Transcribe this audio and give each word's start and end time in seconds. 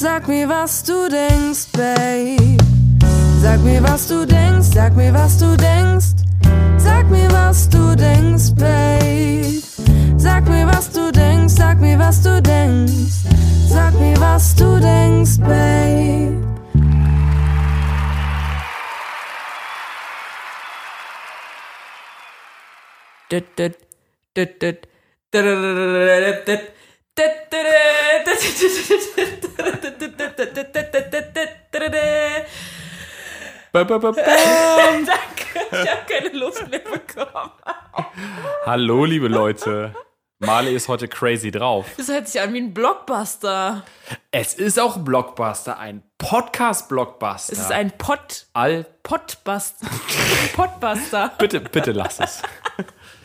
Sag 0.00 0.28
mir, 0.28 0.48
was 0.48 0.84
du 0.84 1.08
denkst, 1.08 1.72
Babe. 1.72 2.56
Sag 3.42 3.58
mir, 3.64 3.82
was 3.82 4.06
du 4.06 4.24
denkst, 4.24 4.68
sag 4.72 4.94
mir, 4.94 5.12
was 5.12 5.38
du 5.38 5.56
denkst. 5.56 6.22
Sag 6.76 7.10
mir, 7.10 7.28
was 7.32 7.68
du 7.68 7.96
denkst, 7.96 8.54
Babe. 8.54 9.60
Sag 10.16 10.48
mir, 10.48 10.68
was 10.68 10.92
du 10.92 11.10
denkst, 11.10 11.52
sag 11.52 11.80
mir, 11.80 11.98
was 11.98 12.22
du 12.22 12.40
denkst. 12.40 13.26
Sag 13.68 13.92
mir, 13.94 14.16
was 14.20 14.54
du 14.54 14.78
denkst, 14.78 15.40
Babe. 15.40 16.38
Ba, 33.72 33.84
ba, 33.84 33.98
ba, 33.98 34.12
bam. 34.12 34.24
Danke, 35.04 35.66
ich 35.72 35.90
habe 35.90 36.06
keine 36.08 36.28
Luft 36.38 36.68
mehr 36.70 36.78
bekommen. 36.78 37.50
Hallo, 38.64 39.04
liebe 39.04 39.28
Leute. 39.28 39.94
Marley 40.40 40.74
ist 40.76 40.86
heute 40.86 41.08
crazy 41.08 41.50
drauf. 41.50 41.86
Das 41.96 42.08
hört 42.08 42.28
sich 42.28 42.40
an 42.40 42.52
wie 42.54 42.60
ein 42.60 42.72
Blockbuster. 42.72 43.82
Es 44.30 44.54
ist 44.54 44.78
auch 44.78 44.96
ein 44.96 45.04
Blockbuster, 45.04 45.76
ein 45.78 46.04
Podcast-Blockbuster. 46.18 47.52
Es 47.52 47.58
ist 47.58 47.72
ein 47.72 47.90
Pod 47.98 48.46
All. 48.52 48.86
Podbuster. 49.02 49.88
Podbuster. 50.54 51.32
Bitte, 51.38 51.60
bitte 51.60 51.90
lass 51.90 52.20
es. 52.20 52.42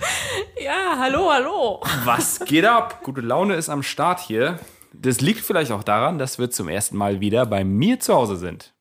Ja, 0.63 0.95
hallo, 0.97 1.29
hallo. 1.31 1.81
Was 2.05 2.39
geht 2.45 2.65
ab? 2.65 3.01
Gute 3.03 3.21
Laune 3.21 3.55
ist 3.55 3.69
am 3.69 3.83
Start 3.83 4.21
hier. 4.21 4.59
Das 4.93 5.19
liegt 5.21 5.41
vielleicht 5.41 5.71
auch 5.71 5.83
daran, 5.83 6.17
dass 6.17 6.39
wir 6.39 6.51
zum 6.51 6.69
ersten 6.69 6.95
Mal 6.95 7.19
wieder 7.19 7.45
bei 7.45 7.63
mir 7.63 7.99
zu 7.99 8.13
Hause 8.13 8.37
sind. 8.37 8.72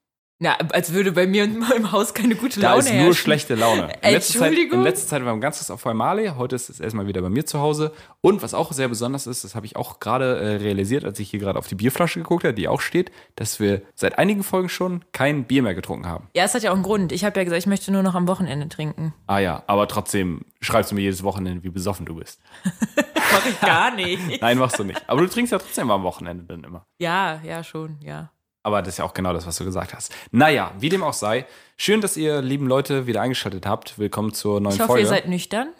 Na, 0.42 0.56
als 0.56 0.92
würde 0.92 1.12
bei 1.12 1.28
mir 1.28 1.44
in 1.44 1.58
meinem 1.60 1.92
Haus 1.92 2.14
keine 2.14 2.34
gute 2.34 2.58
Da 2.58 2.70
Laune 2.70 2.80
ist 2.80 2.88
nur 2.92 2.98
herrschen. 2.98 3.14
schlechte 3.14 3.54
Laune. 3.54 3.92
In 4.02 4.10
letzter, 4.10 4.40
Zeit, 4.40 4.48
Entschuldigung? 4.48 4.78
in 4.80 4.84
letzter 4.84 5.06
Zeit 5.06 5.24
waren 5.24 5.36
wir 5.36 5.40
ganz 5.40 5.58
kurz 5.58 5.70
auf 5.70 5.84
Marley. 5.94 6.32
Heute 6.36 6.56
ist 6.56 6.68
es 6.68 6.80
erstmal 6.80 7.06
wieder 7.06 7.22
bei 7.22 7.28
mir 7.28 7.46
zu 7.46 7.60
Hause. 7.60 7.92
Und 8.22 8.42
was 8.42 8.52
auch 8.52 8.72
sehr 8.72 8.88
besonders 8.88 9.28
ist, 9.28 9.44
das 9.44 9.54
habe 9.54 9.66
ich 9.66 9.76
auch 9.76 10.00
gerade 10.00 10.36
äh, 10.40 10.56
realisiert, 10.56 11.04
als 11.04 11.20
ich 11.20 11.30
hier 11.30 11.38
gerade 11.38 11.60
auf 11.60 11.68
die 11.68 11.76
Bierflasche 11.76 12.18
geguckt 12.18 12.42
habe, 12.42 12.54
die 12.54 12.66
auch 12.66 12.80
steht, 12.80 13.12
dass 13.36 13.60
wir 13.60 13.82
seit 13.94 14.18
einigen 14.18 14.42
Folgen 14.42 14.68
schon 14.68 15.04
kein 15.12 15.44
Bier 15.44 15.62
mehr 15.62 15.76
getrunken 15.76 16.06
haben. 16.08 16.26
Ja, 16.34 16.42
es 16.42 16.54
hat 16.54 16.64
ja 16.64 16.70
auch 16.72 16.74
einen 16.74 16.82
Grund. 16.82 17.12
Ich 17.12 17.24
habe 17.24 17.38
ja 17.38 17.44
gesagt, 17.44 17.60
ich 17.62 17.68
möchte 17.68 17.92
nur 17.92 18.02
noch 18.02 18.16
am 18.16 18.26
Wochenende 18.26 18.68
trinken. 18.68 19.14
Ah 19.28 19.38
ja, 19.38 19.62
aber 19.68 19.86
trotzdem 19.86 20.40
schreibst 20.60 20.90
du 20.90 20.96
mir 20.96 21.02
jedes 21.02 21.22
Wochenende, 21.22 21.62
wie 21.62 21.70
besoffen 21.70 22.04
du 22.04 22.16
bist. 22.16 22.40
Mach 23.32 23.46
ich 23.46 23.60
gar 23.60 23.90
nicht. 23.94 24.42
Nein, 24.42 24.58
machst 24.58 24.76
du 24.76 24.82
nicht. 24.82 25.00
Aber 25.08 25.20
du 25.20 25.28
trinkst 25.28 25.52
ja 25.52 25.58
trotzdem 25.58 25.88
am 25.92 26.02
Wochenende 26.02 26.42
dann 26.42 26.64
immer. 26.64 26.84
Ja, 26.98 27.40
ja, 27.44 27.62
schon, 27.62 27.98
ja. 28.02 28.32
Aber 28.62 28.80
das 28.82 28.94
ist 28.94 28.98
ja 28.98 29.04
auch 29.04 29.14
genau 29.14 29.32
das, 29.32 29.46
was 29.46 29.56
du 29.56 29.64
gesagt 29.64 29.92
hast. 29.94 30.12
Naja, 30.30 30.72
wie 30.78 30.88
dem 30.88 31.02
auch 31.02 31.14
sei. 31.14 31.46
Schön, 31.76 32.00
dass 32.00 32.16
ihr, 32.16 32.40
lieben 32.42 32.66
Leute, 32.68 33.06
wieder 33.06 33.20
eingeschaltet 33.20 33.66
habt. 33.66 33.98
Willkommen 33.98 34.32
zur 34.34 34.60
neuen 34.60 34.74
Ich 34.74 34.80
hoffe, 34.80 34.88
Folge. 34.88 35.02
ihr 35.02 35.08
seid 35.08 35.26
nüchtern. 35.28 35.72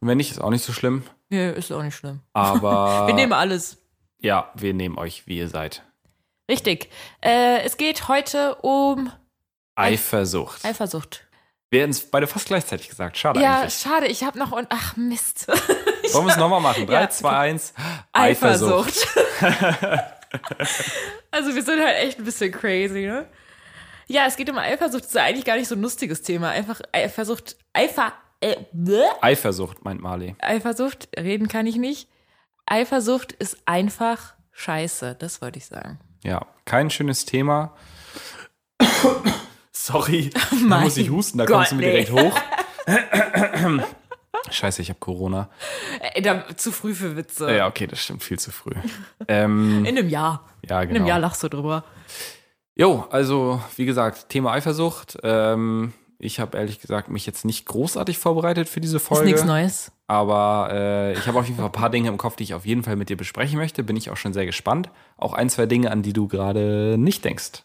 Wenn 0.00 0.16
nicht, 0.16 0.30
ist 0.30 0.40
auch 0.40 0.50
nicht 0.50 0.64
so 0.64 0.72
schlimm. 0.72 1.02
Nö, 1.28 1.50
ist 1.50 1.70
auch 1.70 1.82
nicht 1.82 1.94
schlimm. 1.96 2.20
Aber 2.32 3.06
Wir 3.08 3.14
nehmen 3.14 3.32
alles. 3.34 3.76
ja, 4.20 4.50
wir 4.54 4.72
nehmen 4.72 4.96
euch, 4.96 5.26
wie 5.26 5.36
ihr 5.38 5.48
seid. 5.48 5.82
Richtig. 6.50 6.88
Äh, 7.20 7.60
es 7.62 7.76
geht 7.76 8.08
heute 8.08 8.54
um 8.56 9.12
Eifersucht. 9.74 10.64
Eifersucht. 10.64 11.24
Wir 11.70 11.82
hätten 11.82 11.90
es 11.90 12.10
beide 12.10 12.26
fast 12.26 12.46
gleichzeitig 12.46 12.88
gesagt. 12.88 13.18
Schade 13.18 13.40
Ja, 13.42 13.58
eigentlich. 13.60 13.74
schade, 13.74 14.06
ich 14.06 14.24
habe 14.24 14.38
noch 14.38 14.52
und 14.52 14.66
ach 14.70 14.96
Mist. 14.96 15.46
Wollen 16.14 16.24
wir 16.26 16.32
es 16.32 16.38
nochmal 16.38 16.62
machen? 16.62 16.86
3, 16.86 16.92
Ja. 17.02 17.10
2, 17.10 17.30
1. 17.38 17.74
Eifersucht. 18.12 19.06
also 21.30 21.54
wir 21.54 21.62
sind 21.62 21.80
halt 21.80 21.96
echt 21.96 22.18
ein 22.18 22.24
bisschen 22.24 22.52
crazy, 22.52 23.06
ne? 23.06 23.26
Ja, 24.06 24.26
es 24.26 24.36
geht 24.36 24.48
um 24.48 24.56
Eifersucht. 24.56 25.04
Das 25.04 25.10
ist 25.10 25.16
eigentlich 25.16 25.44
gar 25.44 25.56
nicht 25.56 25.68
so 25.68 25.74
ein 25.74 25.82
lustiges 25.82 26.22
Thema. 26.22 26.50
Einfach 26.50 26.80
Eifersucht. 26.92 27.56
Eifer. 27.74 28.12
Äh. 28.40 28.56
Eifersucht, 29.20 29.84
meint 29.84 30.00
Marley. 30.00 30.34
Eifersucht, 30.40 31.08
reden 31.18 31.48
kann 31.48 31.66
ich 31.66 31.76
nicht. 31.76 32.08
Eifersucht 32.66 33.32
ist 33.32 33.58
einfach 33.66 34.34
scheiße, 34.52 35.16
das 35.18 35.42
wollte 35.42 35.58
ich 35.58 35.66
sagen. 35.66 35.98
Ja, 36.22 36.46
kein 36.64 36.90
schönes 36.90 37.24
Thema. 37.24 37.76
Sorry, 39.72 40.30
da 40.68 40.80
muss 40.80 40.96
ich 40.96 41.10
husten, 41.10 41.38
da 41.38 41.46
Gott, 41.46 41.56
kommst 41.56 41.72
du 41.72 41.76
mir 41.76 41.82
nee. 41.82 42.04
direkt 42.04 42.12
hoch. 42.12 42.40
Scheiße, 44.50 44.80
ich 44.82 44.88
habe 44.90 44.98
Corona. 45.00 45.48
Äh, 46.14 46.22
da, 46.22 46.44
zu 46.56 46.72
früh 46.72 46.94
für 46.94 47.16
Witze. 47.16 47.54
Ja, 47.54 47.66
okay, 47.66 47.86
das 47.86 48.00
stimmt 48.00 48.22
viel 48.22 48.38
zu 48.38 48.50
früh. 48.52 48.72
ähm, 49.26 49.84
In 49.84 49.98
einem 49.98 50.08
Jahr. 50.08 50.44
ja, 50.68 50.80
In 50.82 50.88
einem 50.88 50.94
genau. 50.98 51.08
Jahr 51.08 51.18
lachst 51.18 51.42
du 51.42 51.48
drüber. 51.48 51.84
Jo, 52.76 53.06
also 53.10 53.60
wie 53.76 53.84
gesagt, 53.86 54.28
Thema 54.28 54.52
Eifersucht. 54.52 55.18
Ähm, 55.22 55.92
ich 56.18 56.40
habe 56.40 56.56
ehrlich 56.58 56.80
gesagt 56.80 57.08
mich 57.10 57.26
jetzt 57.26 57.44
nicht 57.44 57.66
großartig 57.66 58.18
vorbereitet 58.18 58.68
für 58.68 58.80
diese 58.80 58.96
Ist 58.98 59.06
Folge. 59.06 59.24
nichts 59.26 59.44
Neues. 59.44 59.92
Aber 60.06 60.70
äh, 60.72 61.12
ich 61.12 61.26
habe 61.26 61.38
auf 61.38 61.44
jeden 61.46 61.56
Fall 61.58 61.66
ein 61.66 61.72
paar 61.72 61.90
Dinge 61.90 62.08
im 62.08 62.16
Kopf, 62.18 62.36
die 62.36 62.44
ich 62.44 62.54
auf 62.54 62.64
jeden 62.64 62.82
Fall 62.82 62.96
mit 62.96 63.08
dir 63.10 63.16
besprechen 63.16 63.58
möchte. 63.58 63.82
Bin 63.82 63.96
ich 63.96 64.10
auch 64.10 64.16
schon 64.16 64.32
sehr 64.32 64.46
gespannt. 64.46 64.88
Auch 65.16 65.32
ein, 65.34 65.50
zwei 65.50 65.66
Dinge, 65.66 65.90
an 65.90 66.02
die 66.02 66.12
du 66.12 66.28
gerade 66.28 66.96
nicht 66.98 67.24
denkst. 67.24 67.64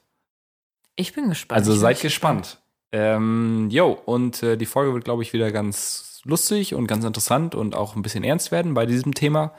Ich 0.95 1.13
bin 1.13 1.29
gespannt. 1.29 1.57
Also 1.57 1.73
seid 1.73 1.93
echt 1.93 2.01
gespannt. 2.01 2.59
Ähm, 2.91 3.69
jo, 3.71 3.91
und 4.05 4.43
äh, 4.43 4.57
die 4.57 4.65
Folge 4.67 4.93
wird, 4.93 5.05
glaube 5.05 5.23
ich, 5.23 5.33
wieder 5.33 5.51
ganz 5.51 6.12
lustig 6.23 6.73
und 6.73 6.87
ganz 6.87 7.05
interessant 7.05 7.55
und 7.55 7.75
auch 7.75 7.95
ein 7.95 8.01
bisschen 8.01 8.23
ernst 8.23 8.51
werden 8.51 8.73
bei 8.73 8.85
diesem 8.85 9.13
Thema. 9.13 9.53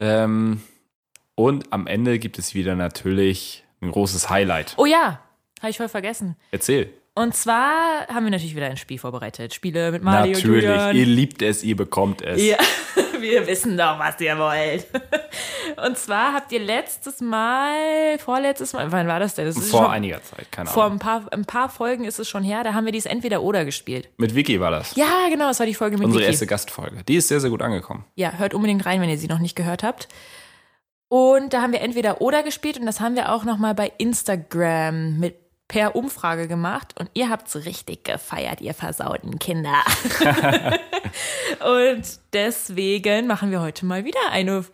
Ähm, 0.00 0.62
und 1.34 1.72
am 1.72 1.86
Ende 1.86 2.18
gibt 2.18 2.38
es 2.38 2.54
wieder 2.54 2.74
natürlich 2.74 3.64
ein 3.80 3.90
großes 3.90 4.30
Highlight. 4.30 4.74
Oh 4.78 4.86
ja, 4.86 5.20
habe 5.60 5.70
ich 5.70 5.76
voll 5.76 5.88
vergessen. 5.88 6.36
Erzähl. 6.50 6.92
Und 7.14 7.34
zwar 7.34 8.06
haben 8.08 8.24
wir 8.24 8.30
natürlich 8.30 8.54
wieder 8.54 8.66
ein 8.66 8.76
Spiel 8.76 8.98
vorbereitet. 8.98 9.54
Spiele 9.54 9.90
mit 9.90 10.02
Mario 10.02 10.34
natürlich. 10.34 10.64
Julian. 10.64 10.96
Ihr 10.96 11.06
liebt 11.06 11.40
es, 11.40 11.62
ihr 11.62 11.76
bekommt 11.76 12.20
es. 12.20 12.42
Ja, 12.42 12.58
wir 13.20 13.46
wissen 13.46 13.76
doch, 13.76 13.98
was 13.98 14.20
ihr 14.20 14.38
wollt. 14.38 14.86
Und 15.86 15.98
zwar 15.98 16.32
habt 16.34 16.52
ihr 16.52 16.60
letztes 16.60 17.20
Mal, 17.20 18.18
vorletztes 18.18 18.72
Mal, 18.72 18.90
wann 18.92 19.06
war 19.08 19.20
das 19.20 19.34
denn? 19.34 19.46
Das 19.46 19.56
ist 19.56 19.70
Vor 19.70 19.82
schon, 19.84 19.90
einiger 19.90 20.22
Zeit, 20.22 20.50
keine 20.50 20.68
vor 20.68 20.84
Ahnung. 20.84 20.96
ein 20.96 21.00
paar, 21.00 21.32
ein 21.32 21.44
paar 21.44 21.68
Folgen 21.68 22.04
ist 22.04 22.18
es 22.18 22.28
schon 22.28 22.42
her, 22.44 22.64
da 22.64 22.74
haben 22.74 22.84
wir 22.84 22.92
dieses 22.92 23.10
Entweder-Oder 23.10 23.64
gespielt. 23.64 24.08
Mit 24.16 24.34
Vicky 24.34 24.60
war 24.60 24.70
das. 24.70 24.94
Ja, 24.96 25.28
genau, 25.30 25.48
das 25.48 25.58
war 25.58 25.66
die 25.66 25.74
Folge 25.74 25.96
mit 25.96 26.06
Unsere 26.06 26.20
Vicky. 26.22 26.30
erste 26.32 26.46
Gastfolge. 26.46 27.02
Die 27.06 27.16
ist 27.16 27.28
sehr, 27.28 27.40
sehr 27.40 27.50
gut 27.50 27.62
angekommen. 27.62 28.04
Ja, 28.14 28.32
hört 28.32 28.54
unbedingt 28.54 28.86
rein, 28.86 29.00
wenn 29.00 29.10
ihr 29.10 29.18
sie 29.18 29.28
noch 29.28 29.38
nicht 29.40 29.56
gehört 29.56 29.82
habt. 29.82 30.08
Und 31.08 31.52
da 31.52 31.62
haben 31.62 31.72
wir 31.72 31.80
entweder 31.82 32.20
oder 32.20 32.42
gespielt 32.42 32.78
und 32.80 32.86
das 32.86 33.00
haben 33.00 33.14
wir 33.14 33.32
auch 33.32 33.44
noch 33.44 33.58
mal 33.58 33.74
bei 33.74 33.92
Instagram 33.98 35.18
mit 35.20 35.36
per 35.68 35.96
Umfrage 35.96 36.46
gemacht 36.48 36.94
und 36.98 37.10
ihr 37.14 37.28
habt's 37.28 37.56
richtig 37.64 38.04
gefeiert, 38.04 38.60
ihr 38.60 38.74
versauten 38.74 39.38
Kinder. 39.38 39.74
und 41.64 42.02
deswegen 42.32 43.26
machen 43.26 43.50
wir 43.50 43.60
heute 43.60 43.84
mal 43.84 44.04
wieder 44.04 44.20
eine 44.30 44.64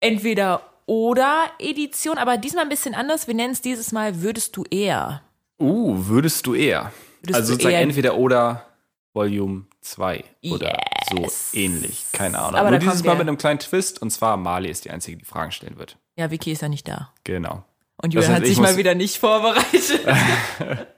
entweder 0.00 0.62
oder 0.86 1.44
Edition, 1.58 2.18
aber 2.18 2.36
diesmal 2.36 2.64
ein 2.64 2.68
bisschen 2.68 2.94
anders. 2.94 3.26
Wir 3.26 3.34
nennen 3.34 3.52
es 3.52 3.60
dieses 3.62 3.92
Mal 3.92 4.22
Würdest 4.22 4.56
du 4.56 4.64
eher? 4.70 5.22
Uh, 5.58 5.94
würdest 6.08 6.46
du 6.46 6.54
eher? 6.54 6.92
Würdest 7.22 7.36
also 7.36 7.48
du 7.48 7.52
sozusagen 7.54 7.74
eher- 7.74 7.80
entweder 7.82 8.16
oder 8.16 8.66
Volume 9.14 9.66
2 9.80 10.24
oder 10.50 10.76
Yes. 11.16 11.50
so 11.52 11.56
ähnlich. 11.58 12.04
Keine 12.12 12.38
Ahnung. 12.38 12.56
Aber 12.58 12.70
Nur 12.70 12.80
dieses 12.80 13.04
Mal 13.04 13.14
mit 13.14 13.28
einem 13.28 13.38
kleinen 13.38 13.60
Twist 13.60 14.02
und 14.02 14.10
zwar 14.10 14.36
Mali 14.36 14.68
ist 14.68 14.84
die 14.84 14.90
Einzige, 14.90 15.16
die 15.16 15.24
Fragen 15.24 15.52
stellen 15.52 15.78
wird. 15.78 15.96
Ja, 16.16 16.30
Vicky 16.30 16.52
ist 16.52 16.62
ja 16.62 16.68
nicht 16.68 16.88
da. 16.88 17.12
Genau. 17.22 17.64
Und 18.04 18.12
Julian 18.12 18.32
heißt, 18.32 18.40
hat 18.42 18.48
ich 18.48 18.56
sich 18.56 18.60
mal 18.60 18.76
wieder 18.76 18.94
nicht 18.94 19.18
vorbereitet. 19.18 20.06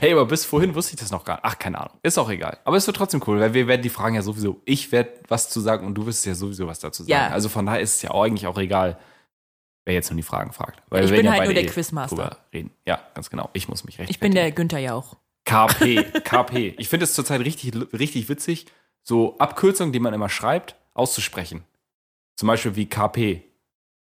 Hey, 0.00 0.10
aber 0.10 0.26
bis 0.26 0.44
vorhin 0.44 0.74
wusste 0.74 0.94
ich 0.94 1.00
das 1.00 1.12
noch 1.12 1.24
gar 1.24 1.34
nicht. 1.34 1.44
Ach, 1.44 1.56
keine 1.56 1.78
Ahnung. 1.80 1.96
Ist 2.02 2.18
auch 2.18 2.28
egal. 2.28 2.58
Aber 2.64 2.76
es 2.76 2.88
wird 2.88 2.96
trotzdem 2.96 3.22
cool, 3.28 3.38
weil 3.38 3.54
wir 3.54 3.68
werden 3.68 3.82
die 3.82 3.88
Fragen 3.88 4.16
ja 4.16 4.22
sowieso, 4.22 4.60
ich 4.64 4.90
werde 4.90 5.12
was 5.28 5.48
zu 5.48 5.60
sagen 5.60 5.86
und 5.86 5.94
du 5.94 6.06
wirst 6.06 6.26
ja 6.26 6.34
sowieso 6.34 6.66
was 6.66 6.80
dazu 6.80 7.04
sagen. 7.04 7.12
Ja. 7.12 7.28
Also 7.28 7.48
von 7.48 7.66
daher 7.66 7.80
ist 7.80 7.94
es 7.94 8.02
ja 8.02 8.10
auch 8.10 8.24
eigentlich 8.24 8.48
auch 8.48 8.58
egal, 8.58 8.98
wer 9.84 9.94
jetzt 9.94 10.10
nun 10.10 10.16
die 10.16 10.24
Fragen 10.24 10.52
fragt. 10.52 10.82
Weil 10.88 11.04
Ich 11.04 11.12
bin 11.12 11.24
ja 11.24 11.30
halt 11.30 11.44
nur 11.44 11.54
der 11.54 11.62
eh 11.62 11.66
Quizmaster. 11.66 12.38
reden. 12.52 12.72
Ja, 12.84 12.98
ganz 13.14 13.30
genau. 13.30 13.48
Ich 13.52 13.68
muss 13.68 13.84
mich 13.84 14.00
recht. 14.00 14.10
Ich 14.10 14.18
bin 14.18 14.34
der 14.34 14.50
Günther 14.50 14.80
Jauch. 14.80 15.14
KP, 15.44 16.02
KP. 16.24 16.74
Ich 16.76 16.88
finde 16.88 17.04
es 17.04 17.14
zurzeit 17.14 17.40
richtig, 17.42 17.72
richtig 17.92 18.28
witzig, 18.28 18.66
so 19.04 19.38
Abkürzungen, 19.38 19.92
die 19.92 20.00
man 20.00 20.14
immer 20.14 20.28
schreibt, 20.28 20.74
auszusprechen. 20.94 21.62
Zum 22.34 22.48
Beispiel 22.48 22.74
wie 22.74 22.86
KP. 22.86 23.44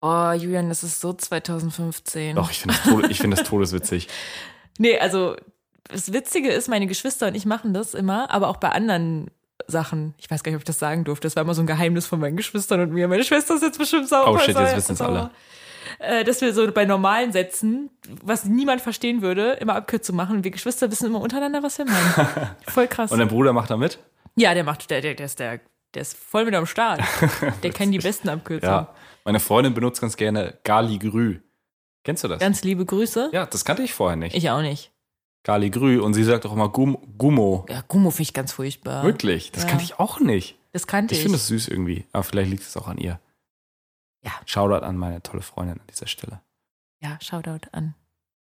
Oh, 0.00 0.32
Julian, 0.32 0.68
das 0.68 0.84
ist 0.84 1.00
so 1.00 1.12
2015. 1.12 2.36
Doch, 2.36 2.50
ich 2.50 2.60
finde 2.60 2.76
das, 2.84 3.10
ich 3.10 3.18
find 3.18 3.32
das 3.36 3.44
todeswitzig. 3.44 4.08
Nee, 4.80 4.96
also 4.96 5.34
das 5.88 6.12
Witzige 6.12 6.50
ist, 6.50 6.68
meine 6.68 6.86
Geschwister 6.86 7.26
und 7.26 7.34
ich 7.34 7.44
machen 7.46 7.74
das 7.74 7.94
immer, 7.94 8.30
aber 8.30 8.46
auch 8.46 8.58
bei 8.58 8.68
anderen 8.70 9.28
Sachen. 9.66 10.14
Ich 10.18 10.30
weiß 10.30 10.44
gar 10.44 10.50
nicht, 10.50 10.56
ob 10.56 10.60
ich 10.60 10.66
das 10.66 10.78
sagen 10.78 11.02
durfte. 11.02 11.26
Das 11.26 11.34
war 11.34 11.42
immer 11.42 11.54
so 11.54 11.62
ein 11.62 11.66
Geheimnis 11.66 12.06
von 12.06 12.20
meinen 12.20 12.36
Geschwistern 12.36 12.80
und 12.82 12.92
mir. 12.92 13.08
Meine 13.08 13.24
Schwester 13.24 13.56
ist 13.56 13.62
jetzt 13.62 13.78
bestimmt 13.78 14.08
sauer. 14.08 14.30
Oh 14.34 14.38
shit, 14.38 14.56
jetzt 14.56 14.76
wissen's 14.76 14.98
sauer. 15.00 15.08
alle. 15.08 16.20
Äh, 16.20 16.22
dass 16.22 16.40
wir 16.40 16.54
so 16.54 16.70
bei 16.70 16.84
normalen 16.84 17.32
Sätzen, 17.32 17.90
was 18.22 18.44
niemand 18.44 18.80
verstehen 18.80 19.20
würde, 19.20 19.54
immer 19.54 19.74
Abkürzungen 19.74 20.16
machen. 20.16 20.36
Und 20.36 20.44
wir 20.44 20.52
Geschwister 20.52 20.90
wissen 20.92 21.06
immer 21.06 21.20
untereinander, 21.20 21.62
was 21.64 21.76
wir 21.78 21.86
meinen. 21.86 22.50
Voll 22.68 22.86
krass. 22.86 23.10
Und 23.10 23.18
dein 23.18 23.28
Bruder 23.28 23.52
macht 23.52 23.70
da 23.70 23.76
mit? 23.76 23.98
ja, 24.36 24.54
der 24.54 24.62
macht, 24.62 24.88
der, 24.90 25.00
der, 25.00 25.14
der 25.14 25.26
ist 25.26 25.40
der, 25.40 25.58
der 25.94 26.02
ist 26.02 26.16
voll 26.16 26.44
mit 26.44 26.54
am 26.54 26.66
Start. 26.66 27.00
Der 27.62 27.72
kennt 27.72 27.92
die 27.92 27.98
besten 27.98 28.28
Abkürzungen. 28.28 28.86
Ja. 28.86 28.94
Meine 29.24 29.40
Freundin 29.40 29.74
benutzt 29.74 30.00
ganz 30.00 30.16
gerne 30.16 30.58
Galigrü. 30.64 31.40
Kennst 32.04 32.24
du 32.24 32.28
das? 32.28 32.38
Ganz 32.40 32.62
liebe 32.62 32.84
Grüße. 32.86 33.30
ja, 33.32 33.46
das 33.46 33.64
kannte 33.64 33.82
ich 33.82 33.92
vorher 33.92 34.16
nicht. 34.16 34.34
Ich 34.36 34.48
auch 34.50 34.62
nicht. 34.62 34.92
Gali 35.44 35.70
Grü 35.70 36.00
und 36.00 36.14
sie 36.14 36.24
sagt 36.24 36.44
auch 36.46 36.52
immer 36.52 36.68
Gum 36.68 36.98
Gummo. 37.16 37.64
Ja, 37.68 37.82
Gummo 37.86 38.10
finde 38.10 38.22
ich 38.22 38.34
ganz 38.34 38.52
furchtbar. 38.52 39.02
Wirklich? 39.04 39.52
Das 39.52 39.62
Ja. 39.64 39.68
kannte 39.70 39.84
ich 39.84 39.98
auch 39.98 40.20
nicht. 40.20 40.56
Das 40.72 40.86
kannte 40.86 41.14
Ich 41.14 41.18
ich. 41.20 41.22
finde 41.24 41.36
es 41.36 41.46
süß 41.46 41.68
irgendwie, 41.68 42.06
aber 42.12 42.22
vielleicht 42.24 42.50
liegt 42.50 42.62
es 42.62 42.76
auch 42.76 42.88
an 42.88 42.98
ihr. 42.98 43.20
Ja. 44.24 44.32
Shoutout 44.46 44.84
an 44.84 44.96
meine 44.96 45.22
tolle 45.22 45.42
Freundin 45.42 45.78
an 45.80 45.86
dieser 45.90 46.06
Stelle. 46.06 46.40
ja, 47.00 47.18
Shoutout 47.20 47.68
an 47.72 47.94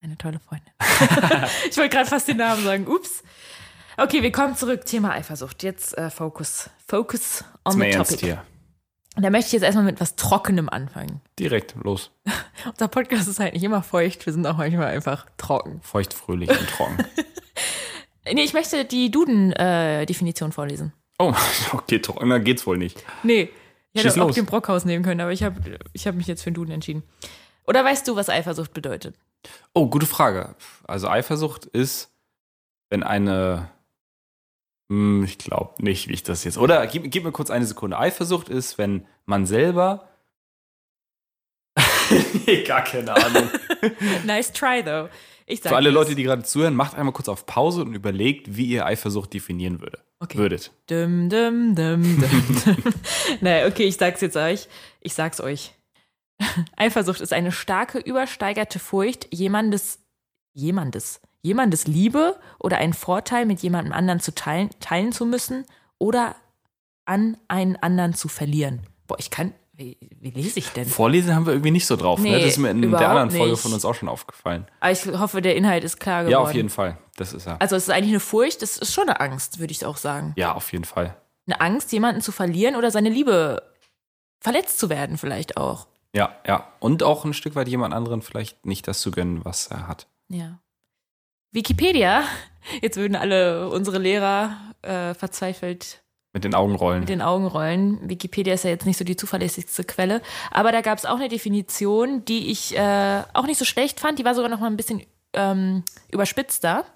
eine 0.02 0.18
tolle 0.18 0.40
Freundin. 0.40 0.72
ich 1.70 1.76
wollte 1.76 1.90
gerade 1.96 2.08
fast 2.10 2.26
den 2.26 2.38
Namen 2.38 2.64
sagen. 2.64 2.86
Ups. 2.88 3.22
Okay, 3.96 4.22
wir 4.22 4.32
kommen 4.32 4.56
zurück. 4.56 4.84
Thema 4.84 5.12
Eifersucht. 5.12 5.62
Jetzt 5.62 5.96
äh, 5.96 6.10
Focus. 6.10 6.70
Focus 6.88 7.44
on 7.64 7.80
Ist 7.80 7.92
the 7.92 7.98
topic. 7.98 8.26
hier. 8.26 8.44
Und 9.14 9.22
da 9.22 9.30
möchte 9.30 9.48
ich 9.48 9.52
jetzt 9.52 9.62
erstmal 9.62 9.84
mit 9.84 10.00
was 10.00 10.16
Trockenem 10.16 10.68
anfangen. 10.70 11.20
Direkt, 11.38 11.74
los. 11.82 12.10
Unser 12.64 12.88
Podcast 12.88 13.28
ist 13.28 13.40
halt 13.40 13.52
nicht 13.54 13.62
immer 13.62 13.82
feucht, 13.82 14.24
wir 14.24 14.32
sind 14.32 14.46
auch 14.46 14.56
manchmal 14.56 14.86
einfach 14.86 15.26
trocken. 15.36 15.80
Feucht, 15.82 16.14
fröhlich 16.14 16.48
und 16.50 16.68
trocken. 16.68 16.98
Nee, 18.24 18.42
ich 18.44 18.52
möchte 18.52 18.84
die 18.84 19.10
Duden-Definition 19.10 20.52
vorlesen. 20.52 20.92
Oh, 21.18 21.34
okay, 21.72 21.98
trocken, 21.98 22.30
dann 22.30 22.44
geht's 22.44 22.66
wohl 22.66 22.78
nicht. 22.78 23.02
Nee, 23.24 23.50
ich 23.92 24.02
Schieß 24.02 24.12
hätte 24.12 24.22
auch 24.22 24.28
los. 24.28 24.36
den 24.36 24.46
Brockhaus 24.46 24.84
nehmen 24.84 25.04
können, 25.04 25.20
aber 25.20 25.32
ich 25.32 25.42
habe 25.42 25.78
ich 25.92 26.06
hab 26.06 26.14
mich 26.14 26.26
jetzt 26.28 26.42
für 26.42 26.50
den 26.50 26.54
Duden 26.54 26.72
entschieden. 26.72 27.02
Oder 27.66 27.84
weißt 27.84 28.06
du, 28.06 28.16
was 28.16 28.28
Eifersucht 28.28 28.72
bedeutet? 28.72 29.16
Oh, 29.74 29.88
gute 29.88 30.06
Frage. 30.06 30.54
Also 30.84 31.08
Eifersucht 31.08 31.66
ist, 31.66 32.10
wenn 32.90 33.02
eine. 33.02 33.70
Hm, 34.92 35.24
ich 35.24 35.38
glaube 35.38 35.82
nicht, 35.82 36.08
wie 36.08 36.12
ich 36.12 36.22
das 36.22 36.44
jetzt. 36.44 36.58
Oder 36.58 36.86
gib, 36.86 37.10
gib 37.10 37.24
mir 37.24 37.32
kurz 37.32 37.50
eine 37.50 37.64
Sekunde. 37.64 37.98
Eifersucht 37.98 38.50
ist, 38.50 38.76
wenn 38.76 39.06
man 39.24 39.46
selber. 39.46 40.10
nee, 42.46 42.62
gar 42.62 42.84
keine 42.84 43.16
Ahnung. 43.16 43.48
Nice 44.26 44.52
try, 44.52 44.84
though. 44.84 45.08
Für 45.62 45.76
alle. 45.76 45.88
Leute, 45.88 46.14
die 46.14 46.22
gerade 46.22 46.42
zuhören, 46.42 46.76
macht 46.76 46.94
einmal 46.94 47.14
kurz 47.14 47.30
auf 47.30 47.46
Pause 47.46 47.80
und 47.80 47.94
überlegt, 47.94 48.54
wie 48.54 48.66
ihr 48.66 48.84
Eifersucht 48.84 49.32
definieren 49.32 49.80
würde. 49.80 49.98
Okay. 50.20 50.36
Würdet. 50.36 50.72
Dum, 50.88 51.30
dum, 51.30 51.74
dum, 51.74 52.20
dum, 52.20 52.62
dum. 52.64 52.94
nee, 53.40 53.64
okay, 53.64 53.84
ich 53.84 53.96
sag's 53.96 54.20
jetzt 54.20 54.36
euch. 54.36 54.68
Ich 55.00 55.14
sag's 55.14 55.40
euch. 55.40 55.72
Eifersucht 56.76 57.22
ist 57.22 57.32
eine 57.32 57.50
starke, 57.50 57.98
übersteigerte 57.98 58.78
Furcht, 58.78 59.28
jemandes, 59.30 60.00
jemandes, 60.52 61.20
jemandes 61.42 61.86
Liebe 61.86 62.36
oder 62.58 62.78
einen 62.78 62.92
Vorteil 62.94 63.46
mit 63.46 63.60
jemandem 63.60 63.92
anderen 63.92 64.20
zu 64.20 64.34
teilen, 64.34 64.70
teilen 64.80 65.12
zu 65.12 65.26
müssen 65.26 65.64
oder 65.98 66.34
an 67.04 67.36
einen 67.48 67.76
anderen 67.76 68.14
zu 68.14 68.28
verlieren. 68.28 68.80
Boah, 69.06 69.18
ich 69.18 69.30
kann, 69.30 69.52
wie, 69.72 69.96
wie 70.20 70.30
lese 70.30 70.58
ich 70.60 70.68
denn? 70.70 70.86
Vorlesen 70.86 71.34
haben 71.34 71.46
wir 71.46 71.52
irgendwie 71.52 71.70
nicht 71.72 71.86
so 71.86 71.96
drauf. 71.96 72.20
ne? 72.20 72.28
Nee, 72.30 72.36
Das 72.38 72.44
ist 72.52 72.58
mir 72.58 72.70
in 72.70 72.80
der 72.90 73.08
anderen 73.08 73.30
Folge 73.30 73.52
nicht. 73.52 73.60
von 73.60 73.72
uns 73.72 73.84
auch 73.84 73.94
schon 73.94 74.08
aufgefallen. 74.08 74.66
Aber 74.80 74.92
ich 74.92 75.04
hoffe, 75.06 75.42
der 75.42 75.56
Inhalt 75.56 75.82
ist 75.84 75.98
klar 75.98 76.22
geworden. 76.22 76.32
Ja, 76.32 76.38
auf 76.38 76.54
jeden 76.54 76.68
Fall. 76.70 76.98
Das 77.16 77.32
ist 77.32 77.46
er. 77.46 77.60
Also 77.60 77.74
es 77.76 77.84
ist 77.84 77.90
eigentlich 77.90 78.10
eine 78.12 78.20
Furcht, 78.20 78.62
es 78.62 78.78
ist 78.78 78.92
schon 78.94 79.08
eine 79.08 79.20
Angst, 79.20 79.58
würde 79.58 79.72
ich 79.72 79.84
auch 79.84 79.96
sagen. 79.96 80.32
Ja, 80.36 80.52
auf 80.54 80.70
jeden 80.72 80.84
Fall. 80.84 81.16
Eine 81.46 81.60
Angst, 81.60 81.90
jemanden 81.92 82.20
zu 82.20 82.30
verlieren 82.30 82.76
oder 82.76 82.90
seine 82.92 83.08
Liebe 83.10 83.62
verletzt 84.40 84.78
zu 84.78 84.88
werden 84.88 85.18
vielleicht 85.18 85.56
auch. 85.56 85.88
Ja, 86.14 86.36
ja. 86.46 86.68
Und 86.78 87.02
auch 87.02 87.24
ein 87.24 87.32
Stück 87.34 87.54
weit 87.56 87.68
jemand 87.68 87.94
anderen 87.94 88.22
vielleicht 88.22 88.64
nicht 88.66 88.86
das 88.86 89.00
zu 89.00 89.10
gönnen, 89.10 89.44
was 89.44 89.66
er 89.68 89.88
hat. 89.88 90.06
Ja. 90.32 90.58
Wikipedia, 91.52 92.24
jetzt 92.80 92.96
würden 92.96 93.16
alle 93.16 93.68
unsere 93.68 93.98
Lehrer 93.98 94.56
äh, 94.82 95.12
verzweifelt 95.14 96.02
Mit 96.32 96.44
den 96.44 96.54
Augenrollen. 96.54 97.00
mit 97.00 97.08
den 97.10 97.20
Augen 97.20 97.46
rollen. 97.46 98.08
Wikipedia 98.08 98.54
ist 98.54 98.64
ja 98.64 98.70
jetzt 98.70 98.86
nicht 98.86 98.96
so 98.96 99.04
die 99.04 99.16
zuverlässigste 99.16 99.84
Quelle, 99.84 100.22
aber 100.50 100.72
da 100.72 100.80
gab 100.80 100.96
es 100.98 101.04
auch 101.04 101.16
eine 101.16 101.28
Definition, 101.28 102.24
die 102.24 102.50
ich 102.50 102.76
äh, 102.76 103.22
auch 103.34 103.44
nicht 103.46 103.58
so 103.58 103.64
schlecht 103.66 104.00
fand. 104.00 104.18
Die 104.18 104.24
war 104.24 104.34
sogar 104.34 104.50
noch 104.50 104.60
mal 104.60 104.68
ein 104.68 104.76
bisschen 104.78 105.02
ähm, 105.34 105.84
überspitzter. 106.10 106.86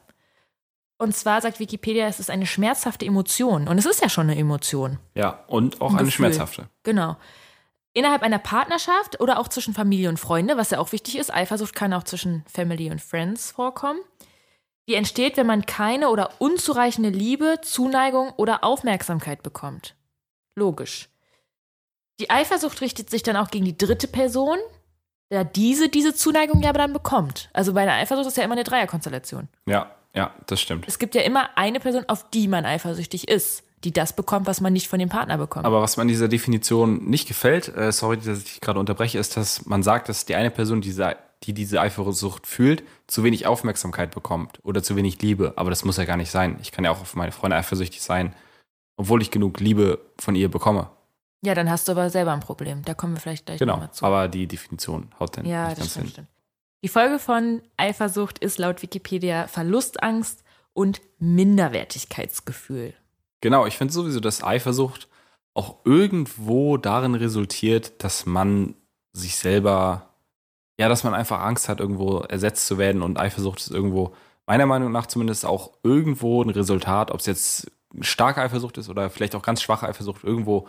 Und 0.98 1.14
zwar 1.14 1.42
sagt 1.42 1.60
Wikipedia, 1.60 2.06
es 2.06 2.20
ist 2.20 2.30
eine 2.30 2.46
schmerzhafte 2.46 3.04
Emotion. 3.04 3.68
Und 3.68 3.76
es 3.76 3.84
ist 3.84 4.00
ja 4.00 4.08
schon 4.08 4.30
eine 4.30 4.40
Emotion. 4.40 4.98
ja, 5.14 5.44
und 5.46 5.82
auch 5.82 5.90
Ein 5.90 5.96
eine 5.98 6.06
Gefühl. 6.06 6.12
schmerzhafte. 6.12 6.70
Genau. 6.84 7.16
Innerhalb 7.96 8.20
einer 8.20 8.38
Partnerschaft 8.38 9.22
oder 9.22 9.38
auch 9.38 9.48
zwischen 9.48 9.72
Familie 9.72 10.10
und 10.10 10.20
Freunde, 10.20 10.58
was 10.58 10.68
ja 10.68 10.78
auch 10.80 10.92
wichtig 10.92 11.16
ist. 11.16 11.32
Eifersucht 11.32 11.74
kann 11.74 11.94
auch 11.94 12.04
zwischen 12.04 12.44
Family 12.46 12.90
und 12.90 13.00
Friends 13.00 13.52
vorkommen. 13.52 14.00
Die 14.86 14.96
entsteht, 14.96 15.38
wenn 15.38 15.46
man 15.46 15.64
keine 15.64 16.10
oder 16.10 16.38
unzureichende 16.38 17.08
Liebe, 17.08 17.60
Zuneigung 17.62 18.34
oder 18.36 18.64
Aufmerksamkeit 18.64 19.42
bekommt. 19.42 19.94
Logisch. 20.56 21.08
Die 22.20 22.28
Eifersucht 22.28 22.82
richtet 22.82 23.08
sich 23.08 23.22
dann 23.22 23.36
auch 23.36 23.48
gegen 23.48 23.64
die 23.64 23.78
dritte 23.78 24.08
Person, 24.08 24.58
da 25.30 25.42
diese 25.42 25.88
diese 25.88 26.14
Zuneigung 26.14 26.62
ja 26.62 26.68
aber 26.68 26.80
dann 26.80 26.92
bekommt. 26.92 27.48
Also 27.54 27.72
bei 27.72 27.80
einer 27.80 27.94
Eifersucht 27.94 28.26
ist 28.26 28.36
ja 28.36 28.44
immer 28.44 28.56
eine 28.56 28.64
Dreierkonstellation. 28.64 29.48
Ja, 29.66 29.96
ja, 30.14 30.34
das 30.46 30.60
stimmt. 30.60 30.86
Es 30.86 30.98
gibt 30.98 31.14
ja 31.14 31.22
immer 31.22 31.56
eine 31.56 31.80
Person, 31.80 32.04
auf 32.08 32.28
die 32.28 32.46
man 32.46 32.66
eifersüchtig 32.66 33.28
ist, 33.28 33.65
die 33.84 33.92
das 33.92 34.14
bekommt, 34.14 34.46
was 34.46 34.60
man 34.60 34.72
nicht 34.72 34.88
von 34.88 34.98
dem 34.98 35.08
Partner 35.08 35.36
bekommt. 35.38 35.66
Aber 35.66 35.82
was 35.82 35.96
mir 35.96 36.02
an 36.02 36.08
dieser 36.08 36.28
Definition 36.28 37.04
nicht 37.04 37.28
gefällt, 37.28 37.68
äh, 37.76 37.92
sorry, 37.92 38.16
dass 38.16 38.38
ich 38.38 38.44
dich 38.44 38.60
gerade 38.60 38.80
unterbreche, 38.80 39.18
ist, 39.18 39.36
dass 39.36 39.66
man 39.66 39.82
sagt, 39.82 40.08
dass 40.08 40.24
die 40.24 40.34
eine 40.34 40.50
Person, 40.50 40.80
die 40.80 40.88
diese, 40.88 41.16
die 41.44 41.52
diese 41.52 41.80
Eifersucht 41.80 42.46
fühlt, 42.46 42.82
zu 43.06 43.22
wenig 43.22 43.46
Aufmerksamkeit 43.46 44.14
bekommt 44.14 44.58
oder 44.64 44.82
zu 44.82 44.96
wenig 44.96 45.20
Liebe. 45.22 45.52
Aber 45.56 45.70
das 45.70 45.84
muss 45.84 45.98
ja 45.98 46.04
gar 46.04 46.16
nicht 46.16 46.30
sein. 46.30 46.58
Ich 46.62 46.72
kann 46.72 46.84
ja 46.84 46.90
auch 46.90 47.00
auf 47.02 47.14
meine 47.14 47.32
Freunde 47.32 47.56
eifersüchtig 47.56 48.02
sein, 48.02 48.34
obwohl 48.96 49.20
ich 49.22 49.30
genug 49.30 49.60
Liebe 49.60 50.00
von 50.18 50.34
ihr 50.34 50.50
bekomme. 50.50 50.88
Ja, 51.44 51.54
dann 51.54 51.70
hast 51.70 51.86
du 51.86 51.92
aber 51.92 52.08
selber 52.08 52.32
ein 52.32 52.40
Problem. 52.40 52.82
Da 52.82 52.94
kommen 52.94 53.14
wir 53.14 53.20
vielleicht 53.20 53.44
gleich 53.46 53.58
Genau. 53.58 53.74
nochmal 53.74 53.92
zu. 53.92 54.04
Aber 54.06 54.26
die 54.26 54.46
Definition 54.48 55.10
haut 55.20 55.36
dann 55.36 55.44
Ja, 55.44 55.64
nicht 55.68 55.72
das 55.72 55.78
ganz 55.80 55.90
stimmt, 55.90 56.04
hin. 56.06 56.12
stimmt. 56.12 56.28
Die 56.82 56.88
Folge 56.88 57.18
von 57.18 57.62
Eifersucht 57.76 58.38
ist 58.38 58.58
laut 58.58 58.80
Wikipedia 58.82 59.46
Verlustangst 59.48 60.42
und 60.72 61.00
Minderwertigkeitsgefühl. 61.18 62.94
Genau, 63.40 63.66
ich 63.66 63.76
finde 63.76 63.92
sowieso, 63.92 64.20
dass 64.20 64.42
Eifersucht 64.42 65.08
auch 65.54 65.76
irgendwo 65.84 66.76
darin 66.76 67.14
resultiert, 67.14 68.02
dass 68.04 68.26
man 68.26 68.74
sich 69.12 69.36
selber, 69.36 70.10
ja, 70.78 70.88
dass 70.88 71.04
man 71.04 71.14
einfach 71.14 71.40
Angst 71.40 71.68
hat, 71.68 71.80
irgendwo 71.80 72.18
ersetzt 72.18 72.66
zu 72.66 72.78
werden 72.78 73.02
und 73.02 73.18
Eifersucht 73.18 73.60
ist 73.60 73.70
irgendwo, 73.70 74.14
meiner 74.46 74.66
Meinung 74.66 74.92
nach 74.92 75.06
zumindest 75.06 75.44
auch 75.44 75.72
irgendwo 75.82 76.42
ein 76.42 76.50
Resultat, 76.50 77.10
ob 77.10 77.20
es 77.20 77.26
jetzt 77.26 77.70
starke 78.00 78.42
Eifersucht 78.42 78.78
ist 78.78 78.88
oder 78.88 79.10
vielleicht 79.10 79.34
auch 79.34 79.42
ganz 79.42 79.62
schwache 79.62 79.88
Eifersucht, 79.88 80.24
irgendwo 80.24 80.68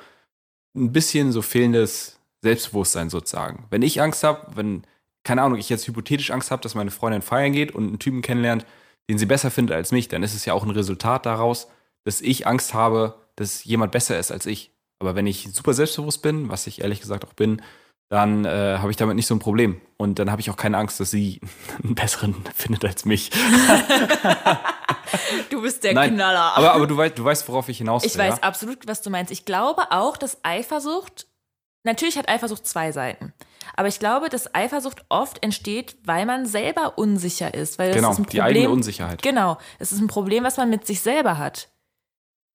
ein 0.75 0.93
bisschen 0.93 1.31
so 1.31 1.41
fehlendes 1.41 2.19
Selbstbewusstsein 2.41 3.09
sozusagen. 3.09 3.65
Wenn 3.69 3.81
ich 3.81 4.01
Angst 4.01 4.23
habe, 4.23 4.55
wenn, 4.55 4.83
keine 5.23 5.41
Ahnung, 5.41 5.59
ich 5.59 5.69
jetzt 5.69 5.87
hypothetisch 5.87 6.31
Angst 6.31 6.51
habe, 6.51 6.61
dass 6.61 6.75
meine 6.75 6.91
Freundin 6.91 7.21
feiern 7.21 7.51
geht 7.51 7.73
und 7.73 7.88
einen 7.88 8.00
Typen 8.00 8.21
kennenlernt, 8.21 8.65
den 9.09 9.17
sie 9.17 9.25
besser 9.25 9.51
findet 9.51 9.75
als 9.75 9.91
mich, 9.91 10.07
dann 10.07 10.24
ist 10.24 10.36
es 10.36 10.45
ja 10.45 10.53
auch 10.53 10.63
ein 10.63 10.71
Resultat 10.71 11.25
daraus, 11.25 11.67
dass 12.07 12.21
ich 12.21 12.47
Angst 12.47 12.73
habe, 12.73 13.15
dass 13.35 13.65
jemand 13.65 13.91
besser 13.91 14.17
ist 14.17 14.31
als 14.31 14.45
ich. 14.45 14.71
Aber 14.99 15.15
wenn 15.15 15.27
ich 15.27 15.49
super 15.53 15.73
selbstbewusst 15.73 16.21
bin, 16.21 16.47
was 16.47 16.65
ich 16.65 16.79
ehrlich 16.79 17.01
gesagt 17.01 17.25
auch 17.25 17.33
bin, 17.33 17.61
dann 18.07 18.45
äh, 18.45 18.77
habe 18.79 18.89
ich 18.89 18.95
damit 18.95 19.17
nicht 19.17 19.27
so 19.27 19.35
ein 19.35 19.39
Problem. 19.39 19.81
Und 19.97 20.17
dann 20.17 20.31
habe 20.31 20.39
ich 20.39 20.49
auch 20.49 20.55
keine 20.55 20.77
Angst, 20.77 21.01
dass 21.01 21.11
sie 21.11 21.41
einen 21.83 21.95
besseren 21.95 22.33
findet 22.55 22.85
als 22.85 23.03
mich. 23.05 23.29
Du 25.49 25.61
bist 25.61 25.85
der 25.85 25.93
Nein, 25.93 26.15
Knaller. 26.15 26.57
Aber, 26.57 26.73
aber 26.73 26.85
du, 26.85 26.97
weißt, 26.97 27.17
du 27.17 27.23
weißt, 27.23 27.47
worauf 27.47 27.69
ich 27.69 27.77
hinaus 27.77 28.03
will. 28.03 28.09
ich 28.09 28.17
weiß 28.17 28.35
ja? 28.35 28.43
absolut, 28.43 28.87
was 28.87 29.01
du 29.01 29.09
meinst. 29.09 29.31
Ich 29.31 29.45
glaube 29.45 29.91
auch, 29.91 30.17
dass 30.17 30.37
Eifersucht, 30.43 31.27
natürlich 31.83 32.17
hat 32.17 32.27
Eifersucht 32.27 32.67
zwei 32.67 32.91
Seiten. 32.91 33.33
Aber 33.77 33.87
ich 33.87 33.99
glaube, 33.99 34.27
dass 34.27 34.53
Eifersucht 34.53 35.05
oft 35.07 35.41
entsteht, 35.43 35.95
weil 36.03 36.25
man 36.25 36.45
selber 36.45 36.97
unsicher 36.97 37.53
ist. 37.53 37.79
Weil 37.79 37.93
Genau, 37.93 38.11
ist 38.11 38.17
ein 38.19 38.23
die 38.23 38.37
Problem, 38.37 38.43
eigene 38.43 38.69
Unsicherheit. 38.69 39.21
Genau, 39.21 39.57
es 39.79 39.93
ist 39.93 40.01
ein 40.01 40.07
Problem, 40.07 40.43
was 40.43 40.57
man 40.57 40.69
mit 40.69 40.85
sich 40.85 40.99
selber 40.99 41.37
hat. 41.37 41.69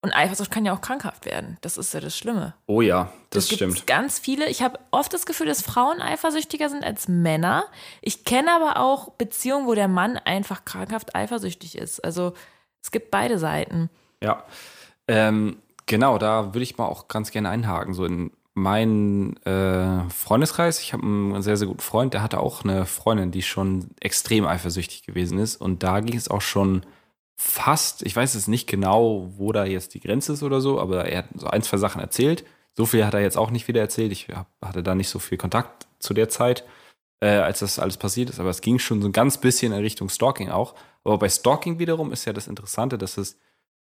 Und 0.05 0.13
Eifersucht 0.13 0.51
kann 0.51 0.65
ja 0.65 0.75
auch 0.75 0.81
krankhaft 0.81 1.27
werden. 1.27 1.59
Das 1.61 1.79
ist 1.79 1.95
ja 1.95 2.01
das 2.01 2.19
Schlimme. 2.19 2.55
Oh 2.67 2.81
ja, 2.81 3.13
das 3.31 3.47
gibt 3.47 3.59
stimmt. 3.59 3.87
ganz 3.87 4.19
viele. 4.19 4.49
Ich 4.49 4.61
habe 4.61 4.81
oft 4.91 5.15
das 5.15 5.27
Gefühl, 5.27 5.47
dass 5.47 5.63
Frauen 5.63 6.03
eifersüchtiger 6.03 6.69
sind 6.69 6.85
als 6.85 7.07
Männer. 7.07 7.65
Ich 8.01 8.25
kenne 8.25 8.51
aber 8.51 8.81
auch 8.81 9.13
Beziehungen, 9.13 9.67
wo 9.69 9.75
der 9.75 9.87
Mann 9.87 10.17
einfach 10.19 10.65
krankhaft 10.65 11.15
eifersüchtig 11.15 11.79
ist. 11.79 12.01
Also 12.05 12.35
es 12.83 12.91
gibt 12.91 13.13
beide 13.13 13.39
Seiten. 13.39 13.91
Ja, 14.21 14.45
ähm, 15.07 15.59
genau, 15.87 16.19
da 16.19 16.47
würde 16.47 16.65
ich 16.65 16.79
mal 16.79 16.87
auch 16.87 17.07
ganz 17.07 17.31
gerne 17.31 17.49
einhaken. 17.49 17.95
So 17.95 18.05
in 18.05 18.33
meinen 18.55 19.37
äh, 19.45 20.11
Freundeskreis, 20.11 20.81
ich 20.81 20.93
habe 20.93 21.05
einen 21.05 21.43
sehr, 21.43 21.57
sehr 21.57 21.69
guten 21.69 21.81
Freund, 21.81 22.13
der 22.13 22.23
hatte 22.23 22.41
auch 22.41 22.65
eine 22.65 22.87
Freundin, 22.87 23.31
die 23.31 23.43
schon 23.43 23.91
extrem 24.01 24.47
eifersüchtig 24.47 25.05
gewesen 25.05 25.39
ist. 25.39 25.57
Und 25.57 25.85
da 25.85 26.01
ging 26.01 26.17
es 26.17 26.29
auch 26.29 26.43
schon 26.43 26.85
fast, 27.37 28.03
ich 28.03 28.15
weiß 28.15 28.35
jetzt 28.35 28.49
nicht 28.49 28.69
genau, 28.69 29.29
wo 29.37 29.53
da 29.53 29.65
jetzt 29.65 29.95
die 29.95 30.01
Grenze 30.01 30.33
ist 30.35 30.43
oder 30.43 30.61
so, 30.61 30.81
aber 30.81 31.07
er 31.07 31.19
hat 31.19 31.27
so 31.35 31.47
ein, 31.47 31.63
zwei 31.63 31.77
Sachen 31.77 32.01
erzählt. 32.01 32.45
So 32.75 32.87
viel 32.87 33.05
hat 33.05 33.15
er 33.15 33.21
jetzt 33.21 33.37
auch 33.37 33.51
nicht 33.51 33.69
wieder 33.69 33.81
erzählt. 33.81 34.13
Ich 34.13 34.29
hab, 34.29 34.47
hatte 34.65 34.83
da 34.83 34.95
nicht 34.95 35.09
so 35.09 35.19
viel 35.19 35.39
Kontakt 35.39 35.87
zu 35.99 36.15
der 36.15 36.29
Zeit, 36.29 36.65
äh, 37.21 37.29
als 37.29 37.59
das 37.59 37.79
alles 37.79 37.97
passiert 37.97 38.31
ist. 38.31 38.41
Aber 38.41 38.51
es 38.51 38.61
ging 38.61 38.79
schon 38.79 39.03
so 39.03 39.09
ein 39.09 39.13
ganz 39.13 39.39
bisschen 39.39 39.73
in 39.73 39.81
Richtung 39.81 40.09
Stalking 40.09 40.51
auch. 40.51 40.75
Aber 41.05 41.19
bei 41.19 41.29
Stalking 41.29 41.79
wiederum 41.79 42.13
ist 42.13 42.25
ja 42.25 42.33
das 42.33 42.47
Interessante, 42.47 42.97
dass 42.97 43.19
es 43.19 43.39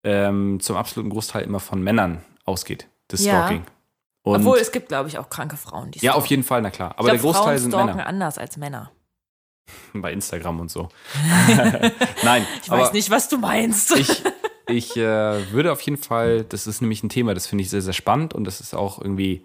ähm, 0.05 0.59
zum 0.61 0.77
absoluten 0.77 1.11
Großteil 1.11 1.43
immer 1.45 1.61
von 1.61 1.83
Männern 1.83 2.25
ausgeht, 2.45 2.89
das 3.09 3.25
Ja. 3.25 3.33
Stalking. 3.45 3.65
Und 4.25 4.37
Obwohl 4.41 4.59
es 4.59 4.71
gibt, 4.71 4.89
glaube 4.89 5.09
ich, 5.09 5.19
auch 5.19 5.29
kranke 5.29 5.57
Frauen, 5.57 5.91
die 5.91 5.99
ja, 5.99 6.13
stalken. 6.13 6.19
auf 6.19 6.27
jeden 6.27 6.43
Fall, 6.45 6.63
na 6.63 6.71
klar. 6.71 6.93
Aber 6.97 7.09
ich 7.09 7.13
der 7.15 7.21
glaub, 7.21 7.35
Großteil 7.35 7.45
Frauen 7.45 7.59
sind 7.59 7.71
stalken 7.73 7.97
Männer. 7.97 8.07
anders 8.07 8.39
als 8.39 8.57
Männer. 8.57 8.93
Bei 9.95 10.13
Instagram 10.13 10.61
und 10.61 10.71
so. 10.71 10.89
Nein, 12.23 12.47
Ich 12.63 12.71
weiß 12.71 12.93
nicht, 12.93 13.11
was 13.11 13.29
du 13.29 13.39
meinst. 13.39 13.97
ich, 13.97 14.23
ich 14.67 14.97
äh, 14.97 15.53
würde 15.53 15.73
auf 15.73 15.81
jeden 15.83 15.99
Fall, 15.99 16.45
das 16.45 16.67
ist 16.67 16.81
nämlich 16.81 17.03
ein 17.03 17.09
Thema, 17.09 17.35
das 17.35 17.47
finde 17.47 17.63
ich 17.63 17.71
sehr, 17.71 17.83
sehr 17.83 17.93
spannend 17.93 18.35
und 18.35 18.45
das 18.45 18.61
ist 18.61 18.75
auch 18.75 19.01
irgendwie, 19.01 19.45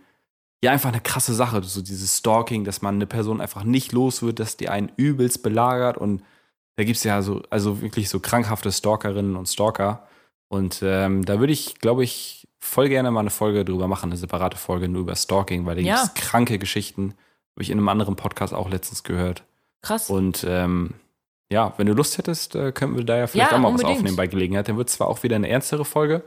ja, 0.63 0.71
einfach 0.71 0.89
eine 0.89 1.01
krasse 1.01 1.33
Sache. 1.33 1.61
So 1.63 1.81
dieses 1.81 2.17
Stalking, 2.17 2.63
dass 2.63 2.81
man 2.81 2.95
eine 2.95 3.07
Person 3.07 3.41
einfach 3.41 3.63
nicht 3.63 3.91
los 3.91 4.21
wird, 4.21 4.39
dass 4.39 4.57
die 4.57 4.69
einen 4.69 4.91
übelst 4.95 5.43
belagert 5.43 5.97
und 5.97 6.23
da 6.77 6.83
gibt 6.83 6.97
es 6.97 7.03
ja 7.03 7.21
so, 7.21 7.41
also 7.49 7.81
wirklich 7.81 8.07
so 8.09 8.19
krankhafte 8.19 8.71
Stalkerinnen 8.71 9.35
und 9.35 9.47
Stalker. 9.47 10.07
Und 10.49 10.79
ähm, 10.83 11.25
da 11.25 11.39
würde 11.39 11.51
ich, 11.51 11.79
glaube 11.79 12.03
ich, 12.03 12.47
voll 12.59 12.87
gerne 12.87 13.09
mal 13.11 13.19
eine 13.21 13.31
Folge 13.31 13.65
drüber 13.65 13.87
machen, 13.87 14.11
eine 14.11 14.17
separate 14.17 14.57
Folge 14.57 14.87
nur 14.87 15.01
über 15.01 15.15
Stalking, 15.15 15.65
weil 15.65 15.75
da 15.75 15.81
Ja. 15.81 16.03
gibt 16.03 16.17
es 16.19 16.23
kranke 16.23 16.59
Geschichten. 16.59 17.15
Habe 17.55 17.63
ich 17.63 17.71
in 17.71 17.79
einem 17.79 17.89
anderen 17.89 18.15
Podcast 18.15 18.53
auch 18.53 18.69
letztens 18.69 19.03
gehört. 19.03 19.43
Krass. 19.81 20.09
Und 20.09 20.45
ähm, 20.47 20.93
ja, 21.51 21.73
wenn 21.77 21.87
du 21.87 21.93
Lust 21.93 22.17
hättest, 22.17 22.55
äh, 22.55 22.71
könnten 22.71 22.97
wir 22.97 23.03
da 23.05 23.17
ja 23.17 23.27
vielleicht 23.27 23.51
Ja, 23.51 23.57
auch 23.57 23.61
mal 23.61 23.67
was 23.73 23.79
unbedingt. 23.81 23.97
aufnehmen 23.99 24.17
bei 24.17 24.27
Gelegenheit. 24.27 24.67
Dann 24.67 24.77
wird 24.77 24.89
zwar 24.89 25.07
auch 25.07 25.23
wieder 25.23 25.35
eine 25.37 25.47
ernstere 25.49 25.85
Folge, 25.85 26.23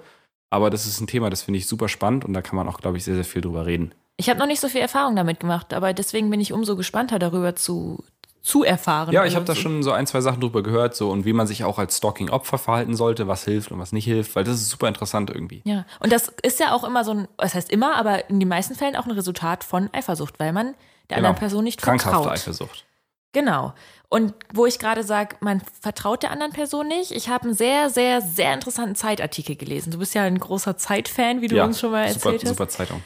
aber 0.50 0.70
das 0.70 0.86
ist 0.86 1.00
ein 1.00 1.06
Thema, 1.06 1.30
das 1.30 1.42
finde 1.42 1.58
ich 1.58 1.66
super 1.66 1.88
spannend 1.88 2.24
und 2.24 2.32
da 2.32 2.42
kann 2.42 2.56
man 2.56 2.68
auch, 2.68 2.78
glaube 2.80 2.96
ich, 2.96 3.04
sehr, 3.04 3.14
sehr 3.14 3.24
viel 3.24 3.42
drüber 3.42 3.66
reden. 3.66 3.92
Ich 4.16 4.28
habe 4.28 4.38
noch 4.38 4.46
nicht 4.46 4.60
so 4.60 4.68
viel 4.68 4.80
Erfahrung 4.80 5.16
damit 5.16 5.40
gemacht, 5.40 5.72
aber 5.74 5.92
deswegen 5.92 6.30
bin 6.30 6.40
ich 6.40 6.52
umso 6.52 6.76
gespannter 6.76 7.18
darüber 7.18 7.54
zu, 7.56 8.02
zu 8.42 8.64
erfahren. 8.64 9.12
Ja, 9.12 9.24
ich 9.24 9.34
habe 9.34 9.42
Also 9.42 9.54
da 9.54 9.58
schon 9.60 9.82
so 9.82 9.92
ein, 9.92 10.06
zwei 10.06 10.20
Sachen 10.20 10.40
drüber 10.40 10.62
gehört, 10.62 10.94
so 10.94 11.10
und 11.10 11.24
wie 11.24 11.32
man 11.32 11.46
sich 11.46 11.64
auch 11.64 11.78
als 11.78 11.96
Stalking-Opfer 11.98 12.58
verhalten 12.58 12.94
sollte, 12.96 13.28
was 13.28 13.44
hilft 13.44 13.70
und 13.72 13.78
was 13.78 13.92
nicht 13.92 14.04
hilft, 14.04 14.36
weil 14.36 14.44
das 14.44 14.56
ist 14.56 14.70
super 14.70 14.88
interessant 14.88 15.30
irgendwie. 15.30 15.62
Ja, 15.64 15.84
und 16.00 16.12
das 16.12 16.28
ist 16.42 16.60
ja 16.60 16.72
auch 16.74 16.84
immer 16.84 17.04
so 17.04 17.12
ein, 17.12 17.28
das 17.36 17.54
heißt 17.54 17.70
immer, 17.70 17.96
aber 17.96 18.28
in 18.30 18.40
den 18.40 18.48
meisten 18.48 18.74
Fällen 18.74 18.96
auch 18.96 19.04
ein 19.06 19.10
Resultat 19.12 19.64
von 19.64 19.88
Eifersucht, 19.92 20.38
weil 20.38 20.52
man 20.52 20.74
der 21.10 21.18
anderen 21.18 21.36
Person 21.36 21.64
nicht 21.64 21.80
Genau. 21.80 21.90
Krankhafte 21.92 22.16
vertraut. 22.16 22.32
Eifersucht. 22.32 22.84
Genau. 23.32 23.74
Und 24.08 24.34
wo 24.52 24.66
ich 24.66 24.78
gerade 24.78 25.04
sage, 25.04 25.36
man 25.40 25.62
vertraut 25.80 26.22
der 26.22 26.32
anderen 26.32 26.52
Person 26.52 26.88
nicht, 26.88 27.12
ich 27.12 27.28
habe 27.28 27.44
einen 27.44 27.54
sehr, 27.54 27.90
sehr, 27.90 28.20
sehr 28.20 28.52
interessanten 28.52 28.96
Zeitartikel 28.96 29.54
gelesen. 29.54 29.92
Du 29.92 29.98
bist 29.98 30.14
ja 30.14 30.24
ein 30.24 30.38
großer 30.38 30.76
Zeitfan, 30.76 31.40
wie 31.40 31.46
du 31.46 31.56
ja, 31.56 31.64
uns 31.64 31.78
schon 31.78 31.92
mal 31.92 32.08
super, 32.08 32.32
erzählt 32.32 32.42
hast. 32.42 32.48
super 32.48 32.68
Zeitung. 32.68 33.02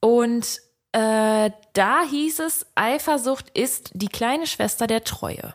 Und 0.00 0.60
äh, 0.92 1.50
da 1.72 2.02
hieß 2.08 2.40
es, 2.40 2.66
Eifersucht 2.74 3.50
ist 3.50 3.90
die 3.94 4.08
kleine 4.08 4.46
Schwester 4.46 4.86
der 4.86 5.04
Treue. 5.04 5.54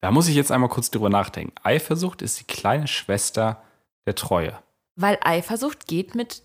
Da 0.00 0.10
muss 0.10 0.28
ich 0.28 0.34
jetzt 0.34 0.50
einmal 0.50 0.70
kurz 0.70 0.90
drüber 0.90 1.10
nachdenken. 1.10 1.54
Eifersucht 1.62 2.22
ist 2.22 2.40
die 2.40 2.44
kleine 2.44 2.88
Schwester 2.88 3.62
der 4.06 4.14
Treue. 4.14 4.58
Weil 4.96 5.18
Eifersucht 5.22 5.86
geht 5.86 6.14
mit, 6.14 6.42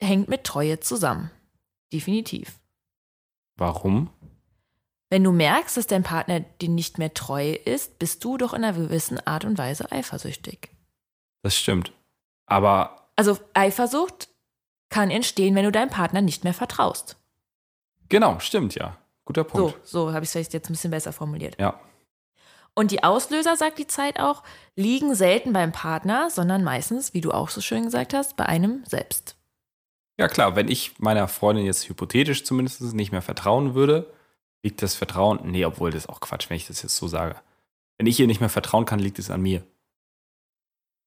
hängt 0.00 0.28
mit 0.28 0.44
Treue 0.44 0.80
zusammen. 0.80 1.30
Definitiv. 1.92 2.58
Warum? 3.56 4.10
Wenn 5.14 5.22
du 5.22 5.30
merkst, 5.30 5.76
dass 5.76 5.86
dein 5.86 6.02
Partner 6.02 6.40
dir 6.40 6.68
nicht 6.68 6.98
mehr 6.98 7.14
treu 7.14 7.52
ist, 7.52 8.00
bist 8.00 8.24
du 8.24 8.36
doch 8.36 8.52
in 8.52 8.64
einer 8.64 8.76
gewissen 8.76 9.24
Art 9.24 9.44
und 9.44 9.56
Weise 9.56 9.92
eifersüchtig. 9.92 10.70
Das 11.44 11.56
stimmt. 11.56 11.92
Aber 12.46 13.06
Also 13.14 13.38
Eifersucht 13.52 14.26
kann 14.88 15.12
entstehen, 15.12 15.54
wenn 15.54 15.66
du 15.66 15.70
deinem 15.70 15.88
Partner 15.88 16.20
nicht 16.20 16.42
mehr 16.42 16.52
vertraust. 16.52 17.16
genau, 18.08 18.40
stimmt 18.40 18.74
ja. 18.74 18.98
Guter 19.24 19.44
Punkt. 19.44 19.86
So, 19.86 20.08
so 20.08 20.12
habe 20.12 20.24
ich 20.24 20.30
es 20.30 20.32
vielleicht 20.32 20.52
jetzt 20.52 20.68
ein 20.68 20.72
bisschen 20.72 20.90
besser 20.90 21.12
formuliert. 21.12 21.60
Ja. 21.60 21.78
Und 22.74 22.90
die 22.90 23.04
Auslöser, 23.04 23.56
sagt 23.56 23.78
die 23.78 23.86
Zeit 23.86 24.18
auch, 24.18 24.42
liegen 24.74 25.14
selten 25.14 25.52
beim 25.52 25.70
Partner, 25.70 26.28
sondern 26.28 26.64
meistens, 26.64 27.14
wie 27.14 27.20
du 27.20 27.30
auch 27.30 27.50
so 27.50 27.60
schön 27.60 27.84
gesagt 27.84 28.14
hast, 28.14 28.34
bei 28.34 28.46
einem 28.46 28.82
selbst. 28.84 29.36
Ja, 30.18 30.26
klar, 30.26 30.56
wenn 30.56 30.66
ich 30.66 30.98
meiner 30.98 31.28
Freundin 31.28 31.66
jetzt 31.66 31.88
hypothetisch 31.88 32.44
zumindest 32.44 32.82
nicht 32.94 33.12
mehr 33.12 33.22
vertrauen 33.22 33.76
würde, 33.76 34.12
liegt 34.64 34.82
das 34.82 34.94
Vertrauen. 34.96 35.40
Nee, 35.44 35.64
obwohl 35.64 35.90
das 35.92 36.04
ist 36.04 36.08
auch 36.08 36.20
Quatsch, 36.20 36.50
wenn 36.50 36.56
ich 36.56 36.66
das 36.66 36.82
jetzt 36.82 36.96
so 36.96 37.06
sage. 37.06 37.36
Wenn 37.98 38.06
ich 38.08 38.18
ihr 38.18 38.26
nicht 38.26 38.40
mehr 38.40 38.48
vertrauen 38.48 38.84
kann, 38.86 38.98
liegt 38.98 39.18
es 39.20 39.30
an 39.30 39.40
mir. 39.42 39.62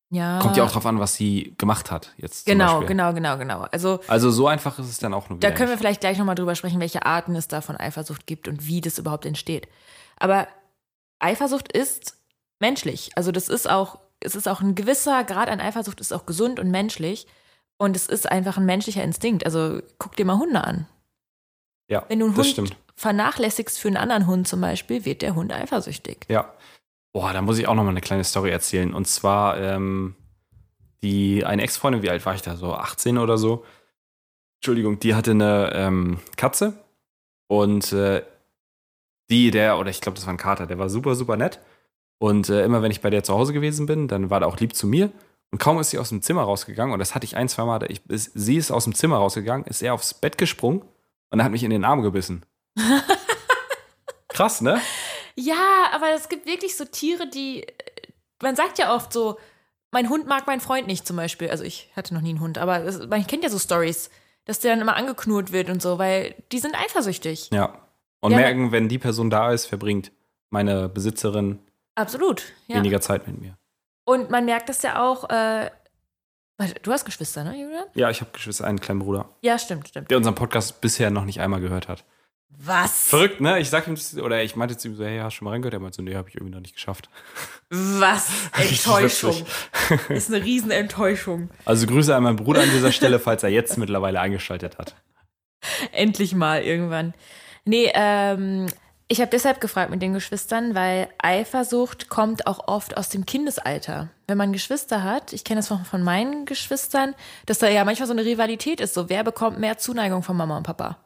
Ja. 0.10 0.40
Kommt 0.40 0.56
ja 0.56 0.64
auch 0.64 0.72
drauf 0.72 0.86
an, 0.86 1.00
was 1.00 1.16
sie 1.16 1.54
gemacht 1.58 1.92
hat. 1.92 2.14
Jetzt. 2.16 2.46
Genau, 2.46 2.80
genau, 2.86 3.14
genau, 3.14 3.38
genau. 3.38 3.64
Also 3.72 4.00
Also 4.08 4.32
so 4.32 4.48
einfach 4.48 4.80
ist 4.80 4.88
es 4.88 5.00
dann 5.00 5.14
auch 5.14 5.28
nur 5.30 5.38
Da 5.40 5.50
können 5.52 5.68
wir 5.68 5.76
nicht. 5.76 5.80
vielleicht 5.80 6.00
gleich 6.00 6.18
nochmal 6.18 6.36
drüber 6.36 6.56
sprechen, 6.56 6.80
welche 6.80 7.06
Arten 7.06 7.36
es 7.36 7.50
da 7.50 7.60
von 7.60 7.76
Eifersucht 7.76 8.26
gibt 8.26 8.48
und 8.48 8.66
wie 8.68 8.80
das 8.80 9.00
überhaupt 9.00 9.26
entsteht. 9.26 9.68
Aber 10.16 10.48
Eifersucht 11.20 11.70
ist 11.74 12.16
menschlich. 12.60 13.10
Also 13.16 13.34
das 13.34 13.50
ist 13.50 13.70
auch, 13.70 14.00
es 14.22 14.36
ist 14.36 14.48
auch 14.48 14.62
ein 14.62 14.76
gewisser 14.76 15.26
Grad 15.26 15.50
an 15.50 15.60
Eifersucht 15.60 16.00
ist 16.00 16.14
auch 16.14 16.26
gesund 16.26 16.58
und 16.60 16.72
menschlich. 16.72 17.28
Und 17.78 17.96
es 17.98 18.08
ist 18.08 18.32
einfach 18.32 18.58
ein 18.58 18.66
menschlicher 18.66 19.04
Instinkt. 19.04 19.46
Also 19.46 19.82
guck 20.00 20.16
dir 20.16 20.26
mal 20.26 20.38
Hunde 20.40 20.64
an. 20.64 20.88
Ja, 21.90 22.06
Wenn 22.08 22.20
du 22.20 22.26
einen 22.28 22.36
das 22.36 22.46
Hund 22.46 22.54
stimmt. 22.54 22.78
Vernachlässigst 22.98 23.80
für 23.80 23.88
einen 23.88 23.98
anderen 23.98 24.28
Hund 24.28 24.48
zum 24.48 24.60
Beispiel, 24.60 25.06
wird 25.06 25.22
der 25.22 25.36
Hund 25.36 25.54
eifersüchtig. 25.54 26.26
Ja. 26.28 26.54
Boah, 27.14 27.32
da 27.32 27.42
muss 27.42 27.58
ich 27.58 27.68
auch 27.68 27.76
noch 27.76 27.84
mal 27.84 27.92
eine 27.92 28.02
kleine 28.02 28.24
Story 28.24 28.50
erzählen. 28.50 28.94
Und 28.94 29.08
zwar, 29.08 29.60
ähm, 29.60 30.16
die, 31.04 31.46
eine 31.46 31.62
Ex-Freundin, 31.62 32.02
wie 32.02 32.10
alt 32.10 32.26
war 32.26 32.36
ich 32.36 32.42
da? 32.42 32.56
So 32.56 32.74
18 32.74 33.18
oder 33.18 33.38
so. 33.38 33.64
Entschuldigung, 34.60 35.00
die 35.00 35.16
hatte 35.16 35.32
eine 35.32 35.72
ähm, 35.74 36.20
Katze. 36.36 36.74
Und 37.48 37.94
äh, 37.94 38.24
die, 39.30 39.52
der, 39.52 39.78
oder 39.78 39.90
ich 39.90 40.02
glaube, 40.02 40.16
das 40.16 40.26
war 40.26 40.34
ein 40.34 40.38
Kater, 40.38 40.66
der 40.66 40.80
war 40.80 40.90
super, 40.90 41.16
super 41.16 41.38
nett. 41.38 41.60
Und 42.20 42.50
äh, 42.50 42.66
immer 42.66 42.82
wenn 42.82 42.92
ich 42.92 43.02
bei 43.02 43.12
der 43.12 43.24
zu 43.24 43.34
Hause 43.34 43.54
gewesen 43.54 43.86
bin, 43.86 44.08
dann 44.08 44.30
war 44.30 44.40
der 44.40 44.50
auch 44.50 44.58
lieb 44.58 44.76
zu 44.76 44.88
mir. 44.88 45.12
Und 45.52 45.60
kaum 45.60 45.80
ist 45.80 45.92
sie 45.92 46.00
aus 46.00 46.10
dem 46.10 46.22
Zimmer 46.22 46.42
rausgegangen, 46.42 46.94
und 46.94 47.00
das 47.00 47.16
hatte 47.16 47.26
ich 47.26 47.38
ein, 47.38 47.48
zwei 47.48 47.64
Mal, 47.64 47.90
ich, 47.90 48.06
ist, 48.10 48.32
sie 48.34 48.58
ist 48.58 48.72
aus 48.72 48.84
dem 48.84 48.96
Zimmer 48.96 49.18
rausgegangen, 49.18 49.66
ist 49.66 49.82
er 49.82 49.94
aufs 49.94 50.14
Bett 50.14 50.38
gesprungen 50.38 50.82
und 51.30 51.44
hat 51.44 51.52
mich 51.52 51.64
in 51.64 51.70
den 51.70 51.86
Arm 51.86 52.02
gebissen. 52.02 52.44
Krass, 54.30 54.62
ne? 54.62 54.80
Ja, 55.36 55.90
aber 55.94 56.12
es 56.16 56.30
gibt 56.30 56.46
wirklich 56.46 56.76
so 56.76 56.86
Tiere, 56.86 57.28
die. 57.30 57.66
Man 58.42 58.56
sagt 58.56 58.78
ja 58.78 58.94
oft 58.96 59.12
so, 59.14 59.38
mein 59.92 60.10
Hund 60.10 60.28
mag 60.28 60.46
meinen 60.48 60.60
Freund 60.62 60.88
nicht 60.88 61.08
zum 61.08 61.16
Beispiel. 61.16 61.50
Also 61.50 61.64
ich 61.64 61.92
hatte 61.96 62.14
noch 62.14 62.22
nie 62.22 62.30
einen 62.30 62.40
Hund, 62.40 62.58
aber 62.58 62.84
es, 62.84 63.08
man 63.08 63.26
kennt 63.26 63.44
ja 63.44 63.50
so 63.50 63.58
Stories, 63.58 64.10
dass 64.46 64.60
der 64.60 64.72
dann 64.72 64.82
immer 64.82 64.96
angeknurrt 64.96 65.52
wird 65.52 65.70
und 65.70 65.82
so, 65.82 65.98
weil 65.98 66.36
die 66.52 66.60
sind 66.60 66.76
eifersüchtig. 66.76 67.50
Ja. 67.52 67.82
Und 68.20 68.32
Ja, 68.32 68.38
merken, 68.38 68.72
wenn 68.72 68.90
die 68.90 69.00
Person 69.00 69.30
da 69.30 69.52
ist, 69.52 69.66
verbringt 69.66 70.12
meine 70.50 70.90
Besitzerin 70.90 71.60
Absolut. 71.96 72.44
Ja. 72.68 72.78
weniger 72.78 73.02
Zeit 73.02 73.28
mit 73.28 73.40
mir. 73.40 73.58
Und 74.06 74.30
man 74.30 74.46
merkt 74.46 74.70
das 74.70 74.82
ja 74.84 75.04
auch. 75.04 75.30
Äh, 75.30 75.70
du 76.82 76.92
hast 76.92 77.06
Geschwister, 77.06 77.44
ne, 77.44 77.60
Julian? 77.60 77.86
Ja, 77.94 78.10
ich 78.10 78.22
habe 78.22 78.32
Geschwister, 78.32 78.66
einen 78.66 78.80
kleinen 78.80 79.00
Bruder, 79.00 79.30
Ja, 79.42 79.60
stimmt, 79.60 79.88
stimmt. 79.90 80.10
der 80.10 80.18
unseren 80.18 80.36
Podcast 80.36 80.80
bisher 80.82 81.10
noch 81.12 81.26
nicht 81.26 81.40
einmal 81.42 81.60
gehört 81.60 81.88
hat. 81.88 82.04
Was? 82.50 83.08
Verrückt, 83.10 83.40
ne? 83.40 83.60
Ich 83.60 83.70
sag 83.70 83.88
ihm, 83.88 83.96
das- 83.96 84.18
oder 84.18 84.42
ich 84.44 84.56
meinte 84.56 84.78
zu 84.78 84.88
ihm 84.88 84.96
so, 84.96 85.06
hey, 85.06 85.20
hast 85.20 85.34
du 85.34 85.38
schon 85.38 85.46
mal 85.46 85.52
reingehört? 85.52 85.74
Er 85.76 85.80
meinte 85.80 85.98
so, 85.98 86.02
nee, 86.02 86.16
habe 86.16 86.30
ich 86.30 86.36
irgendwie 86.36 86.54
noch 86.54 86.62
nicht 86.62 86.74
geschafft. 86.76 87.10
Was? 87.70 88.30
Enttäuschung. 88.58 89.46
ist 90.10 90.34
eine 90.34 90.44
Riesenenttäuschung. 90.44 91.50
Also 91.66 91.86
Grüße 91.86 92.16
an 92.16 92.24
meinen 92.24 92.38
Bruder 92.38 92.62
an 92.62 92.72
dieser 92.72 92.92
Stelle, 92.92 93.20
falls 93.20 93.44
er 93.44 93.50
jetzt 93.50 93.78
mittlerweile 93.78 94.20
eingeschaltet 94.20 94.78
hat. 94.78 94.96
Endlich 95.92 96.34
mal 96.34 96.64
irgendwann. 96.64 97.14
Nee, 97.66 97.92
ähm, 97.94 98.68
ich 99.08 99.22
habe 99.22 99.30
deshalb 99.30 99.62
gefragt 99.62 99.92
mit 99.92 100.02
den 100.02 100.14
Geschwistern, 100.14 100.74
weil 100.76 101.10
Eifersucht 101.20 102.10
kommt 102.10 102.48
auch 102.48 102.68
oft 102.68 102.98
aus 102.98 103.10
dem 103.10 103.26
Kindesalter. 103.26 104.10
Wenn 104.28 104.38
man 104.38 104.52
Geschwister 104.52 105.04
hat, 105.04 105.32
ich 105.32 105.44
kenne 105.44 105.60
das 105.60 105.68
von, 105.68 105.86
von 105.86 106.04
meinen 106.04 106.46
Geschwistern, 106.46 107.14
dass 107.46 107.60
da 107.60 107.68
ja 107.70 107.86
manchmal 107.86 108.08
so 108.08 108.14
eine 108.14 108.26
Rivalität 108.26 108.82
ist, 108.82 108.94
so 108.94 109.10
wer 109.10 109.24
bekommt 109.24 109.60
mehr 109.60 109.78
Zuneigung 109.78 110.24
von 110.24 110.36
Mama 110.36 110.58
und 110.58 110.64
Papa. 110.64 110.98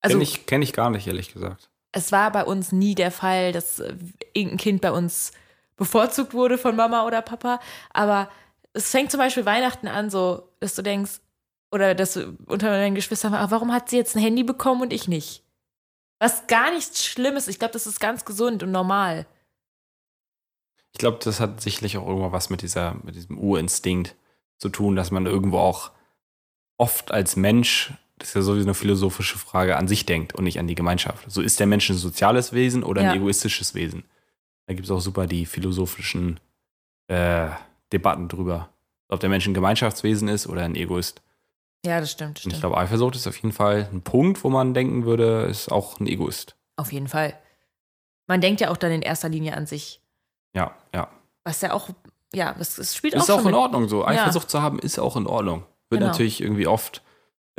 Also 0.00 0.14
Kenne 0.14 0.22
ich, 0.22 0.46
kenn 0.46 0.62
ich 0.62 0.72
gar 0.72 0.90
nicht, 0.90 1.06
ehrlich 1.06 1.32
gesagt. 1.32 1.68
es 1.92 2.12
war 2.12 2.30
bei 2.30 2.44
uns 2.44 2.72
nie 2.72 2.94
der 2.94 3.10
Fall, 3.10 3.52
dass 3.52 3.80
äh, 3.80 3.94
irgendein 4.32 4.58
Kind 4.58 4.80
bei 4.80 4.92
uns 4.92 5.32
bevorzugt 5.76 6.34
wurde 6.34 6.58
von 6.58 6.76
Mama 6.76 7.06
oder 7.06 7.22
Papa. 7.22 7.60
Aber 7.92 8.30
es 8.72 8.90
fängt 8.90 9.10
zum 9.10 9.18
Beispiel 9.18 9.46
Weihnachten 9.46 9.88
an, 9.88 10.10
so, 10.10 10.48
dass 10.60 10.74
du 10.74 10.82
denkst, 10.82 11.20
oder 11.72 11.94
dass 11.94 12.14
du 12.14 12.36
unter 12.46 12.68
deinen 12.70 12.94
Geschwistern, 12.94 13.34
ah, 13.34 13.50
warum 13.50 13.72
hat 13.72 13.88
sie 13.88 13.96
jetzt 13.96 14.16
ein 14.16 14.22
Handy 14.22 14.42
bekommen 14.42 14.82
und 14.82 14.92
ich 14.92 15.08
nicht? 15.08 15.42
Was 16.18 16.46
gar 16.48 16.70
nichts 16.72 17.04
Schlimmes. 17.04 17.48
Ich 17.48 17.58
glaube, 17.58 17.72
das 17.72 17.86
ist 17.86 18.00
ganz 18.00 18.24
gesund 18.24 18.62
und 18.62 18.72
normal. 18.72 19.26
Ich 20.92 20.98
glaube, 20.98 21.18
das 21.22 21.40
hat 21.40 21.60
sicherlich 21.60 21.96
auch 21.96 22.06
irgendwo 22.06 22.32
was 22.32 22.50
mit, 22.50 22.62
dieser, 22.62 22.96
mit 23.02 23.14
diesem 23.14 23.38
Urinstinkt 23.38 24.16
zu 24.58 24.68
tun, 24.68 24.96
dass 24.96 25.10
man 25.10 25.26
irgendwo 25.26 25.58
auch 25.58 25.92
oft 26.76 27.12
als 27.12 27.36
Mensch, 27.36 27.92
das 28.20 28.28
ist 28.28 28.34
ja 28.34 28.42
sowieso 28.42 28.66
eine 28.66 28.74
philosophische 28.74 29.36
Frage, 29.38 29.76
an 29.76 29.88
sich 29.88 30.06
denkt 30.06 30.34
und 30.34 30.44
nicht 30.44 30.58
an 30.60 30.66
die 30.68 30.74
Gemeinschaft. 30.76 31.24
So 31.30 31.42
ist 31.42 31.58
der 31.58 31.66
Mensch 31.66 31.90
ein 31.90 31.96
soziales 31.96 32.52
Wesen 32.52 32.82
oder 32.84 33.00
ein 33.02 33.08
Ja. 33.08 33.14
egoistisches 33.14 33.74
Wesen? 33.74 34.04
Da 34.66 34.74
gibt 34.74 34.84
es 34.86 34.90
auch 34.92 35.00
super 35.00 35.26
die 35.26 35.46
philosophischen 35.46 36.38
äh, 37.08 37.48
Debatten 37.92 38.28
drüber, 38.28 38.68
ob 39.08 39.18
der 39.20 39.28
Mensch 39.30 39.46
ein 39.48 39.54
Gemeinschaftswesen 39.54 40.28
ist 40.28 40.46
oder 40.46 40.62
ein 40.62 40.76
Egoist. 40.76 41.22
Ja, 41.84 41.98
das 42.00 42.12
stimmt. 42.12 42.30
Und 42.30 42.36
ich 42.36 42.42
stimmt. 42.42 42.60
glaube, 42.60 42.76
Eifersucht 42.78 43.16
ist 43.16 43.26
auf 43.26 43.36
jeden 43.36 43.52
Fall 43.52 43.88
ein 43.92 44.02
Punkt, 44.02 44.44
wo 44.44 44.50
man 44.50 44.74
denken 44.74 45.04
würde, 45.06 45.42
ist 45.50 45.72
auch 45.72 45.98
ein 45.98 46.06
Egoist. 46.06 46.56
Auf 46.76 46.92
jeden 46.92 47.08
Fall. 47.08 47.34
Man 48.28 48.40
denkt 48.40 48.60
ja 48.60 48.70
auch 48.70 48.76
dann 48.76 48.92
in 48.92 49.02
erster 49.02 49.28
Linie 49.28 49.56
an 49.56 49.66
sich. 49.66 50.00
Ja, 50.54 50.74
ja. 50.94 51.08
Was 51.42 51.62
ja 51.62 51.72
auch, 51.72 51.88
ja, 52.34 52.54
es, 52.60 52.94
spielt 52.94 53.16
auch 53.16 53.22
Ist 53.22 53.30
auch 53.30 53.44
in. 53.46 53.54
Ordnung 53.54 53.88
so. 53.88 54.04
Eifersucht 54.06 54.50
zu 54.50 54.62
haben, 54.62 54.78
ist 54.78 54.98
auch 54.98 55.16
in 55.16 55.26
Ordnung. 55.26 55.64
Wird 55.88 56.00
Genau. 56.00 56.12
natürlich 56.12 56.40
irgendwie 56.42 56.66
oft 56.68 57.02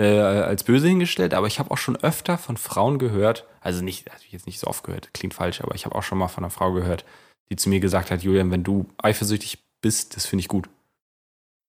äh, 0.02 0.20
als 0.20 0.64
böse 0.64 0.88
hingestellt, 0.88 1.34
aber 1.34 1.46
ich 1.46 1.60
habe 1.60 1.70
auch 1.70 1.78
schon 1.78 1.96
öfter 1.96 2.38
von 2.38 2.58
Frauen 2.58 2.98
gehört, 2.98 3.46
also 3.62 3.84
nicht, 3.84 4.10
habe 4.10 4.20
ich 4.26 4.32
jetzt 4.32 4.48
nicht 4.48 4.60
so 4.60 4.68
oft 4.68 4.84
gehört, 4.84 5.14
klingt 5.14 5.36
falsch, 5.36 5.62
aber 5.62 5.76
ich 5.76 5.86
habe 5.86 5.96
auch 5.96 6.02
schon 6.02 6.18
mal 6.18 6.28
von 6.28 6.44
einer 6.44 6.52
Frau 6.52 6.72
gehört, 6.72 7.06
die 7.50 7.56
zu 7.56 7.70
mir 7.70 7.80
gesagt 7.80 8.10
hat, 8.10 8.24
Julian, 8.24 8.50
wenn 8.50 8.64
du 8.64 8.88
eifersüchtig 8.98 9.60
bist, 9.82 10.16
das 10.16 10.26
finde 10.26 10.42
ich 10.42 10.48
gut. 10.48 10.70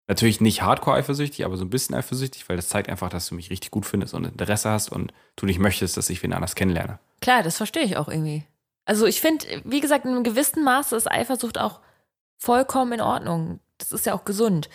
Natürlich 0.09 0.41
nicht 0.41 0.62
hardcore 0.62 0.97
eifersüchtig, 0.97 1.45
aber 1.45 1.57
so 1.57 1.65
ein 1.65 1.71
bisschen 1.71 1.95
eifersüchtig, 1.95 2.49
weil 2.49 2.57
das 2.57 2.69
zeigt 2.69 2.89
einfach, 2.89 3.11
dass 3.11 3.29
du 3.29 3.35
mich 3.35 3.51
richtig 3.51 3.71
gut 3.71 3.85
findest 3.85 4.15
und 4.15 4.25
Interesse 4.25 4.71
hast 4.71 4.91
und 4.91 5.12
du 5.37 5.47
nicht 5.47 5.59
möchtest, 5.59 5.97
dass 5.97 6.11
ich 6.11 6.23
wen 6.23 6.33
anders 6.33 6.55
kennenlerne. 6.55 6.99
Klar, 7.21 7.43
das 7.43 7.59
verstehe 7.59 7.85
ich 7.85 7.97
auch 7.97 8.09
irgendwie. 8.09 8.45
Also 8.85 9.07
ich 9.07 9.21
finde, 9.21 9.47
wie 9.65 9.81
gesagt, 9.81 10.05
in 10.05 10.11
einem 10.11 10.25
gewissen 10.25 10.65
Maße 10.65 10.97
ist 10.97 11.11
Eifersucht 11.11 11.59
auch 11.59 11.81
vollkommen 12.39 12.95
in 12.95 13.01
Ordnung. 13.01 13.61
Das 13.79 13.93
ist 13.93 14.07
ja 14.07 14.15
auch 14.15 14.25
gesund. 14.25 14.69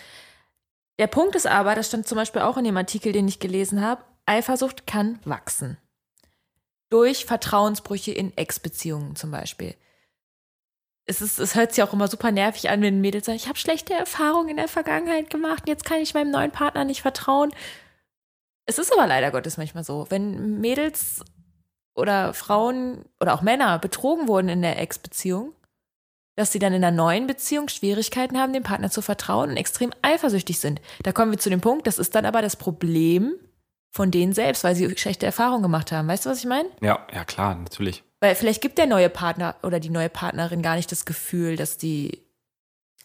Der 1.00 1.08
Punkt 1.08 1.36
ist 1.36 1.48
aber, 1.48 1.76
das 1.76 1.88
stand 1.88 2.08
zum 2.08 2.18
Beispiel 2.18 2.42
auch 2.42 2.58
in 2.58 2.64
dem 2.64 2.78
Artikel, 2.78 3.12
den 3.12 3.28
ich 3.28 3.40
gelesen 3.40 3.82
habe, 3.82 4.04
Eifersucht 4.26 4.88
kann 4.88 5.20
wachsen. 5.26 5.78
Durch 6.90 7.26
Vertrauensbrüche 7.26 8.12
in 8.12 8.36
Ex-Beziehungen 8.36 9.16
zum 9.16 9.32
Beispiel. 9.32 9.76
Es, 11.06 11.22
ist, 11.22 11.40
es 11.40 11.56
hört 11.56 11.74
sich 11.74 11.84
auch 11.84 11.94
immer 11.94 12.08
super 12.08 12.32
nervig 12.32 12.70
an, 12.70 12.82
wenn 12.82 13.00
Mädels 13.00 13.26
sagen, 13.26 13.38
ich 13.38 13.48
habe 13.48 13.58
schlechte 13.58 13.94
Erfahrungen 13.94 14.50
in 14.50 14.58
der 14.58 14.68
Vergangenheit 14.68 15.30
gemacht, 15.30 15.64
jetzt 15.68 15.86
kann 15.86 16.02
ich 16.02 16.14
meinem 16.14 16.32
neuen 16.32 16.52
Partner 16.52 16.84
nicht 16.84 17.02
vertrauen. 17.02 17.52
Es 18.66 18.78
ist 18.78 18.92
aber 18.92 19.08
leider 19.08 19.32
Gottes 19.32 19.58
manchmal 19.58 19.86
so, 19.86 20.08
wenn 20.10 20.60
Mädels 20.60 21.24
oder 21.96 22.34
Frauen 22.34 23.06
oder 23.22 23.34
auch 23.34 23.42
Männer 23.42 23.80
betrogen 23.80 24.28
wurden 24.28 24.50
in 24.50 24.62
der 24.62 24.80
Ex-Beziehung, 24.80 25.54
dass 26.38 26.52
sie 26.52 26.60
dann 26.60 26.72
in 26.72 26.84
einer 26.84 26.96
neuen 26.96 27.28
Beziehung 27.28 27.68
Schwierigkeiten 27.68 28.38
haben, 28.38 28.54
dem 28.54 28.64
Partner 28.64 28.92
zu 28.92 29.02
vertrauen 29.02 29.50
und 29.50 29.58
extrem 29.58 29.92
eifersüchtig 30.04 30.60
sind. 30.60 30.80
Da 31.04 31.12
kommen 31.12 31.32
wir 31.32 31.40
zu 31.40 31.50
dem 31.50 31.62
Punkt, 31.62 31.88
das 31.88 31.98
ist 31.98 32.14
dann 32.16 32.26
aber 32.26 32.42
das 32.42 32.56
Problem 32.56 33.34
von 33.92 34.12
denen 34.12 34.34
selbst, 34.34 34.64
weil 34.64 34.76
sie 34.76 34.96
schlechte 34.98 35.26
Erfahrungen 35.26 35.64
gemacht 35.64 35.92
haben. 35.92 36.08
Weißt 36.08 36.26
du, 36.26 36.30
was 36.30 36.38
ich 36.40 36.46
meine? 36.46 36.70
Ja, 36.80 37.06
ja, 37.12 37.26
klar, 37.26 37.56
natürlich. 37.56 38.04
Weil 38.20 38.36
vielleicht 38.36 38.62
gibt 38.62 38.78
der 38.78 38.86
neue 38.86 39.10
Partner 39.10 39.56
oder 39.64 39.80
die 39.80 39.90
neue 39.90 40.10
Partnerin 40.10 40.62
gar 40.62 40.76
nicht 40.76 40.92
das 40.92 41.06
Gefühl, 41.06 41.56
dass 41.56 41.78
die 41.78 42.24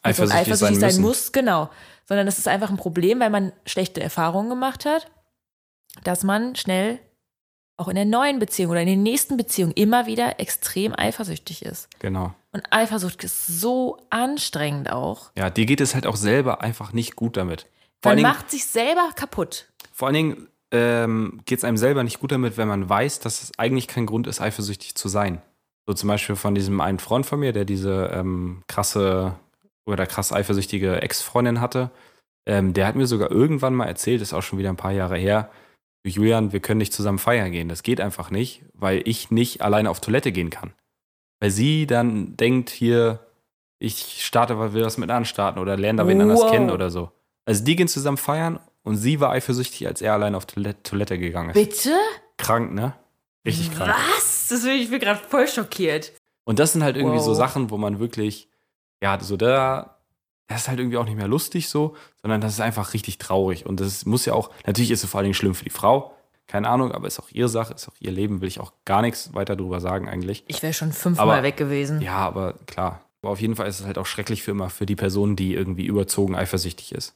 also 0.03 0.25
Eifersüchtig, 0.25 0.47
eifersüchtig 0.47 0.81
sein, 0.81 0.91
sein, 0.91 1.01
muss, 1.01 1.33
genau. 1.33 1.71
Sondern 2.07 2.27
das 2.27 2.39
ist 2.39 2.49
einfach 2.49 2.69
ein 2.69 2.77
Problem, 2.77 3.21
weil 3.21 3.31
man 3.31 3.53
schlechte 3.65 4.03
Erfahrungen 4.03 4.51
gemacht 4.51 4.85
hat, 4.85 5.11
dass 6.05 6.23
man 6.23 6.55
schnell 6.55 6.99
auch 7.77 7.89
in 7.89 7.95
der 7.97 8.05
neuen 8.05 8.39
Beziehung 8.39 8.71
oder 8.73 8.81
in 8.83 8.87
den 8.87 9.03
nächsten 9.03 9.37
Beziehungen 9.37 9.73
immer 9.73 10.07
wieder 10.07 10.39
extrem 10.41 10.95
eifersüchtig 10.97 11.65
ist. 11.65 11.89
Genau. 11.99 12.35
Und 12.53 12.63
Eifersucht 12.71 13.25
ist 13.25 13.47
so 13.47 13.99
anstrengend 14.11 14.91
auch. 14.93 15.31
Ja, 15.37 15.49
dir 15.51 15.67
geht 15.67 15.81
es 15.81 15.95
halt 15.95 16.07
auch 16.07 16.17
selber 16.17 16.61
einfach 16.61 16.93
nicht 16.93 17.17
gut 17.17 17.37
damit. 17.37 17.67
Vor 18.03 18.11
Man 18.11 18.17
Dingen, 18.19 18.29
macht 18.29 18.51
sich 18.51 18.67
selber 18.67 19.09
kaputt. 19.17 19.69
vor 19.93 20.09
allen 20.09 20.15
Dingen 20.15 20.49
ähm, 20.71 21.41
geht 21.45 21.59
es 21.59 21.65
einem 21.65 21.77
selber 21.77 22.03
nicht 22.05 22.21
gut 22.21 22.33
damit, 22.33 22.57
wenn 22.57 22.69
man 22.69 22.89
weiß, 22.89 23.21
dass 23.21 23.43
es 23.43 23.53
eigentlich 23.59 23.89
kein 23.89 24.07
Grund 24.07 24.27
ist, 24.27 24.41
eifersüchtig 24.41 24.95
zu 24.95 25.09
sein. 25.09 25.41
So 25.87 25.95
zum 25.95 26.09
Beispiel 26.09 26.37
von 26.37 26.55
diesem 26.55 26.81
einen 26.81 26.99
Freund 26.99 27.27
von 27.27 27.41
mir, 27.41 27.53
der 27.53 27.65
diese 27.65 28.11
ähm, 28.15 28.63
krasse 28.69 29.35
oder 29.85 30.07
krass 30.07 30.33
eifersüchtige 30.33 31.01
Ex-Freundin 31.03 31.61
hatte. 31.61 31.91
Ähm, 32.47 32.73
der 32.75 32.87
hat 32.87 32.97
mir 32.97 33.07
sogar 33.07 33.31
irgendwann 33.31 33.75
mal 33.75 33.87
erzählt, 33.87 34.21
ist 34.21 34.33
auch 34.35 34.43
schon 34.43 34.59
wieder 34.59 34.69
ein 34.71 34.77
paar 34.77 34.93
Jahre 34.93 35.17
her, 35.17 35.51
"Du, 35.51 35.53
Julian, 36.05 36.53
wir 36.53 36.61
können 36.61 36.79
nicht 36.79 36.93
zusammen 36.93 37.19
feiern 37.19 37.53
gehen. 37.53 37.69
Das 37.69 37.83
geht 37.83 38.01
einfach 38.01 38.31
nicht, 38.31 38.63
weil 38.75 39.03
ich 39.07 39.31
nicht 39.31 39.63
alleine 39.63 39.89
auf 39.91 40.01
Toilette 40.01 40.33
gehen 40.33 40.51
kann. 40.51 40.73
Weil 41.41 41.51
sie 41.51 41.87
dann 41.87 42.37
denkt, 42.37 42.71
hier, 42.71 43.21
ich 43.79 44.25
starte, 44.25 44.59
weil 44.59 44.75
wir 44.75 44.83
das 44.83 44.99
mit 44.99 45.11
anstarten 45.11 45.61
oder 45.61 45.77
lerne 45.77 46.03
da 46.03 46.09
wen 46.09 46.21
anders 46.21 46.41
Wow. 46.41 46.51
kennen 46.51 46.71
oder 46.71 46.91
so. 46.91 47.11
Also 47.45 47.65
die 47.65 47.77
gehen 47.77 47.89
zusammen 47.89 48.17
feiern 48.17 48.59
und 48.83 48.97
sie 48.97 49.21
war 49.21 49.31
eifersüchtig, 49.31 49.87
als 49.87 50.01
er 50.03 50.13
alleine 50.15 50.37
auf 50.37 50.47
Toilette, 50.47 50.83
Toilette 50.83 51.19
gegangen 51.19 51.51
ist. 51.51 51.55
Bitte? 51.55 51.97
Krank, 52.37 52.73
ne? 52.73 52.95
Richtig 53.47 53.73
krank. 53.75 53.95
Was? 54.17 54.49
Das 54.49 54.63
bin 54.63 54.73
ich 54.73 54.91
bin 54.91 55.01
gerade 55.01 55.21
voll 55.29 55.49
schockiert. 55.49 56.13
Und 56.45 56.59
das 56.59 56.73
sind 56.73 56.83
halt 56.83 56.97
irgendwie 56.97 57.21
so 57.21 57.31
Wow. 57.31 57.37
Sachen, 57.37 57.71
wo 57.71 57.77
man 57.77 57.99
wirklich, 58.01 58.49
ja, 59.03 59.19
so 59.21 59.37
da, 59.37 59.99
das 60.53 60.63
ist 60.63 60.69
halt 60.69 60.79
irgendwie 60.79 60.97
auch 60.99 61.05
nicht 61.05 61.17
mehr 61.17 61.29
lustig 61.29 61.69
so, 61.69 61.97
sondern 62.21 62.41
das 62.41 62.53
ist 62.55 62.61
einfach 62.61 62.95
richtig 62.95 63.19
traurig. 63.19 63.67
Und 63.67 63.81
das 63.81 64.07
muss 64.07 64.25
ja 64.27 64.33
auch, 64.35 64.51
natürlich 64.67 64.91
ist 64.91 65.03
es 65.05 65.11
vor 65.11 65.19
allen 65.19 65.25
Dingen 65.27 65.35
schlimm 65.35 65.55
für 65.55 65.65
die 65.65 65.71
Frau, 65.71 66.15
keine 66.47 66.69
Ahnung, 66.69 66.93
aber 66.93 67.07
ist 67.07 67.19
auch 67.21 67.31
ihre 67.31 67.49
Sache, 67.49 67.75
ist 67.75 67.89
auch 67.89 67.95
ihr 68.01 68.11
Leben, 68.13 68.41
will 68.41 68.49
ich 68.49 68.61
auch 68.61 68.73
gar 68.85 69.03
nichts 69.03 69.33
weiter 69.35 69.57
drüber 69.57 69.81
sagen 69.81 70.09
eigentlich. 70.09 70.45
Ich 70.49 70.63
wäre 70.63 70.73
schon 70.73 70.93
fünfmal 70.93 71.29
Aber- 71.31 71.43
weg 71.43 71.57
gewesen. 71.57 72.01
Ja, 72.01 72.17
aber 72.19 72.55
klar. 72.67 73.01
Aber 73.23 73.31
auf 73.33 73.41
jeden 73.41 73.55
Fall 73.57 73.69
ist 73.69 73.79
es 73.81 73.87
halt 73.87 73.99
auch 73.99 74.07
schrecklich 74.07 74.43
für 74.43 74.51
immer 74.51 74.69
für 74.69 74.85
die 74.85 74.97
Person, 74.97 75.37
die 75.37 75.55
irgendwie 75.55 75.87
überzogen 75.87 76.35
eifersüchtig 76.35 76.93
ist. 76.93 77.15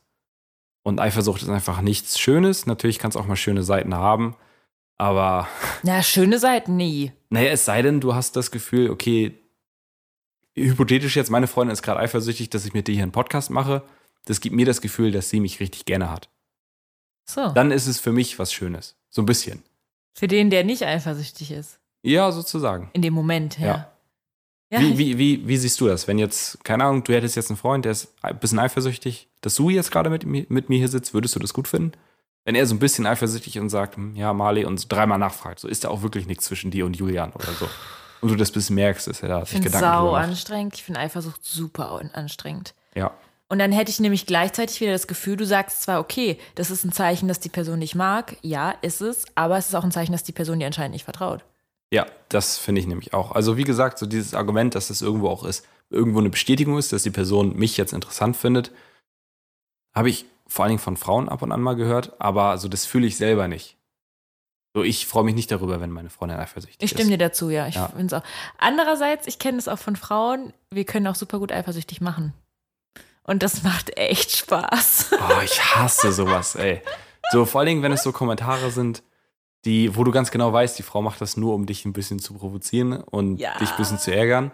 Und 0.84 1.00
Eifersucht 1.00 1.42
ist 1.42 1.48
einfach 1.48 1.80
nichts 1.80 2.18
Schönes. 2.20 2.64
Natürlich 2.66 3.00
kann 3.00 3.10
es 3.10 3.16
auch 3.16 3.26
mal 3.26 3.34
schöne 3.34 3.64
Seiten 3.64 3.92
haben. 3.96 4.36
Aber 4.98 5.48
Na, 5.82 6.02
schöne 6.02 6.38
Seiten 6.38 6.76
nie. 6.76 7.10
naja, 7.28 7.50
es 7.50 7.64
sei 7.64 7.82
denn, 7.82 8.00
du 8.00 8.14
hast 8.14 8.36
das 8.36 8.50
Gefühl, 8.52 8.88
okay, 8.90 9.34
hypothetisch 10.56 11.16
jetzt, 11.16 11.30
meine 11.30 11.46
Freundin 11.46 11.72
ist 11.72 11.82
gerade 11.82 12.00
eifersüchtig, 12.00 12.50
dass 12.50 12.64
ich 12.64 12.72
mit 12.74 12.88
dir 12.88 12.94
hier 12.94 13.02
einen 13.02 13.12
Podcast 13.12 13.50
mache. 13.50 13.82
Das 14.24 14.40
gibt 14.40 14.54
mir 14.56 14.66
das 14.66 14.80
Gefühl, 14.80 15.12
dass 15.12 15.28
sie 15.30 15.40
mich 15.40 15.60
richtig 15.60 15.84
gerne 15.84 16.10
hat. 16.10 16.28
So. 17.28 17.50
Dann 17.52 17.70
ist 17.70 17.86
es 17.86 18.00
für 18.00 18.12
mich 18.12 18.38
was 18.38 18.52
Schönes. 18.52 18.96
So 19.10 19.22
ein 19.22 19.26
bisschen. 19.26 19.62
Für 20.14 20.28
den, 20.28 20.50
der 20.50 20.64
nicht 20.64 20.82
eifersüchtig 20.84 21.50
ist. 21.50 21.78
Ja, 22.02 22.30
sozusagen. 22.32 22.90
In 22.92 23.02
dem 23.02 23.14
Moment, 23.14 23.58
ja. 23.58 23.66
Ja. 23.66 23.92
Ja, 24.70 24.80
Wie, 24.80 24.98
wie, 24.98 25.18
wie, 25.18 25.46
wie 25.46 25.56
siehst 25.58 25.80
du 25.80 25.86
das? 25.86 26.08
Wenn 26.08 26.18
jetzt, 26.18 26.64
keine 26.64 26.84
Ahnung, 26.84 27.04
du 27.04 27.12
hättest 27.12 27.36
jetzt 27.36 27.50
einen 27.50 27.56
Freund, 27.56 27.84
der 27.84 27.92
ist 27.92 28.12
ein 28.22 28.36
bisschen 28.40 28.58
eifersüchtig, 28.58 29.28
dass 29.40 29.54
du 29.54 29.70
jetzt 29.70 29.92
gerade 29.92 30.10
mit, 30.10 30.26
mir- 30.26 30.46
mit 30.48 30.68
mir 30.68 30.78
hier 30.78 30.88
sitzt, 30.88 31.14
würdest 31.14 31.36
du 31.36 31.38
das 31.38 31.54
gut 31.54 31.68
finden? 31.68 31.92
Wenn 32.44 32.56
er 32.56 32.66
so 32.66 32.74
ein 32.74 32.80
bisschen 32.80 33.06
eifersüchtig 33.06 33.60
und 33.60 33.68
sagt, 33.68 33.96
hm, 33.96 34.16
ja, 34.16 34.32
Marley, 34.32 34.64
und 34.64 34.90
dreimal 34.90 35.18
nachfragt, 35.18 35.60
so 35.60 35.68
ist 35.68 35.84
da 35.84 35.88
auch 35.88 36.02
wirklich 36.02 36.26
nichts 36.26 36.46
zwischen 36.46 36.72
dir 36.72 36.84
und 36.84 36.96
Julian 36.96 37.32
oder 37.32 37.52
so. 37.52 37.68
Und 38.20 38.28
du 38.30 38.36
das 38.36 38.50
bisschen 38.50 38.74
merkst, 38.76 39.06
dass 39.06 39.22
er 39.22 39.28
da 39.28 39.42
ich 39.42 39.48
sich 39.50 39.60
finde 39.62 39.70
sau 39.78 40.12
anstrengend. 40.12 40.74
Ich 40.74 40.84
finde 40.84 41.00
Eifersucht 41.00 41.44
super 41.44 41.92
an- 41.92 42.10
anstrengend. 42.12 42.74
Ja, 42.94 43.12
Und 43.48 43.58
dann 43.58 43.72
hätte 43.72 43.90
ich 43.90 44.00
nämlich 44.00 44.26
gleichzeitig 44.26 44.80
wieder 44.80 44.92
das 44.92 45.06
Gefühl, 45.06 45.36
du 45.36 45.44
sagst 45.46 45.82
zwar, 45.82 46.00
okay, 46.00 46.38
das 46.54 46.70
ist 46.70 46.84
ein 46.84 46.92
Zeichen, 46.92 47.28
dass 47.28 47.38
die 47.40 47.48
Person 47.50 47.80
dich 47.80 47.94
mag. 47.94 48.36
Ja, 48.42 48.70
ist 48.82 49.00
es. 49.02 49.24
Aber 49.34 49.56
es 49.58 49.68
ist 49.68 49.74
auch 49.74 49.84
ein 49.84 49.92
Zeichen, 49.92 50.12
dass 50.12 50.22
die 50.24 50.32
Person 50.32 50.58
dir 50.58 50.66
anscheinend 50.66 50.92
nicht 50.94 51.04
vertraut. 51.04 51.44
ja, 51.92 52.06
das 52.28 52.58
finde 52.58 52.80
ich 52.80 52.86
nämlich 52.88 53.14
auch. 53.14 53.30
Also 53.32 53.56
wie 53.56 53.62
gesagt, 53.64 53.98
so 53.98 54.06
dieses 54.06 54.34
Argument, 54.34 54.74
dass 54.74 54.88
das 54.88 55.02
irgendwo 55.02 55.28
auch 55.28 55.44
ist, 55.44 55.64
irgendwo 55.90 56.18
eine 56.18 56.30
Bestätigung 56.30 56.76
ist, 56.78 56.92
dass 56.92 57.04
die 57.04 57.10
Person 57.12 57.54
mich 57.56 57.76
jetzt 57.76 57.92
interessant 57.92 58.36
findet, 58.36 58.72
habe 59.94 60.10
ich 60.10 60.24
vor 60.48 60.64
allen 60.64 60.70
Dingen 60.70 60.80
von 60.82 60.96
Frauen 60.96 61.28
ab 61.28 61.42
und 61.42 61.52
an 61.52 61.60
mal 61.60 61.76
gehört, 61.76 62.20
aber 62.20 62.58
so 62.58 62.68
das 62.68 62.84
fühle 62.86 63.06
ich 63.06 63.16
selber 63.16 63.46
nicht. 63.48 63.76
So, 64.76 64.82
ich 64.82 65.06
freue 65.06 65.24
mich 65.24 65.34
nicht 65.34 65.50
darüber, 65.50 65.80
wenn 65.80 65.90
meine 65.90 66.10
Freundin 66.10 66.38
eifersüchtig 66.38 66.76
Ich 66.82 66.92
ist. 66.92 66.98
stimme 66.98 67.12
dir 67.12 67.16
dazu, 67.16 67.48
ja. 67.48 67.66
Ich 67.66 67.76
Ja. 67.76 67.88
finde 67.88 68.04
es 68.04 68.12
auch. 68.12 68.22
Andererseits, 68.58 69.26
ich 69.26 69.38
kenne 69.38 69.56
es 69.56 69.68
auch 69.68 69.78
von 69.78 69.96
Frauen, 69.96 70.52
wir 70.70 70.84
können 70.84 71.06
auch 71.06 71.14
super 71.14 71.38
gut 71.38 71.50
eifersüchtig 71.50 72.02
machen. 72.02 72.34
Und 73.22 73.42
das 73.42 73.62
macht 73.62 73.96
echt 73.96 74.36
Spaß. 74.36 75.12
Oh, 75.18 75.40
ich 75.42 75.64
hasse 75.74 76.12
sowas, 76.12 76.56
ey. 76.56 76.82
So, 77.32 77.46
vor 77.46 77.60
allen 77.60 77.68
Dingen, 77.68 77.82
wenn 77.82 77.92
es 77.92 78.02
so 78.02 78.12
Kommentare 78.12 78.70
sind, 78.70 79.02
die, 79.64 79.96
wo 79.96 80.04
du 80.04 80.10
ganz 80.12 80.30
genau 80.30 80.52
weißt, 80.52 80.78
die 80.78 80.82
Frau 80.82 81.00
macht 81.00 81.22
das 81.22 81.38
nur, 81.38 81.54
um 81.54 81.64
dich 81.64 81.86
ein 81.86 81.94
bisschen 81.94 82.18
zu 82.18 82.34
provozieren 82.34 83.00
und 83.02 83.38
Ja. 83.38 83.56
dich 83.56 83.70
ein 83.70 83.76
bisschen 83.78 83.98
zu 83.98 84.14
ärgern. 84.14 84.52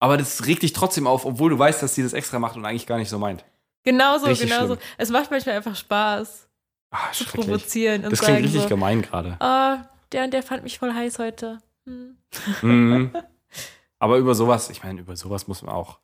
Aber 0.00 0.16
das 0.16 0.46
regt 0.46 0.62
dich 0.62 0.72
trotzdem 0.72 1.06
auf, 1.06 1.26
obwohl 1.26 1.50
du 1.50 1.58
weißt, 1.58 1.82
dass 1.82 1.94
sie 1.94 2.02
das 2.02 2.14
extra 2.14 2.38
macht 2.38 2.56
und 2.56 2.64
eigentlich 2.64 2.86
gar 2.86 2.96
nicht 2.96 3.10
so 3.10 3.18
meint. 3.18 3.44
Genauso, 3.84 4.24
Richtig 4.28 4.48
genauso. 4.48 4.76
schlimm. 4.76 4.88
Es 4.96 5.10
macht 5.10 5.30
manchmal 5.30 5.56
einfach 5.56 5.76
Spaß 5.76 6.47
Ah, 6.90 7.12
zu 7.12 7.24
provozieren 7.24 8.04
und 8.04 8.12
Das 8.12 8.20
klingt 8.20 8.44
richtig 8.44 8.62
so, 8.62 8.68
gemein 8.68 9.02
gerade. 9.02 9.36
oh, 9.40 9.76
der 10.12 10.24
und 10.24 10.32
der 10.32 10.42
fand 10.42 10.62
mich 10.62 10.78
voll 10.78 10.94
heiß 10.94 11.18
heute. 11.18 11.58
Hm. 11.86 12.16
Mhm. 12.62 13.12
Aber 13.98 14.16
über 14.16 14.34
sowas, 14.34 14.70
ich 14.70 14.82
meine, 14.84 15.00
über 15.00 15.16
sowas 15.16 15.48
muss 15.48 15.62
man 15.62 15.74
auch 15.74 15.98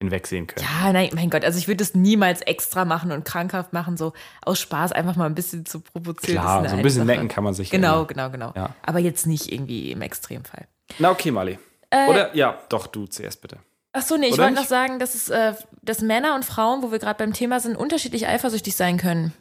hinwegsehen 0.00 0.46
können. 0.46 0.66
Ja, 0.66 0.92
nein, 0.92 1.10
mein 1.14 1.30
Gott, 1.30 1.44
also 1.44 1.58
ich 1.58 1.68
würde 1.68 1.82
es 1.84 1.94
niemals 1.94 2.40
extra 2.42 2.84
machen 2.84 3.12
und 3.12 3.24
krankhaft 3.24 3.72
machen, 3.72 3.96
so 3.96 4.12
aus 4.42 4.58
Spaß 4.58 4.92
einfach 4.92 5.16
mal 5.16 5.26
ein 5.26 5.34
bisschen 5.34 5.66
zu 5.66 5.80
provozieren. 5.80 6.40
Klar, 6.40 6.68
so 6.68 6.76
ein 6.76 6.82
bisschen 6.82 7.06
mecken 7.06 7.28
kann 7.28 7.44
man 7.44 7.54
sich. 7.54 7.70
Genau, 7.70 7.98
immer. 7.98 8.06
genau, 8.06 8.30
genau. 8.30 8.52
Ja. 8.56 8.74
Aber 8.82 8.98
jetzt 8.98 9.26
nicht 9.26 9.52
irgendwie 9.52 9.92
im 9.92 10.02
Extremfall. 10.02 10.66
Na 10.98 11.10
okay, 11.10 11.30
Mali. 11.30 11.58
Äh, 11.90 12.08
Oder, 12.08 12.34
ja, 12.34 12.58
doch, 12.68 12.86
du 12.86 13.06
zuerst 13.06 13.42
bitte. 13.42 13.58
Ach 13.92 14.02
so, 14.02 14.16
nee, 14.16 14.28
ich 14.28 14.38
wollte 14.38 14.54
noch 14.54 14.66
sagen, 14.66 14.98
dass, 14.98 15.14
es, 15.14 15.28
äh, 15.28 15.54
dass 15.82 16.00
Männer 16.00 16.34
und 16.36 16.44
Frauen, 16.44 16.82
wo 16.82 16.92
wir 16.92 16.98
gerade 16.98 17.18
beim 17.18 17.32
Thema 17.32 17.60
sind, 17.60 17.76
unterschiedlich 17.76 18.26
eifersüchtig 18.26 18.76
sein 18.76 18.98
können. 18.98 19.32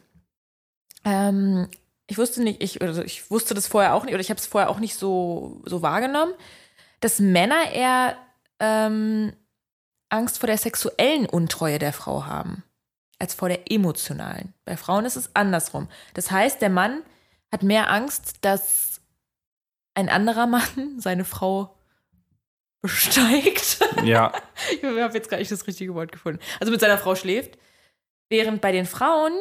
Ähm, 1.06 1.68
ich 2.08 2.18
wusste 2.18 2.42
nicht, 2.42 2.62
ich, 2.64 2.82
also 2.82 3.04
ich 3.04 3.30
wusste 3.30 3.54
das 3.54 3.68
vorher 3.68 3.94
auch 3.94 4.04
nicht, 4.04 4.14
oder 4.14 4.22
ich 4.22 4.30
habe 4.30 4.40
es 4.40 4.48
vorher 4.48 4.70
auch 4.70 4.80
nicht 4.80 4.96
so, 4.96 5.62
so 5.66 5.82
wahrgenommen, 5.82 6.34
dass 7.00 7.20
Männer 7.20 7.72
eher 7.72 8.18
ähm, 8.60 9.34
Angst 10.10 10.40
vor 10.40 10.48
der 10.48 10.58
sexuellen 10.58 11.28
Untreue 11.28 11.80
der 11.80 11.94
Frau 11.94 12.26
haben, 12.26 12.64
als 13.20 13.36
vor 13.36 13.48
der 13.48 13.72
emotionalen. 13.72 14.54
Bei 14.66 14.76
Frauen 14.76 15.06
ist 15.06 15.16
es 15.16 15.36
andersrum. 15.36 15.88
Das 16.16 16.32
heißt, 16.32 16.62
der 16.62 16.70
Mann 16.70 17.04
hat 17.52 17.64
mehr 17.64 17.92
Angst, 17.92 18.38
dass 18.42 19.02
ein 19.94 20.10
anderer 20.10 20.48
Mann 20.48 20.64
seine 20.98 21.26
Frau 21.26 21.76
besteigt. 22.82 23.80
Ja, 24.04 24.32
Ich 24.72 24.84
habe 24.84 25.14
jetzt 25.14 25.30
gar 25.30 25.38
nicht 25.38 25.52
das 25.52 25.68
richtige 25.68 25.94
Wort 25.94 26.12
gefunden. 26.12 26.40
Also 26.60 26.72
mit 26.72 26.82
seiner 26.82 26.98
Frau 26.98 27.16
schläft. 27.16 27.58
Während 28.30 28.62
bei 28.62 28.72
den 28.72 28.86
Frauen 28.86 29.34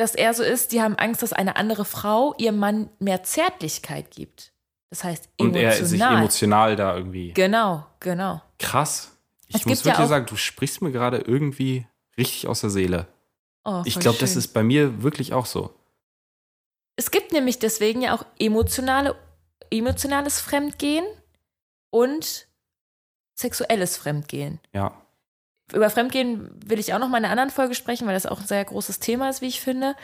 das 0.00 0.14
eher 0.14 0.34
so 0.34 0.42
ist, 0.42 0.72
die 0.72 0.80
haben 0.82 0.96
Angst, 0.96 1.22
dass 1.22 1.32
eine 1.32 1.56
andere 1.56 1.84
Frau 1.84 2.34
ihrem 2.38 2.58
Mann 2.58 2.90
mehr 2.98 3.22
Zärtlichkeit 3.22 4.10
gibt. 4.10 4.52
Das 4.90 5.04
heißt 5.04 5.28
Und 5.38 5.54
emotional. 5.54 5.78
er 5.80 5.86
sich 5.86 6.00
emotional 6.00 6.76
da 6.76 6.96
irgendwie. 6.96 7.32
Genau, 7.32 7.86
genau. 8.00 8.42
Krass. 8.58 9.16
Ich 9.46 9.56
Es 9.56 9.66
muss 9.66 9.80
ja 9.80 9.86
wirklich 9.86 10.04
auch- 10.04 10.08
sagen, 10.08 10.26
du 10.26 10.36
sprichst 10.36 10.82
mir 10.82 10.90
gerade 10.90 11.18
irgendwie 11.18 11.86
richtig 12.18 12.48
aus 12.48 12.60
der 12.60 12.70
Seele. 12.70 13.06
Oh, 13.64 13.82
Ich 13.84 13.98
glaube, 14.00 14.18
das 14.18 14.34
ist 14.36 14.48
bei 14.48 14.62
mir 14.62 15.02
wirklich 15.02 15.32
auch 15.32 15.46
so. 15.46 15.72
Es 16.96 17.10
gibt 17.10 17.32
nämlich 17.32 17.58
deswegen 17.58 18.02
ja 18.02 18.14
auch 18.14 18.24
emotionale, 18.38 19.14
emotionales 19.70 20.40
Fremdgehen 20.40 21.04
und 21.90 22.46
sexuelles 23.34 23.96
Fremdgehen. 23.96 24.60
Ja. 24.72 25.00
Über 25.72 25.90
Fremdgehen 25.90 26.50
will 26.66 26.78
ich 26.78 26.94
auch 26.94 26.98
noch 26.98 27.08
mal 27.08 27.18
in 27.18 27.24
einer 27.24 27.32
anderen 27.32 27.50
Folge 27.50 27.74
sprechen, 27.74 28.06
weil 28.06 28.14
das 28.14 28.26
auch 28.26 28.40
ein 28.40 28.46
sehr 28.46 28.64
großes 28.64 28.98
Thema 28.98 29.28
ist, 29.28 29.40
wie 29.40 29.48
ich 29.48 29.60
finde. 29.60 29.94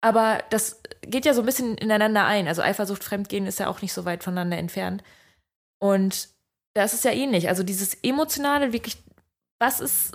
Aber 0.00 0.42
das 0.50 0.80
geht 1.02 1.24
ja 1.24 1.34
so 1.34 1.42
ein 1.42 1.46
bisschen 1.46 1.76
ineinander 1.76 2.24
ein. 2.24 2.48
Also 2.48 2.62
Eifersucht, 2.62 3.02
Fremdgehen 3.04 3.46
ist 3.46 3.58
ja 3.58 3.68
auch 3.68 3.82
nicht 3.82 3.92
so 3.92 4.04
weit 4.04 4.22
voneinander 4.22 4.58
entfernt. 4.58 5.02
Und 5.78 6.28
da 6.74 6.84
ist 6.84 7.04
ja 7.04 7.12
ähnlich. 7.12 7.48
Also 7.48 7.62
dieses 7.62 7.94
emotionale, 8.02 8.72
wirklich, 8.72 9.02
was 9.58 9.80
ist, 9.80 10.12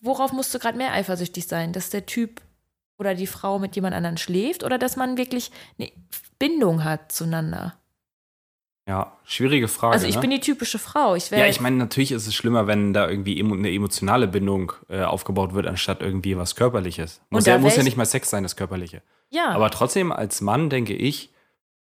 worauf 0.00 0.32
musst 0.32 0.52
du 0.54 0.58
gerade 0.58 0.78
mehr 0.78 0.92
eifersüchtig 0.92 1.46
sein? 1.46 1.72
Dass 1.72 1.90
der 1.90 2.06
Typ 2.06 2.40
oder 2.98 3.14
die 3.14 3.26
Frau 3.26 3.58
mit 3.58 3.74
jemand 3.76 3.94
anderen 3.94 4.18
schläft 4.18 4.64
oder 4.64 4.78
dass 4.78 4.96
man 4.96 5.16
wirklich 5.16 5.50
eine 5.78 5.90
Bindung 6.38 6.84
hat 6.84 7.12
zueinander? 7.12 7.76
Ja, 8.92 9.16
schwierige 9.24 9.68
Frage. 9.68 9.94
Also 9.94 10.06
ich 10.06 10.16
ne? 10.16 10.20
bin 10.20 10.28
die 10.28 10.40
typische 10.40 10.78
Frau. 10.78 11.14
Ich 11.14 11.30
Ja, 11.30 11.46
ich 11.46 11.62
meine, 11.62 11.76
natürlich 11.76 12.12
ist 12.12 12.26
es 12.26 12.34
schlimmer, 12.34 12.66
wenn 12.66 12.92
da 12.92 13.08
irgendwie 13.08 13.40
emo 13.40 13.54
eine 13.54 13.72
emotionale 13.72 14.28
Bindung 14.28 14.74
äh, 14.90 15.00
aufgebaut 15.00 15.54
wird, 15.54 15.66
anstatt 15.66 16.02
irgendwie 16.02 16.36
was 16.36 16.56
Körperliches. 16.56 17.22
Muss, 17.30 17.38
Und 17.38 17.46
da 17.46 17.52
ja, 17.52 17.58
muss 17.58 17.74
ja 17.74 17.84
nicht 17.84 17.96
mal 17.96 18.04
Sex 18.04 18.28
sein, 18.28 18.42
das 18.42 18.54
Körperliche. 18.54 19.00
ja. 19.30 19.48
Aber 19.48 19.70
trotzdem, 19.70 20.12
als 20.12 20.42
Mann 20.42 20.68
denke 20.68 20.92
ich, 20.92 21.30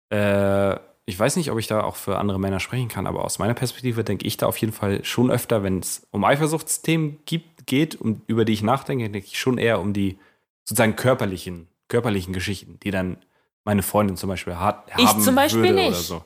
äh, 0.09 0.75
ich 1.05 1.17
weiß 1.17 1.37
nicht, 1.37 1.49
ob 1.49 1.57
ich 1.59 1.67
da 1.67 1.81
auch 1.81 1.95
für 1.95 2.17
andere 2.17 2.41
Männer 2.41 2.59
sprechen 2.59 2.89
kann, 2.89 3.07
aber 3.07 3.23
aus 3.23 3.39
meiner 3.39 3.53
Perspektive 3.53 4.03
denke 4.03 4.27
ich 4.27 4.35
da 4.35 4.45
auf 4.45 4.57
jeden 4.57 4.73
Fall 4.73 5.05
schon 5.05 5.31
öfter, 5.31 5.63
wenn 5.63 5.79
es 5.79 6.05
um 6.11 6.25
Eifersuchtsthemen 6.25 7.19
gibt, 7.23 7.67
geht, 7.67 7.95
um, 7.95 8.21
über 8.27 8.43
die 8.43 8.51
ich 8.51 8.63
nachdenke, 8.63 9.09
denke 9.09 9.29
ich 9.31 9.39
schon 9.39 9.59
eher 9.59 9.79
um 9.79 9.93
die 9.93 10.19
sozusagen 10.65 10.97
körperlichen, 10.97 11.69
körperlichen 11.87 12.33
Geschichten, 12.33 12.81
die 12.83 12.91
dann 12.91 13.15
meine 13.63 13.81
Freundin 13.81 14.17
zum 14.17 14.27
Beispiel 14.27 14.57
hat, 14.57 14.91
Ich 14.97 15.07
haben 15.07 15.21
zum 15.21 15.35
Beispiel 15.35 15.61
würde 15.61 15.75
nicht. 15.75 15.87
oder 15.87 15.95
so. 15.95 16.25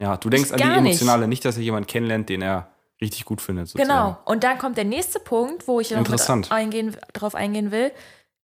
Ja, 0.00 0.16
du 0.16 0.30
denkst 0.30 0.50
an 0.50 0.56
die 0.56 0.62
gar 0.64 0.80
nicht. 0.80 0.92
emotionale, 0.92 1.28
nicht, 1.28 1.44
dass 1.44 1.56
er 1.56 1.62
jemanden 1.62 1.86
kennenlernt, 1.86 2.28
den 2.28 2.42
er 2.42 2.70
richtig 3.00 3.24
gut 3.24 3.40
findet. 3.40 3.68
Sozusagen. 3.68 3.88
Genau. 3.88 4.18
Und 4.24 4.44
dann 4.44 4.58
kommt 4.58 4.76
der 4.76 4.84
nächste 4.84 5.20
Punkt, 5.20 5.68
wo 5.68 5.80
ich 5.80 5.90
noch 5.90 6.50
eingehen, 6.50 6.96
drauf 7.12 7.34
eingehen 7.34 7.70
will. 7.70 7.92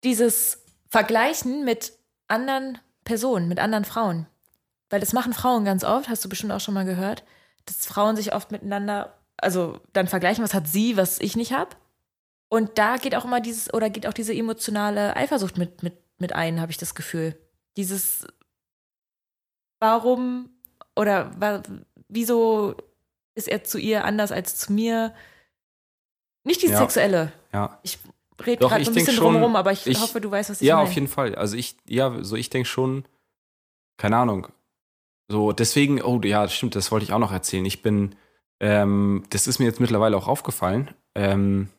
Dieses 0.03 0.63
Vergleichen 0.89 1.63
mit 1.63 1.93
anderen 2.27 2.79
Personen, 3.03 3.47
mit 3.47 3.59
anderen 3.59 3.85
Frauen. 3.85 4.27
Weil 4.89 4.99
das 4.99 5.13
machen 5.13 5.33
Frauen 5.33 5.65
ganz 5.65 5.83
oft, 5.83 6.09
hast 6.09 6.23
du 6.25 6.29
bestimmt 6.29 6.51
auch 6.51 6.59
schon 6.59 6.73
mal 6.73 6.85
gehört, 6.85 7.23
dass 7.65 7.85
Frauen 7.85 8.15
sich 8.15 8.33
oft 8.33 8.51
miteinander, 8.51 9.15
also 9.37 9.79
dann 9.93 10.07
vergleichen, 10.07 10.43
was 10.43 10.53
hat 10.53 10.67
sie, 10.67 10.97
was 10.97 11.19
ich 11.19 11.35
nicht 11.35 11.53
habe. 11.53 11.75
Und 12.49 12.77
da 12.77 12.97
geht 12.97 13.15
auch 13.15 13.25
immer 13.25 13.41
dieses, 13.41 13.73
oder 13.73 13.89
geht 13.89 14.07
auch 14.07 14.13
diese 14.13 14.33
emotionale 14.33 15.15
Eifersucht 15.15 15.57
mit, 15.57 15.83
mit, 15.83 15.97
mit 16.19 16.33
ein, 16.33 16.61
habe 16.61 16.71
ich 16.71 16.77
das 16.77 16.95
Gefühl. 16.95 17.35
Dieses, 17.77 18.27
warum 19.79 20.54
oder 20.95 21.31
wa, 21.39 21.61
wieso 22.07 22.75
ist 23.35 23.47
er 23.47 23.63
zu 23.63 23.77
ihr 23.77 24.05
anders 24.05 24.31
als 24.31 24.57
zu 24.57 24.71
mir? 24.73 25.13
Nicht 26.43 26.61
die 26.61 26.67
Ja. 26.67 26.77
sexuelle. 26.77 27.31
Ja. 27.53 27.79
Ich 27.83 27.99
rede 28.45 28.65
gerade 28.67 28.83
so 28.85 28.91
ein 28.91 28.95
bisschen 28.95 29.15
schon, 29.15 29.25
drumherum, 29.33 29.55
aber 29.55 29.71
ich, 29.71 29.87
ich- 29.87 29.99
hoffe, 30.01 30.21
du 30.21 30.29
weißt, 30.31 30.49
was 30.51 30.61
ich 30.61 30.67
Ja, 30.67 30.75
meine. 30.77 30.87
auf 30.87 30.93
jeden 30.93 31.07
Fall. 31.07 31.35
Also 31.35 31.55
ich, 31.57 31.77
ja, 31.87 32.23
so 32.23 32.35
ich 32.35 32.49
denke 32.49 32.67
schon, 32.67 33.05
keine 33.97 34.17
Ahnung. 34.17 34.47
So, 35.27 35.51
deswegen, 35.53 36.01
oh 36.03 36.21
ja, 36.23 36.47
stimmt, 36.47 36.75
das 36.75 36.91
wollte 36.91 37.03
ich 37.05 37.13
auch 37.13 37.19
noch 37.19 37.31
erzählen. 37.31 37.65
Ich 37.65 37.81
bin, 37.81 38.15
ähm, 38.59 39.23
das 39.31 39.47
ist 39.47 39.57
mir 39.59 39.65
jetzt 39.65 39.79
mittlerweile 39.79 40.15
auch 40.17 40.27
aufgefallen. 40.27 40.93
Ähm, 41.15 41.69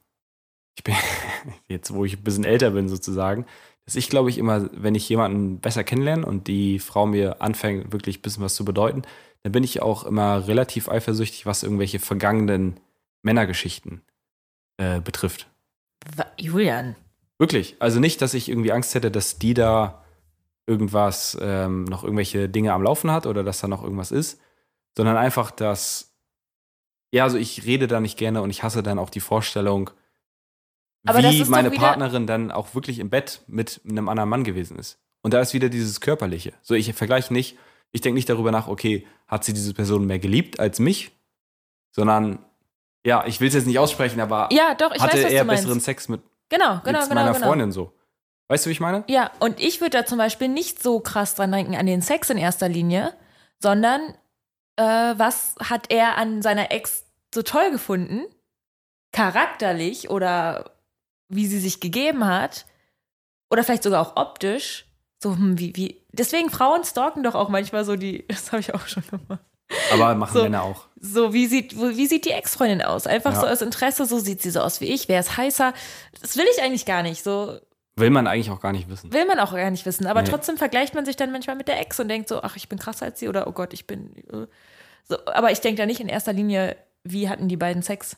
ich 0.76 0.82
bin, 0.82 0.94
jetzt 1.68 1.94
wo 1.94 2.04
ich 2.04 2.16
ein 2.16 2.24
bisschen 2.24 2.44
älter 2.44 2.70
bin 2.72 2.88
sozusagen, 2.88 3.46
dass 3.86 3.94
ich 3.94 4.10
glaube 4.10 4.30
ich 4.30 4.38
immer, 4.38 4.68
wenn 4.72 4.94
ich 4.94 5.08
jemanden 5.08 5.60
besser 5.60 5.84
kennenlerne 5.84 6.26
und 6.26 6.48
die 6.48 6.78
Frau 6.78 7.06
mir 7.06 7.40
anfängt, 7.40 7.92
wirklich 7.92 8.18
ein 8.18 8.22
bisschen 8.22 8.42
was 8.42 8.54
zu 8.54 8.64
bedeuten, 8.64 9.02
dann 9.42 9.52
bin 9.52 9.64
ich 9.64 9.80
auch 9.80 10.04
immer 10.04 10.46
relativ 10.48 10.88
eifersüchtig, 10.88 11.46
was 11.46 11.62
irgendwelche 11.62 12.00
vergangenen 12.00 12.80
Männergeschichten 13.22 14.02
äh, 14.76 15.00
betrifft. 15.00 15.48
Julian. 16.36 16.96
Wirklich. 17.38 17.76
Also 17.78 18.00
nicht, 18.00 18.20
dass 18.22 18.34
ich 18.34 18.48
irgendwie 18.48 18.72
Angst 18.72 18.94
hätte, 18.94 19.10
dass 19.10 19.38
die 19.38 19.54
da 19.54 20.04
irgendwas, 20.66 21.36
ähm, 21.40 21.84
noch 21.84 22.02
irgendwelche 22.02 22.48
Dinge 22.48 22.72
am 22.72 22.82
Laufen 22.82 23.10
hat 23.10 23.26
oder 23.26 23.44
dass 23.44 23.60
da 23.60 23.68
noch 23.68 23.82
irgendwas 23.82 24.10
ist, 24.10 24.40
sondern 24.96 25.16
einfach, 25.16 25.50
dass, 25.50 26.16
ja, 27.12 27.24
also 27.24 27.38
ich 27.38 27.66
rede 27.66 27.86
da 27.86 28.00
nicht 28.00 28.18
gerne 28.18 28.42
und 28.42 28.50
ich 28.50 28.62
hasse 28.62 28.82
dann 28.82 28.98
auch 28.98 29.10
die 29.10 29.20
Vorstellung, 29.20 29.90
Aber 31.06 31.18
wie 31.22 31.44
meine 31.44 31.70
wieder- 31.72 31.80
Partnerin 31.82 32.26
dann 32.26 32.50
auch 32.50 32.74
wirklich 32.74 32.98
im 32.98 33.10
Bett 33.10 33.40
mit 33.46 33.80
einem 33.88 34.08
anderen 34.08 34.28
Mann 34.28 34.44
gewesen 34.44 34.78
ist. 34.78 34.98
Und 35.22 35.34
da 35.34 35.40
ist 35.40 35.54
wieder 35.54 35.68
dieses 35.68 36.00
Körperliche. 36.00 36.52
So, 36.62 36.74
ich 36.74 36.92
vergleiche 36.94 37.32
nicht, 37.32 37.56
ich 37.92 38.00
denke 38.00 38.14
nicht 38.16 38.28
darüber 38.28 38.52
nach, 38.52 38.68
okay, 38.68 39.06
hat 39.26 39.44
sie 39.44 39.52
diese 39.52 39.74
Person 39.74 40.06
mehr 40.06 40.18
geliebt 40.18 40.60
als 40.60 40.78
mich, 40.78 41.10
sondern, 41.90 42.38
ja, 43.04 43.24
ich 43.26 43.40
will 43.40 43.48
es 43.48 43.54
jetzt 43.54 43.66
nicht 43.66 43.78
aussprechen, 43.78 44.20
aber 44.20 44.48
Ja, 44.52 44.74
doch, 44.74 44.92
ich 44.94 45.00
hatte 45.02 45.22
weiß, 45.24 45.32
er 45.32 45.44
meinst. 45.44 45.62
besseren 45.64 45.80
Sex 45.80 46.08
mit, 46.08 46.20
Genau, 46.48 46.80
genau, 46.84 47.00
mit 47.00 47.08
genau, 47.08 47.14
meiner 47.14 47.32
genau. 47.32 47.46
Freundin 47.46 47.72
so. 47.72 47.92
Weißt 48.48 48.64
du, 48.64 48.68
wie 48.68 48.72
ich 48.72 48.80
meine? 48.80 49.02
Ja, 49.08 49.32
und 49.40 49.58
ich 49.58 49.80
würde 49.80 49.98
da 49.98 50.06
zum 50.06 50.18
Beispiel 50.18 50.46
nicht 50.48 50.80
so 50.80 51.00
krass 51.00 51.34
dran 51.34 51.50
denken 51.50 51.74
an 51.74 51.86
den 51.86 52.02
Sex 52.02 52.30
in 52.30 52.38
erster 52.38 52.68
Linie, 52.68 53.12
sondern 53.58 54.00
äh, 54.76 54.82
was 55.16 55.56
hat 55.58 55.90
er 55.90 56.16
an 56.18 56.42
seiner 56.42 56.70
Ex 56.70 57.04
so 57.34 57.42
toll 57.42 57.72
gefunden, 57.72 58.22
charakterlich 59.12 60.10
oder 60.10 60.75
wie 61.28 61.46
sie 61.46 61.58
sich 61.60 61.80
gegeben 61.80 62.26
hat 62.26 62.66
oder 63.50 63.64
vielleicht 63.64 63.82
sogar 63.82 64.00
auch 64.02 64.16
optisch. 64.16 64.86
So, 65.22 65.32
hm, 65.34 65.58
wie, 65.58 65.74
wie. 65.76 66.02
Deswegen 66.12 66.50
Frauen 66.50 66.84
stalken 66.84 67.22
doch 67.22 67.34
auch 67.34 67.48
manchmal 67.48 67.84
so 67.84 67.96
die, 67.96 68.26
das 68.28 68.52
habe 68.52 68.60
ich 68.60 68.74
auch 68.74 68.86
schon 68.86 69.04
gemacht. 69.10 69.40
Aber 69.92 70.14
machen 70.14 70.32
So. 70.36 70.42
Männer 70.44 70.62
auch. 70.62 70.86
So, 71.00 71.32
wie 71.32 71.46
sieht, 71.46 71.76
wie 71.76 72.06
sieht 72.06 72.24
die 72.24 72.30
Ex-Freundin 72.30 72.82
aus? 72.82 73.06
Einfach 73.06 73.32
Ja. 73.34 73.40
so 73.40 73.46
aus 73.46 73.62
Interesse, 73.62 74.06
so 74.06 74.18
sieht 74.18 74.40
sie 74.40 74.50
so 74.50 74.60
aus 74.60 74.80
wie 74.80 74.86
ich, 74.86 75.08
wer 75.08 75.18
ist 75.20 75.36
heißer. 75.36 75.72
Das 76.20 76.36
will 76.36 76.44
ich 76.54 76.62
eigentlich 76.62 76.86
gar 76.86 77.02
nicht. 77.02 77.24
So, 77.24 77.58
Will 77.98 78.10
man 78.10 78.26
eigentlich 78.26 78.50
auch 78.50 78.60
gar 78.60 78.72
nicht 78.72 78.88
wissen. 78.90 79.12
Will 79.12 79.24
man 79.24 79.40
auch 79.40 79.52
gar 79.54 79.70
nicht 79.70 79.86
wissen, 79.86 80.06
aber 80.06 80.22
Nee. 80.22 80.28
trotzdem 80.28 80.56
vergleicht 80.58 80.94
man 80.94 81.04
sich 81.06 81.16
dann 81.16 81.32
manchmal 81.32 81.56
mit 81.56 81.66
der 81.66 81.80
Ex 81.80 81.98
und 81.98 82.08
denkt 82.08 82.28
so, 82.28 82.42
ach, 82.42 82.54
ich 82.56 82.68
bin 82.68 82.78
krasser 82.78 83.06
als 83.06 83.18
sie 83.18 83.28
oder 83.28 83.46
oh 83.48 83.52
Gott, 83.52 83.72
ich 83.72 83.86
bin. 83.86 84.14
äh. 84.32 84.46
So, 85.08 85.16
aber 85.26 85.50
ich 85.50 85.60
denke 85.60 85.80
da 85.80 85.86
nicht 85.86 86.00
in 86.00 86.08
erster 86.08 86.32
Linie, 86.32 86.76
wie 87.04 87.28
hatten 87.28 87.48
die 87.48 87.56
beiden 87.56 87.82
Sex? 87.82 88.16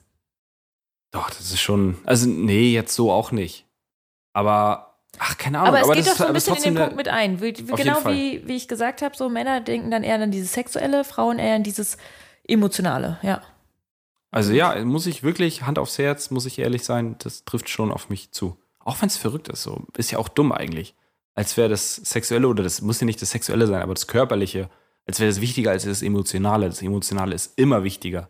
Doch, 1.11 1.31
das 1.31 1.41
ist 1.41 1.61
schon. 1.61 1.97
Also, 2.05 2.29
nee, 2.29 2.73
jetzt 2.73 2.95
so 2.95 3.11
auch 3.11 3.33
nicht. 3.33 3.67
Aber, 4.33 4.99
ach, 5.19 5.39
keine 5.39 5.61
Ahnung. 5.61 5.77
aber 5.77 5.81
es 5.81 5.97
geht 5.97 6.07
das 6.07 6.13
doch 6.13 6.17
so 6.17 6.23
ein 6.25 6.29
aber 6.29 6.35
bisschen 6.35 6.57
in 6.57 6.63
den 6.63 6.77
Punkt 6.77 6.97
mit 6.97 7.09
ein. 7.09 7.41
Wie, 7.41 7.57
wie, 7.57 7.73
genau 7.73 8.05
wie, 8.05 8.47
wie 8.47 8.57
ich 8.57 8.69
gesagt 8.69 9.03
habe, 9.03 9.17
so 9.17 9.29
Männer 9.29 9.61
denken 9.61 9.91
dann 9.91 10.05
eher 10.05 10.21
an 10.21 10.31
dieses 10.31 10.53
Sexuelle, 10.53 11.05
Frauen 11.05 11.39
eher 11.39 11.57
an 11.57 11.63
dieses 11.63 11.97
Emotionale, 12.47 13.19
ja. 13.23 13.43
Also, 14.31 14.53
ja, 14.53 14.85
muss 14.85 15.07
ich 15.07 15.23
wirklich, 15.23 15.63
Hand 15.63 15.79
aufs 15.79 15.99
Herz, 15.99 16.31
muss 16.31 16.45
ich 16.45 16.59
ehrlich 16.59 16.85
sein, 16.85 17.17
das 17.19 17.45
trifft 17.45 17.71
schon 17.71 17.91
auf 17.91 18.11
mich 18.11 18.31
zu. 18.33 18.59
Auch 18.81 19.01
wenn 19.01 19.09
es 19.09 19.17
verrückt 19.17 19.49
ist, 19.49 19.63
so. 19.63 19.85
Ist 19.97 20.11
ja 20.11 20.19
auch 20.19 20.29
dumm 20.29 20.53
eigentlich. 20.53 20.95
Als 21.35 21.57
wäre 21.57 21.69
das 21.69 21.97
Sexuelle, 21.97 22.49
oder 22.49 22.63
das 22.63 22.83
muss 22.83 23.01
ja 23.01 23.07
nicht 23.07 23.23
das 23.23 23.31
Sexuelle 23.31 23.67
sein, 23.67 23.81
aber 23.81 23.95
das 23.95 24.07
Körperliche, 24.07 24.69
als 25.07 25.21
wäre 25.21 25.31
das 25.31 25.41
wichtiger 25.41 25.71
als 25.71 25.85
das 25.85 26.03
Emotionale. 26.03 26.67
Das 26.67 26.83
Emotionale 26.83 27.35
ist 27.35 27.59
immer 27.59 27.85
wichtiger. 27.85 28.29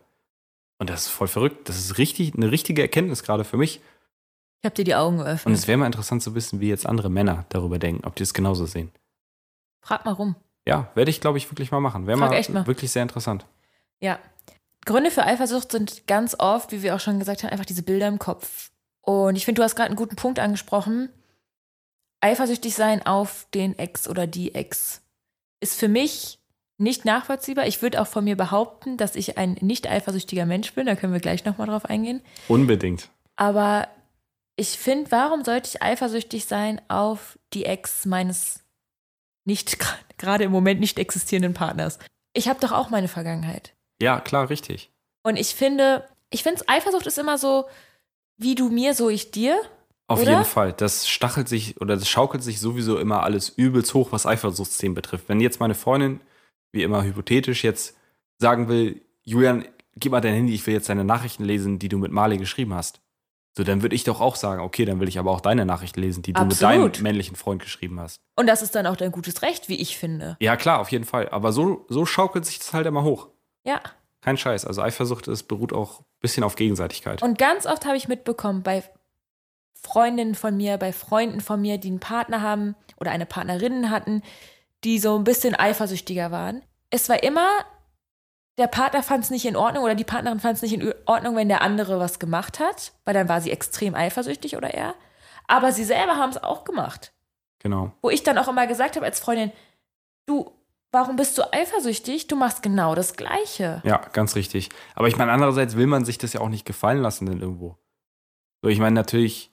Und 0.79 0.89
das 0.89 1.03
ist 1.03 1.09
voll 1.09 1.27
verrückt. 1.27 1.69
Das 1.69 1.77
ist 1.77 1.97
richtig, 1.97 2.33
eine 2.35 2.51
richtige 2.51 2.81
Erkenntnis 2.81 3.21
gerade 3.23 3.43
für 3.43 3.57
mich. 3.57 3.81
Ich 4.61 4.65
habe 4.65 4.75
dir 4.75 4.85
die 4.85 4.95
Augen 4.95 5.19
Und 5.19 5.25
geöffnet. 5.25 5.55
es 5.55 5.67
wäre 5.67 5.77
mal 5.77 5.85
interessant 5.85 6.23
zu 6.23 6.35
wissen, 6.35 6.59
wie 6.59 6.69
jetzt 6.69 6.85
andere 6.85 7.09
Männer 7.09 7.45
darüber 7.49 7.79
denken, 7.79 8.05
ob 8.05 8.15
die 8.15 8.23
es 8.23 8.33
genauso 8.33 8.65
sehen. 8.65 8.91
Frag 9.81 10.05
mal 10.05 10.11
rum. 10.11 10.35
Ja, 10.67 10.89
werde 10.95 11.11
ich, 11.11 11.21
glaube 11.21 11.37
ich, 11.37 11.49
wirklich 11.51 11.71
mal 11.71 11.79
machen. 11.79 12.07
Wäre 12.07 12.17
mal, 12.17 12.29
mal. 12.49 12.67
wirklich 12.67 12.91
sehr 12.91 13.03
interessant. 13.03 13.45
Ja. 14.01 14.19
Gründe 14.85 15.11
für 15.11 15.23
Eifersucht 15.23 15.71
sind 15.71 16.07
ganz 16.07 16.35
oft, 16.39 16.71
wie 16.71 16.81
wir 16.81 16.95
auch 16.95 16.99
schon 16.99 17.19
gesagt 17.19 17.43
haben, 17.43 17.51
einfach 17.51 17.65
diese 17.65 17.83
Bilder 17.83 18.07
im 18.07 18.19
Kopf. 18.19 18.71
Und 19.01 19.35
ich 19.35 19.45
finde, 19.45 19.59
du 19.59 19.63
hast 19.63 19.75
gerade 19.75 19.87
einen 19.87 19.95
guten 19.95 20.15
Punkt 20.15 20.39
angesprochen. 20.39 21.09
Eifersüchtig 22.21 22.75
sein 22.75 23.05
auf 23.05 23.47
den 23.53 23.77
Ex 23.77 24.07
oder 24.07 24.27
die 24.27 24.55
Ex 24.55 25.01
ist 25.61 25.79
für 25.79 25.87
mich 25.87 26.38
nicht 26.79 27.05
nachvollziehbar. 27.05 27.67
Ich 27.67 27.81
würde 27.81 28.01
auch 28.01 28.07
von 28.07 28.23
mir 28.23 28.37
behaupten, 28.37 28.97
dass 28.97 29.15
ich 29.15 29.37
ein 29.37 29.57
nicht 29.61 29.87
eifersüchtiger 29.87 30.45
Mensch 30.45 30.73
bin. 30.73 30.85
Da 30.85 30.95
können 30.95 31.13
wir 31.13 31.19
gleich 31.19 31.45
nochmal 31.45 31.67
drauf 31.67 31.85
eingehen. 31.85 32.21
Unbedingt. 32.47 33.09
Aber 33.35 33.87
ich 34.55 34.69
finde, 34.69 35.11
warum 35.11 35.43
sollte 35.43 35.69
ich 35.69 35.81
eifersüchtig 35.81 36.45
sein 36.45 36.81
auf 36.87 37.37
die 37.53 37.65
Ex 37.65 38.05
meines 38.05 38.61
nicht 39.45 39.77
gerade 40.17 40.43
im 40.45 40.51
Moment 40.51 40.79
nicht 40.79 40.99
existierenden 40.99 41.53
Partners? 41.53 41.99
Ich 42.33 42.47
habe 42.47 42.59
doch 42.59 42.71
auch 42.71 42.89
meine 42.89 43.07
Vergangenheit. 43.07 43.73
Ja, 44.01 44.19
klar, 44.19 44.49
richtig. 44.49 44.89
Und 45.23 45.35
ich 45.35 45.55
finde, 45.55 46.07
ich 46.29 46.43
finde, 46.43 46.61
Eifersucht 46.67 47.07
ist 47.07 47.17
immer 47.17 47.37
so, 47.37 47.65
wie 48.37 48.55
du 48.55 48.69
mir, 48.69 48.93
so 48.93 49.09
ich 49.09 49.31
dir. 49.31 49.59
Auf 50.07 50.21
Oder? 50.21 50.31
jeden 50.31 50.45
Fall. 50.45 50.73
Das 50.73 51.07
stachelt 51.07 51.47
sich 51.49 51.79
oder 51.81 51.95
das 51.95 52.09
schaukelt 52.09 52.41
sich 52.41 52.59
sowieso 52.59 52.97
immer 52.97 53.23
alles 53.23 53.49
übelst 53.49 53.93
hoch, 53.93 54.11
was 54.11 54.25
Eifersuchtsthemen 54.25 54.95
betrifft. 54.95 55.25
Wenn 55.27 55.39
jetzt 55.39 55.59
meine 55.59 55.75
Freundin, 55.75 56.21
wie 56.71 56.83
immer 56.83 57.03
hypothetisch, 57.03 57.63
jetzt 57.63 57.97
sagen 58.37 58.67
will, 58.67 59.01
Julian, 59.23 59.65
gib 59.95 60.11
mal 60.11 60.21
dein 60.21 60.33
Handy, 60.33 60.53
ich 60.53 60.65
will 60.65 60.73
jetzt 60.73 60.89
deine 60.89 61.03
Nachrichten 61.03 61.43
lesen, 61.43 61.79
die 61.79 61.89
du 61.89 61.97
mit 61.97 62.11
Marley 62.11 62.37
geschrieben 62.37 62.73
hast. 62.73 63.01
So, 63.57 63.63
dann 63.63 63.81
würde 63.81 63.95
ich 63.95 64.03
doch 64.03 64.21
auch 64.21 64.35
sagen, 64.35 64.61
okay, 64.61 64.85
dann 64.85 64.99
will 64.99 65.09
ich 65.09 65.19
aber 65.19 65.31
auch 65.31 65.41
deine 65.41 65.65
Nachrichten 65.65 65.99
lesen, 65.99 66.21
die 66.23 66.33
du 66.33 66.41
mit 66.41 66.53
Absolut. 66.53 66.95
deinem 66.95 67.03
männlichen 67.03 67.35
Freund 67.35 67.61
geschrieben 67.61 67.99
hast. 67.99 68.21
Und 68.35 68.47
das 68.47 68.61
ist 68.61 68.75
dann 68.75 68.87
auch 68.87 68.95
dein 68.95 69.11
gutes 69.11 69.41
Recht, 69.41 69.67
wie 69.67 69.75
ich 69.75 69.97
finde. 69.97 70.37
Ja, 70.39 70.55
klar, 70.55 70.79
auf 70.79 70.91
jeden 70.91 71.03
Fall. 71.03 71.29
Aber 71.29 71.51
so, 71.51 71.85
so 71.89 72.05
schaukelt 72.05 72.45
sich 72.45 72.59
das 72.59 72.73
halt 72.73 72.85
immer 72.85 73.03
hoch. 73.03 73.27
Ja. 73.65 73.81
Kein 74.21 74.37
Scheiß. 74.37 74.65
Also 74.65 74.81
Eifersucht 74.81 75.27
ist, 75.27 75.43
beruht 75.43 75.73
auch 75.73 75.99
ein 76.01 76.05
bisschen 76.21 76.43
auf 76.43 76.55
Gegenseitigkeit. 76.55 77.21
Und 77.21 77.37
ganz 77.37 77.65
oft 77.65 77.85
habe 77.85 77.97
ich 77.97 78.07
mitbekommen, 78.07 78.63
bei 78.63 78.83
Freundinnen 79.73 80.35
von 80.35 80.55
mir, 80.55 80.77
bei 80.77 80.93
Freunden 80.93 81.41
von 81.41 81.59
mir, 81.59 81.77
die 81.77 81.89
einen 81.89 81.99
Partner 81.99 82.41
haben 82.41 82.75
oder 82.97 83.11
eine 83.11 83.25
Partnerin 83.25 83.89
hatten, 83.89 84.21
die 84.83 84.99
so 84.99 85.17
ein 85.17 85.23
bisschen 85.23 85.55
eifersüchtiger 85.55 86.31
waren. 86.31 86.61
Es 86.89 87.09
war 87.09 87.21
immer, 87.23 87.47
der 88.57 88.67
Partner 88.67 89.03
fand 89.03 89.23
es 89.23 89.29
nicht 89.29 89.45
in 89.45 89.55
Ordnung 89.55 89.83
oder 89.83 89.95
die 89.95 90.03
Partnerin 90.03 90.39
fand 90.39 90.57
es 90.57 90.61
nicht 90.61 90.73
in 90.73 90.93
Ordnung, 91.05 91.35
wenn 91.35 91.49
der 91.49 91.61
andere 91.61 91.99
was 91.99 92.19
gemacht 92.19 92.59
hat, 92.59 92.93
weil 93.05 93.13
dann 93.13 93.29
war 93.29 93.41
sie 93.41 93.51
extrem 93.51 93.95
eifersüchtig 93.95 94.57
oder 94.57 94.73
er. 94.73 94.95
Aber 95.47 95.71
sie 95.71 95.83
selber 95.83 96.17
haben 96.17 96.29
es 96.29 96.41
auch 96.41 96.63
gemacht. 96.63 97.13
Genau. 97.59 97.91
Wo 98.01 98.09
ich 98.09 98.23
dann 98.23 98.37
auch 98.37 98.47
immer 98.47 98.67
gesagt 98.67 98.95
habe 98.95 99.05
als 99.05 99.19
Freundin, 99.19 99.51
du, 100.25 100.51
warum 100.91 101.15
bist 101.15 101.37
du 101.37 101.53
eifersüchtig? 101.53 102.27
Du 102.27 102.35
machst 102.35 102.61
genau 102.61 102.95
das 102.95 103.15
Gleiche. 103.15 103.81
Ja, 103.83 103.97
ganz 104.13 104.35
richtig. 104.35 104.69
Aber 104.95 105.07
ich 105.07 105.17
meine, 105.17 105.31
andererseits 105.31 105.75
will 105.75 105.87
man 105.87 106.05
sich 106.05 106.17
das 106.17 106.33
ja 106.33 106.41
auch 106.41 106.49
nicht 106.49 106.65
gefallen 106.65 107.01
lassen, 107.01 107.25
denn 107.25 107.41
irgendwo. 107.41 107.77
So, 108.61 108.69
ich 108.69 108.79
meine, 108.79 108.95
natürlich 108.95 109.51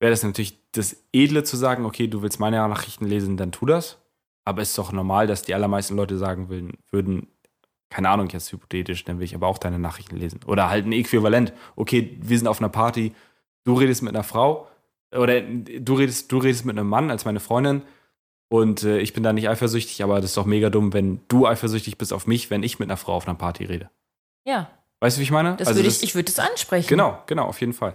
wäre 0.00 0.10
das 0.10 0.22
natürlich 0.22 0.60
das 0.72 0.96
Edle 1.12 1.44
zu 1.44 1.56
sagen, 1.56 1.84
okay, 1.86 2.08
du 2.08 2.22
willst 2.22 2.40
meine 2.40 2.56
Nachrichten 2.56 3.06
lesen, 3.06 3.36
dann 3.36 3.52
tu 3.52 3.66
das. 3.66 3.98
Aber 4.44 4.62
es 4.62 4.70
ist 4.70 4.78
doch 4.78 4.92
normal, 4.92 5.26
dass 5.26 5.42
die 5.42 5.54
allermeisten 5.54 5.96
Leute 5.96 6.18
sagen 6.18 6.48
würden, 6.48 6.72
würden, 6.90 7.28
keine 7.90 8.08
Ahnung, 8.10 8.28
jetzt 8.28 8.52
hypothetisch, 8.52 9.04
dann 9.04 9.18
will 9.18 9.24
ich 9.24 9.34
aber 9.34 9.46
auch 9.46 9.58
deine 9.58 9.78
Nachrichten 9.78 10.16
lesen. 10.16 10.40
Oder 10.46 10.68
halt 10.68 10.86
ein 10.86 10.92
Äquivalent. 10.92 11.52
Okay, 11.76 12.18
wir 12.20 12.36
sind 12.38 12.48
auf 12.48 12.60
einer 12.60 12.68
Party, 12.68 13.14
du 13.64 13.74
redest 13.74 14.02
mit 14.02 14.14
einer 14.14 14.24
Frau 14.24 14.68
oder 15.16 15.40
du 15.40 15.94
redest, 15.94 16.30
du 16.30 16.38
redest 16.38 16.64
mit 16.64 16.76
einem 16.78 16.88
Mann 16.88 17.10
als 17.10 17.24
meine 17.24 17.40
Freundin 17.40 17.82
und 18.48 18.82
äh, 18.82 18.98
ich 18.98 19.12
bin 19.12 19.22
da 19.22 19.32
nicht 19.32 19.48
eifersüchtig, 19.48 20.02
aber 20.02 20.16
das 20.16 20.30
ist 20.30 20.36
doch 20.36 20.44
mega 20.44 20.70
dumm, 20.70 20.92
wenn 20.92 21.20
du 21.28 21.46
eifersüchtig 21.46 21.96
bist 21.98 22.12
auf 22.12 22.26
mich, 22.26 22.50
wenn 22.50 22.62
ich 22.62 22.78
mit 22.78 22.88
einer 22.88 22.96
Frau 22.96 23.14
auf 23.14 23.26
einer 23.26 23.36
Party 23.36 23.64
rede. 23.64 23.90
Ja, 24.44 24.68
Weißt 25.04 25.18
du, 25.18 25.20
wie 25.20 25.24
ich 25.24 25.30
meine? 25.30 25.54
das 25.56 25.68
Also 25.68 25.80
würde 25.80 25.88
ich, 25.90 26.02
ich 26.02 26.14
würde 26.14 26.30
es 26.30 26.38
ansprechen. 26.38 26.88
Genau, 26.88 27.22
genau, 27.26 27.44
auf 27.44 27.60
jeden 27.60 27.74
Fall. 27.74 27.94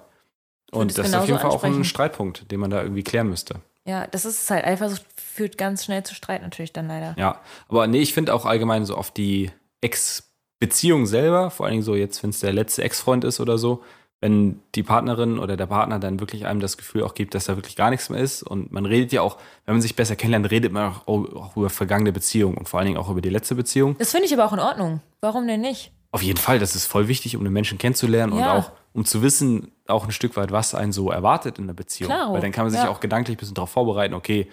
Und 0.71 0.95
das 0.95 1.07
ist 1.07 1.15
auf 1.15 1.25
jeden 1.25 1.39
Fall 1.39 1.49
auch 1.49 1.63
ein 1.63 1.69
ansprechen. 1.69 1.83
Streitpunkt, 1.83 2.51
den 2.51 2.59
man 2.59 2.69
da 2.69 2.83
irgendwie 2.83 3.01
klären 3.01 3.27
müsste. 3.29 3.61
Ja, 3.89 4.05
das 4.05 4.23
ist 4.25 4.49
halt. 4.51 4.65
Eifersucht 4.65 5.03
führt 5.15 5.57
ganz 5.57 5.83
schnell 5.85 6.03
zu 6.03 6.13
Streit 6.13 6.43
natürlich 6.43 6.71
dann 6.73 6.87
leider. 6.87 7.15
Ja, 7.17 7.41
aber 7.67 7.87
nee, 7.87 8.01
ich 8.01 8.13
finde 8.13 8.33
auch 8.35 8.45
allgemein 8.45 8.85
so 8.85 8.95
auf 8.95 9.09
die 9.09 9.49
Ex-Beziehung 9.81 11.05
selber, 11.05 11.49
vor 11.49 11.65
allen 11.65 11.73
Dingen 11.73 11.83
so 11.83 11.95
jetzt, 11.95 12.21
wenn 12.23 12.29
es 12.29 12.39
der 12.39 12.53
letzte 12.53 12.83
Ex-Freund 12.83 13.23
ist 13.23 13.39
oder 13.39 13.57
so, 13.57 13.83
wenn 14.21 14.59
die 14.75 14.83
Partnerin 14.83 15.39
oder 15.39 15.55
der 15.55 15.65
Partner 15.65 15.97
dann 15.97 16.19
wirklich 16.19 16.45
einem 16.45 16.59
das 16.59 16.77
Gefühl 16.77 17.03
auch 17.03 17.13
gibt, 17.13 17.33
dass 17.33 17.45
da 17.45 17.55
wirklich 17.55 17.75
gar 17.77 17.89
nichts 17.89 18.09
mehr 18.09 18.19
ist 18.21 18.43
und 18.43 18.71
man 18.71 18.85
redet 18.85 19.11
ja 19.13 19.21
auch, 19.21 19.37
wenn 19.65 19.75
man 19.75 19.81
sich 19.81 19.95
besser 19.95 20.15
kennenlernt, 20.15 20.51
redet 20.51 20.73
man 20.73 20.91
auch, 20.91 21.07
auch 21.07 21.55
über 21.57 21.69
vergangene 21.69 22.11
Beziehungen 22.11 22.57
und 22.57 22.67
vor 22.67 22.79
allen 22.79 22.87
Dingen 22.87 22.97
auch 22.99 23.09
über 23.09 23.21
die 23.21 23.29
letzte 23.29 23.55
Beziehung. 23.55 23.95
Das 23.97 24.11
finde 24.11 24.25
ich 24.27 24.33
aber 24.33 24.45
auch 24.45 24.53
in 24.53 24.59
Ordnung. 24.59 25.01
Warum 25.21 25.47
denn 25.47 25.61
nicht? 25.61 25.91
Auf 26.11 26.21
jeden 26.21 26.37
Fall, 26.39 26.59
das 26.59 26.75
ist 26.75 26.85
voll 26.85 27.07
wichtig, 27.07 27.37
um 27.37 27.43
den 27.43 27.53
Menschen 27.53 27.77
kennenzulernen 27.77 28.37
Ja. 28.37 28.53
und 28.53 28.59
auch 28.59 28.71
um 28.93 29.05
zu 29.05 29.21
wissen, 29.21 29.71
auch 29.87 30.05
ein 30.05 30.11
Stück 30.11 30.35
weit, 30.35 30.51
was 30.51 30.75
einen 30.75 30.91
so 30.91 31.11
erwartet 31.11 31.59
in 31.59 31.67
der 31.67 31.73
Beziehung. 31.73 32.09
Klaro, 32.09 32.33
Weil 32.33 32.41
dann 32.41 32.51
kann 32.51 32.65
man 32.65 32.71
sich 32.71 32.81
ja. 32.81 32.89
auch 32.89 32.99
gedanklich 32.99 33.37
ein 33.37 33.39
bisschen 33.39 33.55
darauf 33.55 33.71
vorbereiten, 33.71 34.13
okay, 34.13 34.49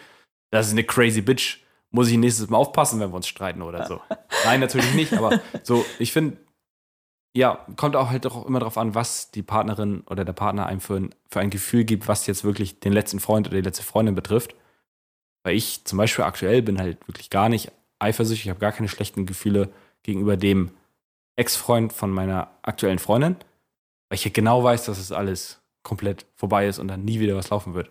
das 0.51 0.67
ist 0.67 0.73
eine 0.73 0.85
crazy 0.85 1.23
Bitch, 1.23 1.59
muss 1.91 2.09
ich 2.09 2.17
nächstes 2.17 2.49
Mal 2.51 2.59
aufpassen, 2.59 3.01
wenn 3.01 3.11
wir 3.11 3.17
uns 3.17 3.29
streiten 3.29 3.63
oder 3.63 3.87
so. 3.87 4.01
Nein, 4.45 4.61
natürlich 4.61 4.95
nicht, 4.95 5.15
aber 5.15 5.41
so, 5.63 5.85
ich 5.99 6.13
finde, 6.13 6.37
ja, 7.37 7.67
kommt 7.77 7.97
auch 7.97 8.11
halt 8.11 8.25
doch 8.25 8.47
immer 8.47 8.61
darauf 8.61 8.79
an, 8.79 8.95
was 8.95 9.31
die 9.31 9.43
Partnerin 9.43 10.03
oder 10.09 10.25
der 10.25 10.33
Partner 10.33 10.67
einem 10.67 10.81
für 10.81 10.97
ein, 10.97 11.15
für 11.31 11.41
ein 11.41 11.51
Gefühl 11.51 11.85
gibt, 11.85 12.09
was 12.09 12.27
jetzt 12.27 12.45
wirklich 12.45 12.81
den 12.81 12.93
letzten 12.93 13.21
Freund 13.21 13.47
oder 13.47 13.57
die 13.57 13.63
letzte 13.63 13.83
Freundin 13.83 14.15
betrifft. 14.15 14.55
Weil 15.45 15.55
ich 15.55 15.85
zum 15.85 15.99
Beispiel 15.99 16.25
aktuell 16.25 16.63
bin 16.63 16.79
halt 16.79 17.07
wirklich 17.07 17.29
gar 17.31 17.49
nicht 17.49 17.71
eifersüchtig, 17.99 18.47
ich 18.47 18.51
habe 18.51 18.61
gar 18.61 18.73
keine 18.73 18.89
schlechten 18.89 19.27
Gefühle 19.27 19.71
gegenüber 20.03 20.37
dem 20.37 20.71
Ex-Freund 21.37 21.93
von 21.93 22.11
meiner 22.11 22.51
aktuellen 22.63 22.99
Freundin, 22.99 23.37
weil 24.09 24.17
ich 24.17 24.25
ja 24.25 24.31
genau 24.33 24.63
weiß, 24.65 24.85
dass 24.87 24.99
es 24.99 25.13
alles 25.13 25.61
komplett 25.83 26.27
vorbei 26.35 26.67
ist 26.67 26.79
und 26.79 26.89
dann 26.89 27.05
nie 27.05 27.21
wieder 27.21 27.37
was 27.37 27.51
laufen 27.51 27.75
wird. 27.75 27.91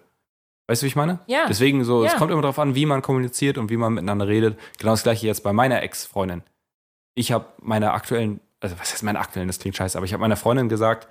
Weißt 0.67 0.81
du, 0.81 0.85
wie 0.85 0.89
ich 0.89 0.95
meine? 0.95 1.19
Ja. 1.27 1.45
Deswegen 1.47 1.83
so, 1.83 2.03
es 2.03 2.11
Ja. 2.13 2.17
kommt 2.17 2.31
immer 2.31 2.41
darauf 2.41 2.59
an, 2.59 2.75
wie 2.75 2.85
man 2.85 3.01
kommuniziert 3.01 3.57
und 3.57 3.69
wie 3.69 3.77
man 3.77 3.93
miteinander 3.93 4.27
redet. 4.27 4.59
Genau 4.79 4.93
das 4.93 5.03
gleiche 5.03 5.27
jetzt 5.27 5.43
bei 5.43 5.53
meiner 5.53 5.81
Ex-Freundin. 5.83 6.41
Ich 7.15 7.31
habe 7.31 7.45
meiner 7.61 7.93
aktuellen, 7.93 8.39
also 8.59 8.77
was 8.79 8.91
heißt 8.93 9.03
meine 9.03 9.19
aktuellen, 9.19 9.47
das 9.47 9.59
klingt 9.59 9.75
scheiße, 9.77 9.97
aber 9.97 10.05
ich 10.05 10.13
habe 10.13 10.21
meiner 10.21 10.35
Freundin 10.37 10.67
gesagt, 10.67 11.07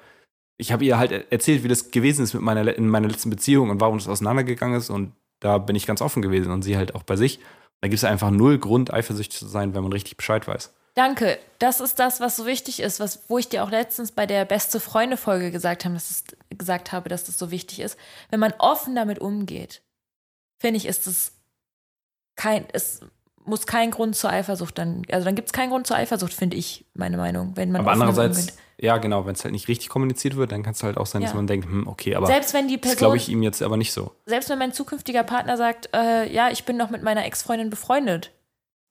ich 0.58 0.72
habe 0.72 0.84
ihr 0.84 0.98
halt 0.98 1.12
er- 1.12 1.32
erzählt, 1.32 1.62
wie 1.64 1.68
das 1.68 1.90
gewesen 1.90 2.22
ist 2.24 2.34
mit 2.34 2.42
meiner, 2.42 2.76
in 2.76 2.88
meiner 2.88 3.08
letzten 3.08 3.30
Beziehung 3.30 3.70
und 3.70 3.80
warum 3.80 3.98
das 3.98 4.08
auseinandergegangen 4.08 4.76
ist 4.76 4.90
und 4.90 5.12
da 5.40 5.58
bin 5.58 5.76
ich 5.76 5.86
ganz 5.86 6.02
offen 6.02 6.20
gewesen 6.22 6.52
und 6.52 6.62
sie 6.62 6.76
halt 6.76 6.94
auch 6.94 7.02
bei 7.02 7.16
sich. 7.16 7.38
Da 7.80 7.88
gibt 7.88 7.98
es 7.98 8.04
einfach 8.04 8.30
null 8.30 8.58
Grund, 8.58 8.92
eifersüchtig 8.92 9.38
zu 9.38 9.46
sein, 9.46 9.74
wenn 9.74 9.82
man 9.82 9.92
richtig 9.92 10.16
Bescheid 10.16 10.46
weiß. 10.48 10.74
Danke. 10.94 11.38
Das 11.58 11.80
ist 11.80 11.98
das, 11.98 12.20
was 12.20 12.36
so 12.36 12.46
wichtig 12.46 12.80
ist, 12.80 13.00
was, 13.00 13.24
wo 13.28 13.38
ich 13.38 13.48
dir 13.48 13.64
auch 13.64 13.70
letztens 13.70 14.12
bei 14.12 14.26
der 14.26 14.44
beste 14.44 14.78
Freunde-Folge 14.80 15.50
gesagt, 15.50 15.84
haben, 15.84 15.94
dass 15.94 16.10
es, 16.10 16.24
gesagt 16.56 16.92
habe, 16.92 17.08
dass 17.08 17.24
das 17.24 17.38
so 17.38 17.50
wichtig 17.50 17.80
ist. 17.80 17.98
Wenn 18.30 18.40
man 18.40 18.54
offen 18.58 18.94
damit 18.94 19.18
umgeht, 19.18 19.82
finde 20.60 20.76
ich, 20.76 20.86
ist 20.86 21.06
es 21.06 21.32
kein, 22.36 22.64
es 22.72 23.00
muss 23.44 23.66
kein 23.66 23.90
Grund 23.90 24.16
zur 24.16 24.30
Eifersucht 24.30 24.78
dann, 24.78 25.02
also 25.10 25.24
dann 25.24 25.34
gibt 25.34 25.48
es 25.48 25.52
keinen 25.52 25.70
Grund 25.70 25.86
zur 25.86 25.96
Eifersucht, 25.96 26.32
finde 26.32 26.56
ich, 26.56 26.84
meine 26.94 27.16
Meinung, 27.16 27.52
wenn 27.56 27.72
man 27.72 27.82
Aber 27.82 27.92
andererseits, 27.92 28.56
ja 28.78 28.96
genau, 28.98 29.26
wenn 29.26 29.34
es 29.34 29.44
halt 29.44 29.52
nicht 29.52 29.68
richtig 29.68 29.88
kommuniziert 29.88 30.36
wird, 30.36 30.52
dann 30.52 30.62
kann 30.62 30.72
es 30.72 30.82
halt 30.82 30.96
auch 30.96 31.06
sein, 31.06 31.22
dass 31.22 31.32
Ja. 31.32 31.36
man 31.36 31.46
denkt, 31.46 31.66
hm, 31.66 31.86
okay, 31.86 32.14
aber 32.14 32.26
Selbst 32.26 32.54
wenn 32.54 32.68
die 32.68 32.76
das 32.80 32.82
Person, 32.92 32.98
glaube 32.98 33.16
ich 33.18 33.28
ihm 33.28 33.42
jetzt 33.42 33.62
aber 33.62 33.76
nicht 33.76 33.92
so. 33.92 34.12
selbst 34.26 34.48
wenn 34.48 34.58
mein 34.58 34.72
zukünftiger 34.72 35.24
Partner 35.24 35.56
sagt, 35.56 35.90
äh, 35.92 36.32
ja, 36.32 36.50
ich 36.50 36.64
bin 36.64 36.76
noch 36.76 36.90
mit 36.90 37.02
meiner 37.02 37.24
Ex-Freundin 37.26 37.68
befreundet, 37.70 38.30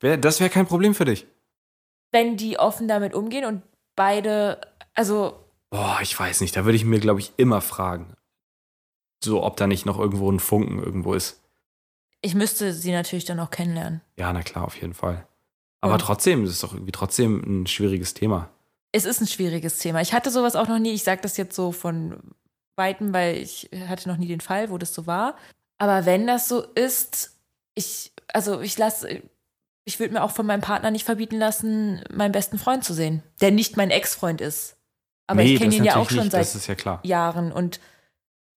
das 0.01 0.39
wäre 0.41 0.49
kein 0.49 0.67
Problem 0.67 0.93
für 0.93 1.05
dich. 1.05 1.25
Wenn 2.13 2.37
die 2.37 2.57
offen 2.57 2.87
damit 2.87 3.13
umgehen 3.13 3.43
und 3.45 3.61
beide, 3.95 4.61
also 4.93 5.39
Boah, 5.69 5.99
ich 6.01 6.17
weiß 6.17 6.39
nicht, 6.41 6.55
da 6.55 6.63
würde 6.65 6.75
ich 6.75 6.85
mir, 6.85 6.99
glaube 6.99 7.19
ich, 7.19 7.33
immer 7.37 7.59
fragen. 7.59 8.13
So, 9.23 9.43
ob 9.43 9.57
da 9.57 9.67
nicht 9.67 9.85
noch 9.85 9.97
irgendwo 9.99 10.31
ein 10.31 10.39
Funken 10.39 10.79
irgendwo 10.81 11.13
ist. 11.13 11.41
ich 12.21 12.35
müsste 12.35 12.71
sie 12.73 12.91
natürlich 12.91 13.25
dann 13.25 13.39
auch 13.39 13.49
kennenlernen. 13.49 14.01
Ja, 14.17 14.31
na 14.31 14.43
klar, 14.43 14.63
auf 14.65 14.79
jeden 14.79 14.93
Fall. 14.93 15.27
Aber 15.81 15.93
Und- 15.95 15.99
trotzdem, 16.01 16.43
das 16.45 16.53
ist 16.53 16.63
doch 16.63 16.73
irgendwie 16.73 16.91
trotzdem 16.93 17.41
ein 17.63 17.67
schwieriges 17.67 18.13
Thema. 18.13 18.49
Es 18.93 19.03
ist 19.05 19.19
ein 19.19 19.27
schwieriges 19.27 19.79
Thema. 19.79 19.99
Ich 20.01 20.13
hatte 20.13 20.29
sowas 20.29 20.55
auch 20.55 20.67
noch 20.67 20.77
nie. 20.79 20.93
Ich 20.93 21.03
sage 21.03 21.21
das 21.21 21.35
jetzt 21.37 21.55
so 21.55 21.71
von 21.71 22.19
Weitem, 22.77 23.11
weil 23.13 23.37
ich 23.37 23.69
hatte 23.87 24.07
noch 24.07 24.17
nie 24.17 24.27
den 24.27 24.39
Fall, 24.41 24.69
wo 24.69 24.77
das 24.77 24.93
so 24.93 25.07
war. 25.07 25.35
Aber 25.79 26.05
wenn 26.05 26.27
das 26.27 26.47
so 26.47 26.61
ist, 26.61 27.35
ich, 27.75 28.13
also 28.31 28.61
ich 28.61 28.77
lasse, 28.77 29.23
ich 29.85 29.99
würde 29.99 30.13
mir 30.13 30.23
auch 30.23 30.31
von 30.31 30.45
meinem 30.45 30.61
Partner 30.61 30.91
nicht 30.91 31.05
verbieten 31.05 31.37
lassen, 31.37 32.01
meinen 32.11 32.31
besten 32.31 32.57
Freund 32.57 32.83
zu 32.83 32.93
sehen, 32.93 33.23
der 33.41 33.51
nicht 33.51 33.77
mein 33.77 33.91
Ex-Freund 33.91 34.41
ist. 34.41 34.77
Aber 35.27 35.41
ich 35.41 35.59
kenne 35.59 35.75
ihn 35.75 35.83
ja 35.83 35.95
auch 35.95 36.09
schon 36.09 36.23
nicht, 36.23 36.31
seit 36.31 36.83
ja. 36.83 36.99
Jahren. 37.03 37.51
Und 37.51 37.79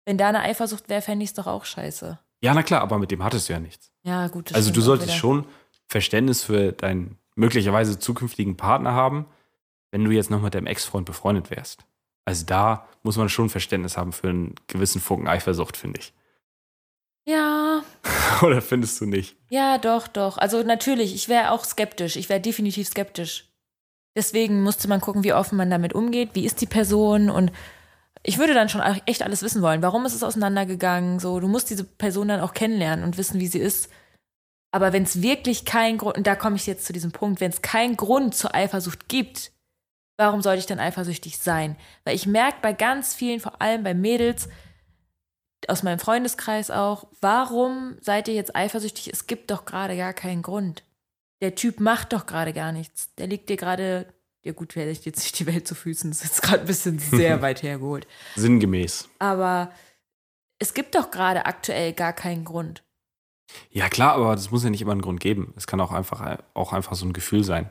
wenn 0.06 0.18
da 0.18 0.30
eine 0.30 0.42
Eifersucht 0.42 0.90
wäre, 0.90 1.02
fände 1.02 1.24
ich 1.24 1.32
es 1.32 1.34
doch 1.34 1.48
auch 1.48 1.66
scheiße. 1.66 2.20
Ja, 2.42 2.54
na 2.54 2.64
klar, 2.64 2.82
aber 2.82 3.00
mit 3.00 3.12
dem 3.12 3.24
hattest 3.24 3.48
du 3.48 3.54
ja 3.54 3.60
nichts. 3.60 3.92
Ja, 4.04 4.28
gut. 4.28 4.54
Also 4.54 4.72
du 4.72 4.82
solltest 4.82 5.10
wieder. 5.10 5.18
schon 5.18 5.46
Verständnis 5.88 6.44
für 6.44 6.72
deinen 6.74 7.18
möglicherweise 7.36 8.00
zukünftigen 8.00 8.58
Partner 8.58 8.94
haben, 8.94 9.26
wenn 9.92 10.04
du 10.04 10.12
jetzt 10.12 10.30
noch 10.30 10.42
mit 10.42 10.54
deinem 10.54 10.68
Ex-Freund 10.68 11.06
befreundet 11.06 11.52
wärst. 11.52 11.86
Also 12.26 12.46
da 12.46 12.88
muss 13.04 13.18
man 13.18 13.30
schon 13.30 13.50
Verständnis 13.50 13.98
haben 13.98 14.12
für 14.12 14.30
einen 14.30 14.56
gewissen 14.68 15.02
Funken 15.02 15.28
Eifersucht, 15.28 15.78
finde 15.78 16.00
ich. 16.00 16.14
Ja, 17.26 17.84
Oder 18.42 18.62
findest 18.62 19.00
du 19.02 19.06
nicht? 19.06 19.36
Ja, 19.50 19.78
doch, 19.78 20.08
doch. 20.08 20.38
Also 20.38 20.64
natürlich, 20.64 21.14
ich 21.14 21.30
wäre 21.30 21.52
auch 21.52 21.64
skeptisch. 21.64 22.16
Ich 22.16 22.30
wäre 22.30 22.42
definitiv 22.42 22.88
skeptisch. 22.88 23.50
Deswegen 24.16 24.62
musste 24.62 24.88
man 24.88 25.02
gucken, 25.02 25.24
wie 25.24 25.34
offen 25.34 25.58
man 25.58 25.70
damit 25.70 25.94
umgeht, 25.94 26.32
wie 26.34 26.46
ist 26.46 26.62
die 26.62 26.68
Person 26.68 27.30
und 27.30 27.52
ich 28.22 28.38
würde 28.38 28.54
dann 28.54 28.70
schon 28.70 28.82
echt 29.06 29.24
alles 29.24 29.42
wissen 29.42 29.62
wollen. 29.62 29.82
Warum 29.82 30.06
ist 30.06 30.14
es 30.14 30.24
auseinandergegangen? 30.24 31.20
So, 31.20 31.40
du 31.40 31.48
musst 31.48 31.70
diese 31.70 31.84
Person 31.84 32.28
dann 32.28 32.40
auch 32.40 32.54
kennenlernen 32.54 33.04
und 33.04 33.18
wissen, 33.18 33.40
wie 33.40 33.48
sie 33.48 33.60
ist. 33.60 33.90
Aber 34.72 34.94
wenn 34.94 35.04
es 35.04 35.22
wirklich 35.22 35.66
keinen 35.66 35.98
Grund, 35.98 36.18
und 36.18 36.28
da 36.28 36.36
komme 36.36 36.56
ich 36.56 36.68
jetzt 36.68 36.86
zu 36.86 36.94
diesem 36.94 37.12
Punkt, 37.12 37.42
wenn 37.42 37.52
es 37.52 37.62
keinen 37.62 37.98
Grund 37.98 38.34
zur 38.34 38.56
Eifersucht 38.56 39.10
gibt, 39.10 39.52
warum 40.18 40.42
sollte 40.42 40.60
ich 40.60 40.66
dann 40.68 40.80
eifersüchtig 40.80 41.38
sein? 41.38 41.76
Weil 42.06 42.16
ich 42.16 42.28
merke 42.28 42.58
bei 42.62 42.72
ganz 42.72 43.14
vielen, 43.14 43.40
vor 43.40 43.62
allem 43.62 43.84
bei 43.84 43.94
Mädels, 43.94 44.48
aus 45.70 45.84
meinem 45.84 46.00
Freundeskreis 46.00 46.72
auch, 46.72 47.08
warum 47.22 47.98
seid 48.02 48.28
ihr 48.28 48.34
jetzt 48.34 48.56
eifersüchtig? 48.56 49.12
Es 49.12 49.28
gibt 49.28 49.52
doch 49.52 49.66
gerade 49.66 49.96
gar 49.98 50.14
keinen 50.14 50.42
Grund. 50.42 50.84
Der 51.42 51.56
Typ 51.56 51.80
macht 51.80 52.14
doch 52.14 52.26
gerade 52.26 52.54
gar 52.54 52.72
nichts. 52.72 53.14
Der 53.16 53.28
liegt 53.28 53.50
dir 53.50 53.58
gerade, 53.58 54.06
ja 54.44 54.54
gut, 54.54 54.76
legt 54.76 55.06
jetzt 55.06 55.20
nicht 55.24 55.40
die 55.40 55.46
Welt 55.46 55.68
zu 55.68 55.76
Füßen. 55.76 56.10
Das 56.12 56.20
ist 56.24 56.26
jetzt 56.36 56.42
gerade 56.42 56.62
ein 56.62 56.68
bisschen 56.68 57.00
sehr 57.00 57.42
weit 57.42 57.64
hergeholt. 57.64 58.08
Sinngemäß. 58.36 59.10
Aber 59.20 59.72
es 60.60 60.74
gibt 60.74 60.96
doch 60.96 61.12
gerade 61.12 61.46
aktuell 61.46 61.94
gar 61.94 62.14
keinen 62.14 62.46
Grund. 62.46 62.84
Ja, 63.70 63.90
klar, 63.90 64.14
aber 64.16 64.34
das 64.36 64.52
muss 64.52 64.64
ja 64.64 64.70
nicht 64.70 64.82
immer 64.82 64.94
einen 64.94 65.02
Grund 65.02 65.20
geben. 65.20 65.54
Es 65.58 65.68
kann 65.68 65.80
auch 65.82 65.92
einfach, 65.92 66.40
auch 66.54 66.72
einfach 66.74 66.96
so 66.96 67.06
ein 67.06 67.14
Gefühl 67.14 67.44
sein. 67.44 67.70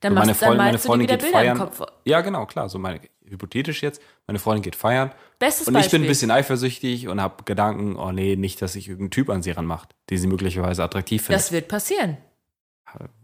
Dann, 0.00 0.12
So, 0.12 0.18
meine 0.18 0.26
machst, 0.30 0.42
dann 0.42 0.48
Freundin- 0.48 0.58
meine 0.58 0.72
malst 0.72 0.84
du 0.84 0.88
dir 0.88 0.90
Freundin 0.90 1.08
wieder 1.08 1.16
geht 1.16 1.22
Bilder 1.24 1.38
feiern. 1.38 1.56
im 1.56 1.62
Kopf. 1.62 1.92
Ja, 2.04 2.20
genau, 2.22 2.46
klar. 2.46 2.68
So 2.68 2.78
meine, 2.78 3.00
hypothetisch 3.24 3.82
jetzt, 3.82 4.00
meine 4.26 4.38
Freundin 4.38 4.62
geht 4.62 4.76
feiern 4.76 5.12
Bestes 5.42 5.66
und 5.66 5.74
ich 5.74 5.80
Beispiel. 5.80 5.98
bin 5.98 6.06
ein 6.06 6.08
bisschen 6.08 6.30
eifersüchtig 6.30 7.08
und 7.08 7.20
habe 7.20 7.42
Gedanken, 7.44 7.96
oh 7.96 8.12
nee, 8.12 8.36
nicht, 8.36 8.62
dass 8.62 8.74
sich 8.74 8.88
irgendein 8.88 9.10
Typ 9.10 9.28
an 9.28 9.42
sie 9.42 9.50
ranmacht, 9.50 9.96
die 10.08 10.16
sie 10.16 10.28
möglicherweise 10.28 10.84
attraktiv 10.84 11.22
findet. 11.24 11.40
Das 11.40 11.50
wird 11.50 11.66
passieren. 11.66 12.16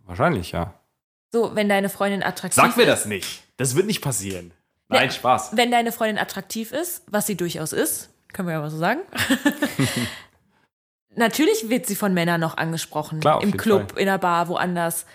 Wahrscheinlich, 0.05 0.51
ja. 0.51 0.75
So, 1.33 1.55
wenn 1.55 1.69
deine 1.69 1.89
Freundin 1.89 2.25
attraktiv 2.25 2.57
Sag 2.57 2.77
mir 2.77 2.83
ist. 2.83 2.89
das 2.89 3.07
nicht. 3.07 3.43
Das 3.57 3.77
wird 3.77 3.87
nicht 3.87 4.01
passieren. 4.01 4.53
Nein, 4.89 5.07
Nee. 5.07 5.13
Spaß. 5.13 5.57
Wenn 5.57 5.71
deine 5.71 5.93
Freundin 5.93 6.19
attraktiv 6.19 6.73
ist, 6.73 7.03
was 7.07 7.27
sie 7.27 7.37
durchaus 7.37 7.73
ist, 7.73 8.11
können 8.33 8.49
wir 8.49 8.55
ja 8.55 8.61
mal 8.61 8.71
so 8.71 8.79
sagen. 8.79 9.01
Natürlich 11.15 11.69
wird 11.69 11.87
sie 11.87 11.97
von 11.97 12.15
Männern 12.15 12.41
noch 12.41 12.57
angesprochen. 12.57 13.21
Klar, 13.21 13.43
Im 13.43 13.57
Club, 13.57 13.93
Fall. 13.93 14.01
in 14.01 14.07
der 14.07 14.19
Bar, 14.19 14.49
woanders. 14.49 15.07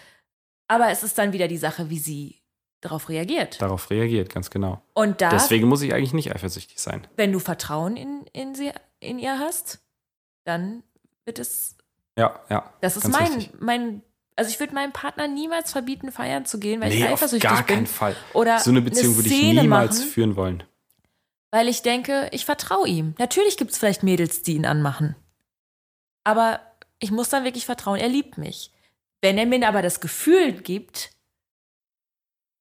Aber 0.67 0.89
es 0.89 1.03
ist 1.03 1.17
dann 1.17 1.33
wieder 1.33 1.47
die 1.47 1.57
Sache, 1.57 1.89
wie 1.89 1.99
sie 1.99 2.41
darauf 2.85 3.09
reagiert. 3.09 3.61
Darauf 3.61 3.89
reagiert, 3.89 4.29
ganz 4.33 4.49
genau. 4.49 4.81
Und 4.93 5.21
da, 5.21 5.29
Deswegen 5.29 5.67
muss 5.67 5.81
ich 5.81 5.93
eigentlich 5.93 6.13
nicht 6.13 6.33
eifersüchtig 6.33 6.79
sein. 6.79 7.07
wenn 7.15 7.31
du 7.31 7.39
Vertrauen 7.39 7.95
in, 7.97 8.25
in, 8.33 8.55
sie, 8.55 8.71
in 8.99 9.19
ihr 9.19 9.39
hast, 9.39 9.79
dann 10.45 10.83
wird 11.25 11.39
es. 11.39 11.77
Ja, 12.17 12.39
ja. 12.49 12.71
Das 12.81 12.97
ist 12.97 13.07
mein, 13.07 13.33
richtig. 13.33 13.51
mein. 13.59 14.01
Also 14.35 14.49
ich 14.49 14.59
würde 14.59 14.73
meinem 14.73 14.91
Partner 14.91 15.27
niemals 15.27 15.71
verbieten, 15.71 16.11
feiern 16.11 16.45
zu 16.45 16.59
gehen, 16.59 16.81
weil 16.81 16.91
ich 16.91 16.99
Nee, 16.99 17.05
auf 17.05 17.13
eifersüchtig 17.13 17.49
gar 17.49 17.63
bin. 17.63 17.75
keinen 17.75 17.87
Fall. 17.87 18.15
Oder 18.33 18.59
So 18.59 18.71
eine 18.71 18.81
Beziehung 18.81 19.15
würde 19.15 19.29
ich 19.29 19.41
niemals 19.53 19.99
machen. 19.99 20.09
führen 20.09 20.35
wollen. 20.35 20.63
Weil 21.51 21.67
ich 21.67 21.83
denke, 21.83 22.29
ich 22.31 22.45
vertraue 22.45 22.87
ihm. 22.87 23.13
Natürlich 23.19 23.57
gibt 23.57 23.71
es 23.71 23.77
vielleicht 23.77 24.01
Mädels, 24.01 24.41
die 24.41 24.55
ihn 24.55 24.65
anmachen. 24.65 25.15
Aber 26.23 26.61
ich 26.99 27.11
muss 27.11 27.29
dann 27.29 27.43
wirklich 27.43 27.65
vertrauen, 27.65 27.99
er 27.99 28.07
liebt 28.09 28.37
mich. 28.39 28.71
Wenn 29.21 29.37
er 29.37 29.45
mir 29.45 29.67
aber 29.67 29.81
das 29.83 29.99
Gefühl 30.01 30.53
gibt, 30.53 31.11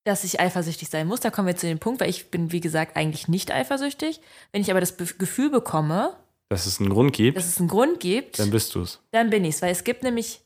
dass 0.05 0.25
ich 0.25 0.41
eifersüchtig 0.41 0.89
sein 0.89 1.07
muss, 1.07 1.21
da 1.21 1.31
kommen 1.31 1.47
wir 1.47 1.57
zu 1.57 1.67
dem 1.67 1.79
Punkt, 1.79 2.01
weil 2.01 2.11
ich 2.11 2.31
bin, 2.31 2.51
wie 2.53 2.61
gesagt, 2.61 2.97
eigentlich 2.97 3.29
nicht 3.29 3.53
eifersüchtig. 3.53 4.21
Wenn 4.51 4.63
ich 4.63 4.71
aber 4.71 4.81
das 4.81 4.97
Gefühl 4.97 5.51
bekomme, 5.51 6.17
Dass 6.49 6.67
es 6.67 6.81
einen 6.81 6.91
Grund 6.91 7.13
gibt, 7.13 7.37
dass 7.37 7.47
es 7.47 7.59
einen 7.59 7.69
Grund 7.69 8.01
gibt, 8.01 8.39
dann 8.39 8.51
bist 8.51 8.75
du 8.75 8.83
es. 8.83 9.01
dann 9.13 9.31
bin 9.31 9.45
ich's. 9.45 9.63
Weil 9.63 9.71
es 9.71 9.85
gibt 9.85 10.03
nämlich 10.03 10.41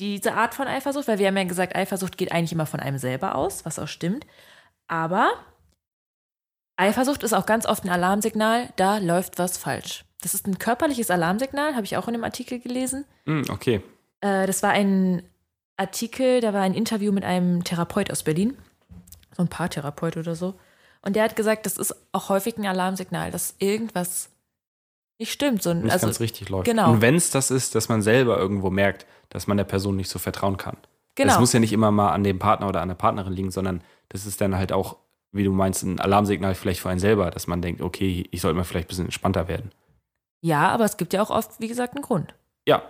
diese 0.00 0.34
Art 0.34 0.54
von 0.54 0.66
Eifersucht, 0.66 1.06
weil 1.06 1.18
wir 1.20 1.28
haben 1.28 1.36
ja 1.36 1.44
gesagt, 1.44 1.76
Eifersucht 1.76 2.16
geht 2.18 2.32
eigentlich 2.32 2.52
immer 2.52 2.66
von 2.66 2.80
einem 2.80 2.98
selber 2.98 3.36
aus, 3.36 3.64
was 3.64 3.78
auch 3.78 3.86
stimmt. 3.88 4.26
Aber 4.88 5.32
Eifersucht 6.76 7.22
ist 7.22 7.32
auch 7.32 7.46
ganz 7.46 7.66
oft 7.66 7.84
ein 7.84 7.90
Alarmsignal, 7.90 8.70
da 8.76 8.98
läuft 8.98 9.38
was 9.38 9.56
falsch. 9.56 10.04
Das 10.20 10.34
ist 10.34 10.46
ein 10.48 10.58
körperliches 10.58 11.10
Alarmsignal, 11.10 11.74
habe 11.76 11.84
ich 11.84 11.96
auch 11.96 12.08
in 12.08 12.14
dem 12.14 12.24
Artikel 12.24 12.58
gelesen. 12.58 13.04
Hm, 13.26 13.44
okay. 13.50 13.82
Äh, 14.20 14.46
das 14.46 14.62
war 14.64 14.70
ein 14.70 15.22
Artikel, 15.76 16.40
da 16.40 16.52
war 16.52 16.62
ein 16.62 16.74
Interview 16.74 17.12
mit 17.12 17.24
einem 17.24 17.64
Therapeut 17.64 18.10
aus 18.10 18.22
Berlin, 18.22 18.56
so 19.36 19.42
ein 19.42 19.48
Paartherapeut 19.48 20.16
oder 20.16 20.34
so. 20.34 20.54
Und 21.02 21.16
der 21.16 21.24
hat 21.24 21.36
gesagt, 21.36 21.66
das 21.66 21.76
ist 21.76 21.94
auch 22.12 22.28
häufig 22.28 22.56
ein 22.56 22.66
Alarmsignal, 22.66 23.30
dass 23.30 23.54
irgendwas 23.58 24.30
nicht 25.18 25.32
stimmt. 25.32 25.62
So, 25.62 25.70
ein- 25.70 25.82
Nicht 25.82 25.92
also, 25.92 26.06
ganz 26.06 26.20
richtig 26.20 26.48
läuft. 26.48 26.64
genau. 26.64 26.90
Und 26.92 27.00
wenn 27.00 27.14
es 27.16 27.30
das 27.30 27.50
ist, 27.50 27.74
dass 27.74 27.88
man 27.88 28.02
selber 28.02 28.38
irgendwo 28.38 28.70
merkt, 28.70 29.06
dass 29.28 29.46
man 29.46 29.56
der 29.56 29.64
Person 29.64 29.96
nicht 29.96 30.08
so 30.10 30.18
vertrauen 30.18 30.56
kann. 30.56 30.76
genau. 31.16 31.30
Das 31.32 31.40
muss 31.40 31.52
ja 31.52 31.60
nicht 31.60 31.72
immer 31.72 31.90
mal 31.90 32.10
an 32.12 32.24
dem 32.24 32.38
Partner 32.38 32.68
oder 32.68 32.80
an 32.82 32.88
der 32.88 32.94
Partnerin 32.96 33.32
liegen, 33.32 33.50
sondern 33.50 33.82
das 34.08 34.26
ist 34.26 34.40
dann 34.40 34.56
halt 34.56 34.72
auch, 34.72 34.96
wie 35.32 35.44
du 35.44 35.52
meinst, 35.52 35.82
ein 35.82 36.00
Alarmsignal 36.00 36.54
vielleicht 36.54 36.80
für 36.80 36.88
einen 36.90 36.98
selber, 37.00 37.30
dass 37.30 37.46
man 37.46 37.60
denkt, 37.62 37.82
okay, 37.82 38.26
ich 38.30 38.40
sollte 38.40 38.56
mal 38.56 38.64
vielleicht 38.64 38.86
ein 38.86 38.88
bisschen 38.88 39.04
entspannter 39.06 39.46
werden. 39.48 39.70
Ja, 40.40 40.68
aber 40.68 40.84
es 40.84 40.96
gibt 40.96 41.12
ja 41.12 41.22
auch 41.22 41.30
oft, 41.30 41.60
wie 41.60 41.68
gesagt, 41.68 41.94
einen 41.94 42.02
Grund. 42.02 42.34
Ja, 42.66 42.82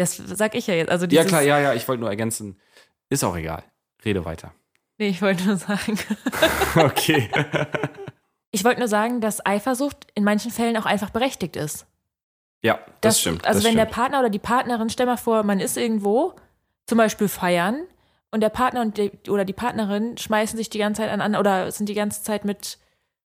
Das 0.00 0.16
sag 0.16 0.54
ich 0.54 0.66
ja 0.66 0.74
jetzt. 0.74 0.90
Also 0.90 1.06
ja 1.06 1.24
klar, 1.24 1.42
ja, 1.42 1.58
ja, 1.60 1.74
ich 1.74 1.86
wollte 1.88 2.00
nur 2.00 2.10
ergänzen. 2.10 2.58
Ist 3.08 3.22
auch 3.24 3.36
egal. 3.36 3.62
Rede 4.04 4.24
weiter. 4.24 4.52
Nee, 4.98 5.08
ich 5.08 5.22
wollte 5.22 5.44
nur 5.44 5.56
sagen. 5.56 5.98
Okay. 6.76 7.30
Ich 8.52 8.64
wollte 8.64 8.80
nur 8.80 8.88
sagen, 8.88 9.20
dass 9.20 9.46
Eifersucht 9.46 10.08
in 10.16 10.24
manchen 10.24 10.50
Fällen 10.50 10.76
auch 10.76 10.84
einfach 10.84 11.10
berechtigt 11.10 11.54
ist. 11.54 11.86
ja, 12.64 12.74
das, 13.00 13.14
Das- 13.14 13.20
stimmt. 13.20 13.44
Also 13.46 13.60
das 13.60 13.64
wenn 13.68 13.76
der 13.76 13.84
stimmt. 13.84 13.94
Partner 13.94 14.18
oder 14.18 14.28
die 14.30 14.40
Partnerin, 14.40 14.90
stell 14.90 15.06
mal 15.06 15.16
vor, 15.16 15.44
man 15.44 15.60
ist 15.60 15.76
irgendwo, 15.76 16.34
zum 16.88 16.98
Beispiel 16.98 17.28
feiern, 17.28 17.84
und 18.32 18.40
der 18.40 18.48
Partner 18.48 18.80
und 18.80 18.98
die, 18.98 19.12
oder 19.28 19.44
die 19.44 19.52
Partnerin 19.52 20.18
schmeißen 20.18 20.56
sich 20.56 20.68
die 20.68 20.78
ganze 20.78 21.02
Zeit 21.02 21.10
an 21.12 21.36
oder 21.36 21.70
sind 21.70 21.88
die 21.88 21.94
ganze 21.94 22.24
Zeit 22.24 22.44
mit, 22.44 22.78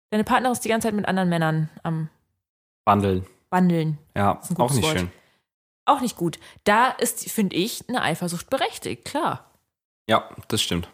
deine 0.10 0.26
Partnerin 0.26 0.52
ist 0.52 0.66
die 0.66 0.70
ganze 0.70 0.88
Zeit 0.90 0.94
mit 0.96 1.08
anderen 1.08 1.30
Männern 1.30 1.70
am 1.84 2.10
Wandeln. 2.84 3.26
Wandeln. 3.50 3.98
Ja, 4.18 4.42
auch 4.58 4.72
nicht 4.74 4.84
Wort. 4.84 5.00
schön. 5.00 5.12
Auch 5.86 6.02
nicht 6.02 6.16
gut. 6.16 6.40
Da 6.64 6.90
ist, 6.90 7.30
finde 7.30 7.56
ich, 7.56 7.84
eine 7.90 8.02
Eifersucht 8.02 8.50
berechtigt, 8.50 9.06
klar. 9.06 9.52
Ja, 10.08 10.30
das 10.48 10.62
stimmt. 10.62 10.88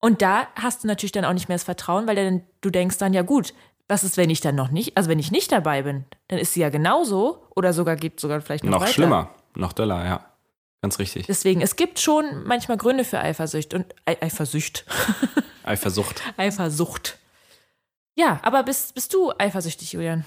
Und 0.00 0.22
da 0.22 0.46
hast 0.54 0.84
du 0.84 0.88
natürlich 0.88 1.12
dann 1.12 1.24
auch 1.24 1.32
nicht 1.32 1.48
mehr 1.48 1.56
das 1.56 1.64
Vertrauen, 1.64 2.06
weil 2.06 2.16
dann, 2.16 2.42
du 2.60 2.70
denkst 2.70 2.98
dann, 2.98 3.14
ja 3.14 3.22
gut, 3.22 3.52
was 3.88 4.04
ist, 4.04 4.16
wenn 4.16 4.30
ich 4.30 4.40
dann 4.40 4.54
noch 4.54 4.70
nicht, 4.70 4.96
also 4.96 5.08
wenn 5.08 5.18
ich 5.18 5.30
nicht 5.32 5.50
dabei 5.50 5.82
bin, 5.82 6.04
dann 6.28 6.38
ist 6.38 6.52
sie 6.54 6.60
ja 6.60 6.68
genauso 6.68 7.46
oder 7.56 7.72
sogar 7.72 7.96
geht 7.96 8.20
sogar 8.20 8.40
vielleicht 8.40 8.64
noch, 8.64 8.72
Noch 8.72 8.80
weiter. 8.82 8.92
schlimmer. 8.92 9.34
Noch 9.54 9.72
doller, 9.72 10.04
ja. 10.04 10.24
Ganz 10.82 10.98
richtig. 11.00 11.26
Deswegen, 11.26 11.60
es 11.60 11.74
gibt 11.74 11.98
schon 11.98 12.44
manchmal 12.44 12.76
Gründe 12.76 13.04
für 13.04 13.18
Eifersucht 13.18 13.74
und 13.74 13.86
Ei 14.04 14.16
Eifersucht. 14.22 14.84
Eifersucht. 15.64 16.22
Eifersucht. 16.36 17.18
Ja, 18.14 18.38
aber 18.42 18.62
bist, 18.62 18.94
bist 18.94 19.12
du 19.14 19.32
eifersüchtig, 19.38 19.92
Julian? 19.92 20.24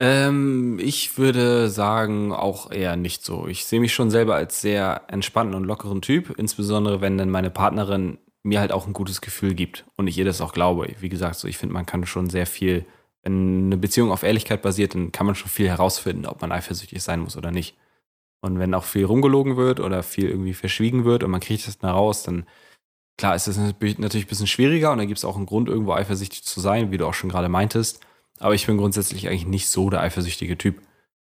Ähm, 0.00 0.78
ich 0.80 1.18
würde 1.18 1.68
sagen, 1.68 2.32
auch 2.32 2.70
eher 2.70 2.96
nicht 2.96 3.24
so. 3.24 3.46
Ich 3.46 3.64
sehe 3.64 3.80
mich 3.80 3.94
schon 3.94 4.10
selber 4.10 4.34
als 4.34 4.60
sehr 4.60 5.02
entspannten 5.08 5.54
und 5.54 5.64
lockeren 5.64 6.02
Typ, 6.02 6.34
insbesondere 6.36 7.00
wenn 7.00 7.16
dann 7.16 7.30
meine 7.30 7.50
Partnerin 7.50 8.18
mir 8.42 8.60
halt 8.60 8.72
auch 8.72 8.86
ein 8.86 8.92
gutes 8.92 9.20
Gefühl 9.20 9.54
gibt 9.54 9.86
und 9.96 10.06
ich 10.06 10.18
ihr 10.18 10.24
das 10.24 10.40
auch 10.40 10.52
glaube. 10.52 10.94
Wie 11.00 11.08
gesagt, 11.08 11.36
so 11.36 11.48
ich 11.48 11.56
finde, 11.58 11.72
man 11.72 11.86
kann 11.86 12.06
schon 12.06 12.28
sehr 12.28 12.46
viel, 12.46 12.84
wenn 13.22 13.66
eine 13.66 13.76
Beziehung 13.78 14.10
auf 14.12 14.22
Ehrlichkeit 14.22 14.62
basiert, 14.62 14.94
dann 14.94 15.12
kann 15.12 15.26
man 15.26 15.34
schon 15.34 15.48
viel 15.48 15.68
herausfinden, 15.68 16.26
ob 16.26 16.42
man 16.42 16.52
eifersüchtig 16.52 17.02
sein 17.02 17.20
muss 17.20 17.36
oder 17.36 17.50
nicht. 17.50 17.76
Und 18.42 18.58
wenn 18.58 18.74
auch 18.74 18.84
viel 18.84 19.06
rumgelogen 19.06 19.56
wird 19.56 19.80
oder 19.80 20.02
viel 20.02 20.28
irgendwie 20.28 20.52
verschwiegen 20.52 21.04
wird 21.06 21.22
und 21.22 21.30
man 21.30 21.40
kriegt 21.40 21.66
das 21.66 21.78
dann 21.78 21.90
raus, 21.90 22.24
dann 22.24 22.46
klar 23.16 23.34
ist 23.34 23.48
das 23.48 23.56
natürlich 23.56 24.26
ein 24.26 24.28
bisschen 24.28 24.46
schwieriger 24.46 24.92
und 24.92 24.98
da 24.98 25.06
gibt 25.06 25.18
es 25.18 25.24
auch 25.24 25.36
einen 25.36 25.46
Grund, 25.46 25.68
irgendwo 25.68 25.94
eifersüchtig 25.94 26.44
zu 26.44 26.60
sein, 26.60 26.90
wie 26.90 26.98
du 26.98 27.06
auch 27.06 27.14
schon 27.14 27.30
gerade 27.30 27.48
meintest. 27.48 28.04
Aber 28.40 28.54
ich 28.54 28.66
bin 28.66 28.76
grundsätzlich 28.76 29.28
eigentlich 29.28 29.46
nicht 29.46 29.68
so 29.68 29.90
der 29.90 30.00
eifersüchtige 30.00 30.58
Typ. 30.58 30.82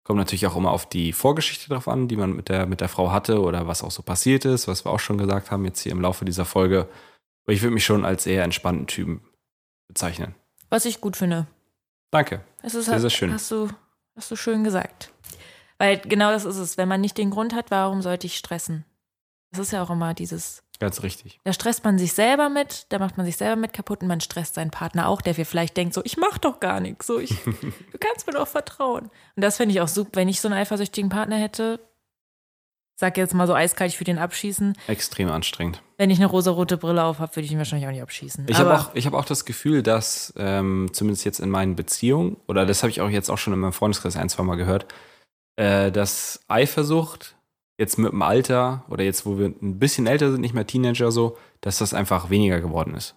Kommt 0.04 0.20
natürlich 0.20 0.48
auch 0.48 0.56
immer 0.56 0.72
auf 0.72 0.88
die 0.88 1.14
Vorgeschichte 1.14 1.70
drauf 1.70 1.88
an, 1.88 2.08
die 2.08 2.18
man 2.18 2.34
mit 2.34 2.50
der, 2.50 2.66
mit 2.66 2.82
der 2.82 2.90
Frau 2.90 3.12
hatte 3.12 3.42
oder 3.42 3.68
was 3.68 3.84
auch 3.84 3.92
so 3.92 4.02
passiert 4.02 4.46
ist, 4.46 4.68
was 4.68 4.86
wir 4.86 4.92
auch 4.92 5.00
schon 5.00 5.18
gesagt 5.18 5.52
haben 5.52 5.64
jetzt 5.66 5.80
hier 5.80 5.94
im 5.94 6.02
Laufe 6.02 6.26
dieser 6.26 6.46
Folge. 6.46 6.90
Aber 7.44 7.54
ich 7.54 7.62
würde 7.62 7.74
mich 7.74 7.86
schon 7.86 8.04
als 8.06 8.26
eher 8.26 8.44
entspannten 8.44 8.88
Typen 8.88 9.22
bezeichnen. 9.88 10.36
Was 10.70 10.86
ich 10.86 11.02
gut 11.02 11.16
finde. 11.16 11.48
Danke. 12.12 12.42
Es 12.62 12.74
ist 12.74 12.86
Sehr, 12.86 13.00
sehr 13.00 13.10
schön. 13.10 13.34
Hast 13.34 13.52
du, 13.52 13.70
hast 14.16 14.32
du 14.32 14.36
schön 14.36 14.64
gesagt. 14.64 15.12
Weil 15.78 16.00
genau 16.00 16.32
das 16.32 16.46
ist 16.46 16.58
es. 16.58 16.78
Wenn 16.78 16.88
man 16.88 17.02
nicht 17.02 17.18
den 17.18 17.30
Grund 17.30 17.54
hat, 17.54 17.72
warum 17.72 18.02
sollte 18.02 18.28
ich 18.28 18.38
stressen? 18.38 18.86
Das 19.52 19.60
ist 19.60 19.72
ja 19.72 19.84
auch 19.84 19.90
immer 19.90 20.14
dieses, 20.14 20.63
Ganz 20.80 21.04
richtig. 21.04 21.40
da 21.44 21.54
stresst 21.54 21.84
man 21.84 21.98
sich 21.98 22.14
selber 22.14 22.50
mit, 22.50 22.88
da 22.90 23.00
macht 23.00 23.18
man 23.18 23.26
sich 23.26 23.38
selber 23.38 23.56
mit 23.56 23.74
kaputt 23.74 24.02
und 24.02 24.08
man 24.08 24.22
stresst 24.22 24.56
seinen 24.56 24.72
Partner 24.72 25.08
auch, 25.08 25.22
der 25.22 25.34
vielleicht 25.34 25.78
denkt 25.78 25.94
so, 25.94 26.02
ich 26.04 26.18
mach 26.18 26.38
doch 26.38 26.60
gar 26.60 26.80
nichts, 26.80 27.08
so 27.08 27.20
ich, 27.20 27.30
du 27.46 27.98
kannst 28.00 28.28
mir 28.28 28.34
doch 28.34 28.48
vertrauen. 28.48 29.10
Und 29.36 29.44
das 29.44 29.58
finde 29.58 29.74
ich 29.74 29.82
auch 29.82 29.88
super, 29.88 30.12
wenn 30.14 30.28
ich 30.28 30.42
so 30.42 30.48
einen 30.48 30.58
eifersüchtigen 30.58 31.10
Partner 31.10 31.38
hätte, 31.38 31.80
sag 32.96 33.18
jetzt 33.18 33.34
mal 33.34 33.48
so 33.48 33.54
eiskalt, 33.54 33.92
ich 33.92 34.00
würde 34.00 34.12
ihn 34.12 34.18
abschießen. 34.18 34.78
Extrem 34.88 35.30
anstrengend. 35.30 35.82
Wenn 35.98 36.10
ich 36.10 36.20
eine 36.20 36.28
rosarote 36.28 36.78
Brille 36.78 37.04
auf 37.04 37.20
habe, 37.20 37.36
würde 37.36 37.46
ich 37.46 37.52
ihn 37.52 37.58
wahrscheinlich 37.58 37.88
auch 37.88 37.92
nicht 37.92 38.02
abschießen. 38.02 38.46
Ich 38.48 38.58
habe 38.58 38.78
auch, 38.78 38.94
ich 38.94 39.06
hab 39.06 39.14
auch 39.14 39.26
das 39.26 39.46
Gefühl, 39.46 39.84
dass 39.84 40.34
ähm, 40.38 40.90
zumindest 40.94 41.26
jetzt 41.26 41.40
in 41.40 41.50
meinen 41.50 41.76
Beziehungen, 41.76 42.38
oder 42.48 42.66
das 42.66 42.84
habe 42.84 42.92
ich 42.92 43.02
auch 43.02 43.10
jetzt 43.10 43.30
auch 43.30 43.38
schon 43.38 43.54
in 43.54 43.60
meinem 43.60 43.74
Freundeskreis 43.74 44.16
ein, 44.16 44.30
zwei 44.30 44.44
Mal 44.44 44.56
gehört, 44.56 44.86
äh, 45.56 45.92
dass 45.92 46.42
Eifersucht 46.48 47.36
jetzt 47.84 47.98
mit 47.98 48.12
dem 48.12 48.22
Alter 48.22 48.84
oder 48.90 49.04
jetzt, 49.04 49.26
wo 49.26 49.38
wir 49.38 49.48
ein 49.48 49.80
bisschen 49.80 50.08
älter 50.08 50.32
sind, 50.32 50.42
nicht 50.42 50.54
mehr 50.54 50.66
Teenager 50.66 51.12
so, 51.12 51.38
dass 51.62 51.78
das 51.78 51.94
einfach 51.94 52.30
weniger 52.30 52.62
geworden 52.62 52.96
ist. 52.96 53.16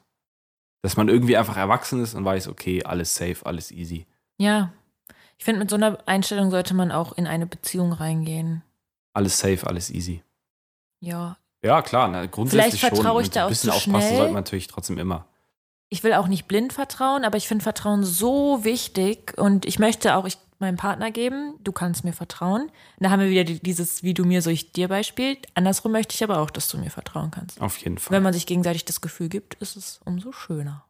Dass 0.82 0.96
man 0.96 1.08
irgendwie 1.08 1.36
einfach 1.36 1.56
erwachsen 1.56 2.02
ist 2.02 2.14
und 2.14 2.24
weiß, 2.24 2.48
okay, 2.48 2.84
alles 2.84 3.14
safe, 3.14 3.38
alles 3.44 3.70
easy. 3.70 4.06
Ja. 4.38 4.72
Ich 5.38 5.44
finde, 5.44 5.60
mit 5.60 5.70
so 5.70 5.76
einer 5.76 5.98
Einstellung 6.06 6.50
sollte 6.50 6.74
man 6.74 6.92
auch 6.92 7.12
in 7.12 7.26
eine 7.26 7.46
Beziehung 7.46 7.92
reingehen. 7.92 8.62
Alles 9.12 9.38
safe, 9.38 9.66
alles 9.66 9.90
easy. 9.90 10.22
Ja. 11.00 11.36
Ja, 11.62 11.82
klar, 11.82 12.08
na, 12.08 12.26
grundsätzlich 12.26 12.80
Vielleicht 12.80 12.94
vertraue 12.94 13.22
ich 13.22 13.30
da 13.30 13.40
ein 13.40 13.46
auch 13.46 13.48
bisschen 13.50 13.70
zu 13.70 13.76
aufpassen 13.76 14.00
schnell. 14.00 14.16
sollte 14.16 14.32
man 14.32 14.42
natürlich 14.42 14.66
trotzdem 14.66 14.98
immer. 14.98 15.26
Ich 15.88 16.02
will 16.04 16.14
auch 16.14 16.28
nicht 16.28 16.46
blind 16.48 16.72
vertrauen, 16.72 17.24
aber 17.24 17.36
ich 17.36 17.48
finde 17.48 17.62
Vertrauen 17.62 18.04
so 18.04 18.64
wichtig 18.64 19.34
und 19.38 19.64
ich 19.66 19.78
möchte 19.78 20.16
auch 20.16 20.26
ich, 20.26 20.36
meinem 20.60 20.76
Partner 20.76 21.10
geben, 21.10 21.54
du 21.62 21.72
kannst 21.72 22.04
mir 22.04 22.12
vertrauen. 22.12 22.70
Da 22.98 23.10
haben 23.10 23.20
wir 23.20 23.30
wieder 23.30 23.44
die- 23.44 23.60
dieses, 23.60 24.02
wie 24.02 24.14
du 24.14 24.24
mir, 24.24 24.42
so 24.42 24.50
ich 24.50 24.72
dir 24.72 24.88
Beispiel. 24.88 25.38
Andersrum 25.54 25.92
möchte 25.92 26.14
ich 26.14 26.22
aber 26.24 26.38
auch, 26.38 26.50
dass 26.50 26.68
du 26.68 26.78
mir 26.78 26.90
vertrauen 26.90 27.30
kannst. 27.30 27.60
Auf 27.60 27.76
jeden 27.78 27.98
Fall. 27.98 28.14
Wenn 28.16 28.22
man 28.22 28.32
sich 28.32 28.46
gegenseitig 28.46 28.84
das 28.84 29.00
Gefühl 29.00 29.28
gibt, 29.28 29.54
ist 29.54 29.76
es 29.76 30.00
umso 30.04 30.32
schöner. 30.32 30.84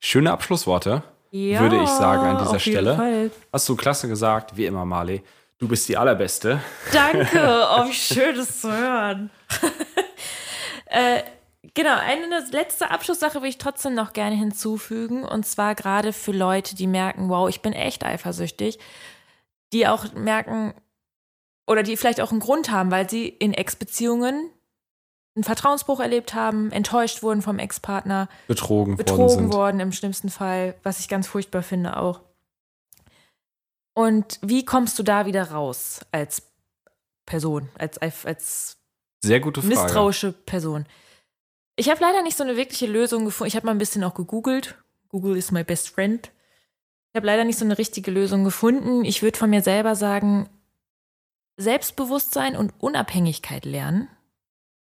Schöne 0.00 0.32
Abschlussworte. 0.32 1.02
Ja, 1.30 1.60
würde 1.60 1.82
ich 1.82 1.88
sagen 1.88 2.22
an 2.22 2.38
dieser 2.38 2.50
auf 2.56 2.64
jeden 2.66 2.76
Stelle. 2.78 2.96
Fall. 2.96 3.30
Hast 3.52 3.68
du 3.68 3.74
klasse 3.76 4.06
gesagt, 4.08 4.56
wie 4.56 4.66
immer, 4.66 4.84
Marley. 4.84 5.22
Du 5.58 5.66
bist 5.68 5.88
die 5.88 5.96
Allerbeste. 5.96 6.60
Danke, 6.92 7.28
oh, 7.70 7.86
wie 7.88 7.92
schön 7.92 8.36
das 8.36 8.60
zu 8.60 8.70
hören. 8.72 9.30
äh, 10.86 11.22
genau, 11.74 11.96
eine 11.96 12.44
letzte 12.50 12.90
Abschlusssache 12.90 13.40
will 13.40 13.48
ich 13.48 13.58
trotzdem 13.58 13.94
noch 13.94 14.12
gerne 14.12 14.36
hinzufügen. 14.36 15.24
Und 15.24 15.46
zwar 15.46 15.74
gerade 15.74 16.12
für 16.12 16.32
Leute, 16.32 16.74
die 16.74 16.86
merken, 16.86 17.28
wow, 17.28 17.48
ich 17.48 17.62
bin 17.62 17.72
echt 17.72 18.04
eifersüchtig, 18.04 18.78
die 19.72 19.86
auch 19.86 20.12
merken, 20.12 20.74
oder 21.66 21.82
die 21.82 21.96
vielleicht 21.96 22.20
auch 22.20 22.30
einen 22.30 22.40
Grund 22.40 22.70
haben, 22.70 22.90
weil 22.90 23.08
sie 23.08 23.28
in 23.28 23.54
Ex-Beziehungen 23.54 24.50
einen 25.36 25.44
Vertrauensbruch 25.44 26.00
erlebt 26.00 26.34
haben, 26.34 26.70
enttäuscht 26.70 27.22
wurden 27.22 27.42
vom 27.42 27.58
Ex-Partner, 27.58 28.28
Betrogen, 28.46 28.92
worden 28.92 28.96
betrogen 28.96 29.28
sind. 29.28 29.52
worden 29.52 29.80
im 29.80 29.92
schlimmsten 29.92 30.28
Fall, 30.28 30.74
was 30.82 31.00
ich 31.00 31.08
ganz 31.08 31.26
furchtbar 31.26 31.62
finde 31.62 31.96
auch. 31.96 32.20
Und 33.94 34.38
wie 34.42 34.64
kommst 34.64 34.98
du 34.98 35.02
da 35.02 35.26
wieder 35.26 35.50
raus 35.50 36.00
als 36.12 36.42
Person, 37.26 37.68
als, 37.78 37.98
als 37.98 38.76
Sehr 39.24 39.40
gute 39.40 39.62
Frage. 39.62 39.74
misstrauische 39.74 40.32
Person? 40.32 40.86
Ich 41.76 41.90
habe 41.90 42.00
leider 42.00 42.22
nicht 42.22 42.36
so 42.36 42.44
eine 42.44 42.56
wirkliche 42.56 42.86
Lösung 42.86 43.24
gefunden. 43.24 43.48
Ich 43.48 43.56
habe 43.56 43.66
mal 43.66 43.72
ein 43.72 43.78
bisschen 43.78 44.04
auch 44.04 44.14
gegoogelt. 44.14 44.76
Google 45.08 45.36
is 45.36 45.50
my 45.50 45.64
best 45.64 45.88
friend. 45.90 46.30
Ich 47.12 47.16
habe 47.16 47.26
leider 47.26 47.44
nicht 47.44 47.58
so 47.58 47.64
eine 47.64 47.78
richtige 47.78 48.10
Lösung 48.10 48.44
gefunden. 48.44 49.04
Ich 49.04 49.22
würde 49.22 49.38
von 49.38 49.50
mir 49.50 49.62
selber 49.62 49.94
sagen, 49.96 50.48
Selbstbewusstsein 51.56 52.56
und 52.56 52.72
Unabhängigkeit 52.78 53.64
lernen. 53.64 54.08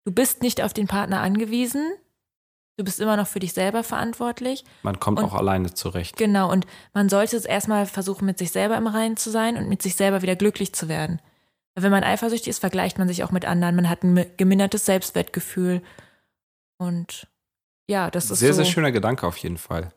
Du 0.04 0.12
bist 0.12 0.42
nicht 0.42 0.62
auf 0.62 0.72
den 0.72 0.86
Partner 0.86 1.20
angewiesen. 1.20 1.92
Du 2.76 2.84
bist 2.84 3.00
immer 3.00 3.16
noch 3.16 3.26
für 3.26 3.38
dich 3.38 3.52
selber 3.54 3.82
verantwortlich. 3.82 4.64
Man 4.82 5.00
kommt 5.00 5.18
Und- 5.18 5.24
auch 5.24 5.34
alleine 5.34 5.72
zurecht. 5.72 6.16
Genau, 6.16 6.50
und 6.50 6.66
man 6.92 7.08
sollte 7.08 7.36
es 7.36 7.44
erstmal 7.44 7.86
versuchen, 7.86 8.26
mit 8.26 8.38
sich 8.38 8.50
selber 8.52 8.76
im 8.76 8.86
Reinen 8.86 9.16
zu 9.16 9.30
sein 9.30 9.56
und 9.56 9.68
mit 9.68 9.80
sich 9.80 9.96
selber 9.96 10.22
wieder 10.22 10.36
glücklich 10.36 10.74
zu 10.74 10.88
werden. 10.88 11.20
Weil 11.74 11.84
Wenn 11.84 11.90
man 11.92 12.04
eifersüchtig 12.04 12.48
ist, 12.48 12.58
vergleicht 12.58 12.98
man 12.98 13.08
sich 13.08 13.22
auch 13.24 13.30
mit 13.30 13.44
anderen. 13.44 13.76
Man 13.76 13.88
hat 13.88 14.02
ein 14.02 14.14
mi- 14.14 14.26
gemindertes 14.36 14.84
Selbstwertgefühl. 14.86 15.82
Und 16.78 17.28
ja, 17.88 18.10
das 18.10 18.30
ist 18.30 18.40
Sehr, 18.40 18.52
so. 18.52 18.62
sehr 18.62 18.70
schöner 18.70 18.92
Gedanke 18.92 19.26
auf 19.26 19.36
jeden 19.38 19.58
Fall. 19.58 19.92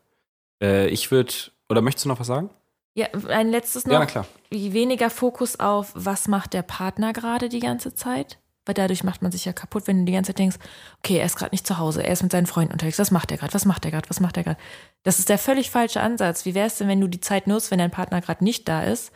Äh, 0.62 0.88
ich 0.88 1.10
würde, 1.10 1.32
oder 1.68 1.82
möchtest 1.82 2.04
du 2.04 2.08
noch 2.08 2.20
was 2.20 2.26
sagen? 2.26 2.50
Ja, 2.94 3.06
ein 3.28 3.50
letztes 3.50 3.86
noch. 3.86 3.92
Ja, 3.94 3.98
na 4.00 4.06
klar. 4.06 4.26
Weniger 4.50 5.10
Fokus 5.10 5.60
auf, 5.60 5.92
was 5.94 6.28
macht 6.28 6.52
der 6.54 6.62
Partner 6.62 7.12
gerade 7.12 7.48
die 7.48 7.60
ganze 7.60 7.94
Zeit. 7.94 8.38
Weil 8.66 8.74
dadurch 8.74 9.04
macht 9.04 9.22
man 9.22 9.32
sich 9.32 9.46
ja 9.46 9.52
kaputt, 9.52 9.86
wenn 9.86 10.00
du 10.00 10.04
die 10.04 10.12
ganze 10.12 10.30
Zeit 10.30 10.38
denkst, 10.38 10.58
okay, 10.98 11.16
er 11.16 11.24
ist 11.24 11.36
gerade 11.36 11.54
nicht 11.54 11.66
zu 11.66 11.78
Hause, 11.78 12.04
er 12.04 12.12
ist 12.12 12.22
mit 12.22 12.30
seinen 12.30 12.46
Freunden 12.46 12.72
unterwegs, 12.72 12.98
was 12.98 13.10
macht 13.10 13.30
er 13.30 13.38
gerade, 13.38 13.54
was 13.54 13.64
macht 13.64 13.84
er 13.84 13.90
gerade, 13.90 14.10
was 14.10 14.20
macht 14.20 14.36
er 14.36 14.44
gerade. 14.44 14.60
Das 15.02 15.18
ist 15.18 15.28
der 15.28 15.38
völlig 15.38 15.70
falsche 15.70 16.00
Ansatz. 16.00 16.44
Wie 16.44 16.54
wäre 16.54 16.66
es 16.66 16.76
denn, 16.76 16.86
wenn 16.86 17.00
du 17.00 17.08
die 17.08 17.20
Zeit 17.20 17.46
nutzt, 17.46 17.70
wenn 17.70 17.78
dein 17.78 17.90
Partner 17.90 18.20
gerade 18.20 18.44
nicht 18.44 18.68
da 18.68 18.82
ist? 18.82 19.12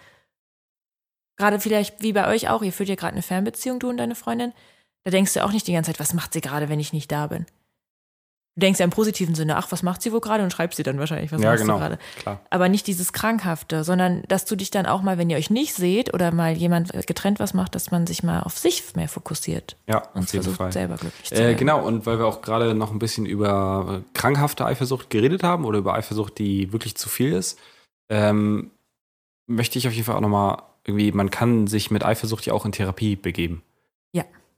Gerade 1.36 1.60
vielleicht 1.60 2.00
wie 2.00 2.12
bei 2.12 2.28
euch 2.28 2.48
auch, 2.48 2.62
ihr 2.62 2.72
führt 2.72 2.88
ja 2.88 2.94
gerade 2.94 3.12
eine 3.12 3.22
Fernbeziehung, 3.22 3.80
du 3.80 3.90
und 3.90 3.98
deine 3.98 4.14
Freundin. 4.14 4.52
Da 5.04 5.10
denkst 5.10 5.34
du 5.34 5.44
auch 5.44 5.52
nicht 5.52 5.66
die 5.66 5.72
ganze 5.72 5.90
Zeit, 5.92 6.00
was 6.00 6.14
macht 6.14 6.32
sie 6.32 6.40
gerade, 6.40 6.68
wenn 6.68 6.80
ich 6.80 6.92
nicht 6.92 7.12
da 7.12 7.26
bin? 7.26 7.46
Du 8.56 8.60
denkst 8.60 8.78
ja 8.78 8.84
im 8.84 8.90
positiven 8.90 9.34
Sinne, 9.34 9.56
ach, 9.56 9.72
was 9.72 9.82
macht 9.82 10.00
sie 10.00 10.12
wohl 10.12 10.20
gerade 10.20 10.44
und 10.44 10.52
schreibst 10.52 10.76
sie 10.76 10.84
dann 10.84 11.00
wahrscheinlich, 11.00 11.32
was 11.32 11.42
ja, 11.42 11.50
machst 11.50 11.62
genau. 11.64 11.74
du 11.74 11.80
gerade 11.80 11.98
Klar. 12.20 12.40
aber 12.50 12.68
nicht 12.68 12.86
dieses 12.86 13.12
Krankhafte, 13.12 13.82
sondern 13.82 14.22
dass 14.28 14.44
du 14.44 14.54
dich 14.54 14.70
dann 14.70 14.86
auch 14.86 15.02
mal, 15.02 15.18
wenn 15.18 15.28
ihr 15.28 15.36
euch 15.36 15.50
nicht 15.50 15.74
seht 15.74 16.14
oder 16.14 16.32
mal 16.32 16.52
jemand 16.56 16.92
getrennt 17.08 17.40
was 17.40 17.52
macht, 17.52 17.74
dass 17.74 17.90
man 17.90 18.06
sich 18.06 18.22
mal 18.22 18.42
auf 18.44 18.56
sich 18.56 18.94
mehr 18.94 19.08
fokussiert 19.08 19.76
Ja, 19.88 19.98
und 20.14 20.22
auf 20.22 20.32
jeden 20.32 20.44
versucht 20.44 20.56
Fall. 20.58 20.70
selber 20.72 20.94
glücklich 20.96 21.28
zu 21.30 21.34
Äh, 21.34 21.38
werden. 21.38 21.56
genau, 21.56 21.84
und 21.84 22.06
weil 22.06 22.18
wir 22.20 22.26
auch 22.26 22.42
gerade 22.42 22.74
noch 22.76 22.92
ein 22.92 23.00
bisschen 23.00 23.26
über 23.26 24.02
äh, 24.04 24.16
krankhafte 24.16 24.64
Eifersucht 24.64 25.10
geredet 25.10 25.42
haben 25.42 25.64
oder 25.64 25.78
über 25.80 25.94
Eifersucht, 25.94 26.38
die 26.38 26.72
wirklich 26.72 26.94
zu 26.94 27.08
viel 27.08 27.32
ist, 27.32 27.58
ähm, 28.08 28.70
möchte 29.48 29.78
ich 29.80 29.88
auf 29.88 29.94
jeden 29.94 30.06
Fall 30.06 30.14
auch 30.14 30.20
nochmal 30.20 30.62
irgendwie, 30.84 31.10
man 31.10 31.30
kann 31.32 31.66
sich 31.66 31.90
mit 31.90 32.04
Eifersucht 32.04 32.46
ja 32.46 32.52
auch 32.52 32.64
in 32.64 32.70
Therapie 32.70 33.16
begeben. 33.16 33.62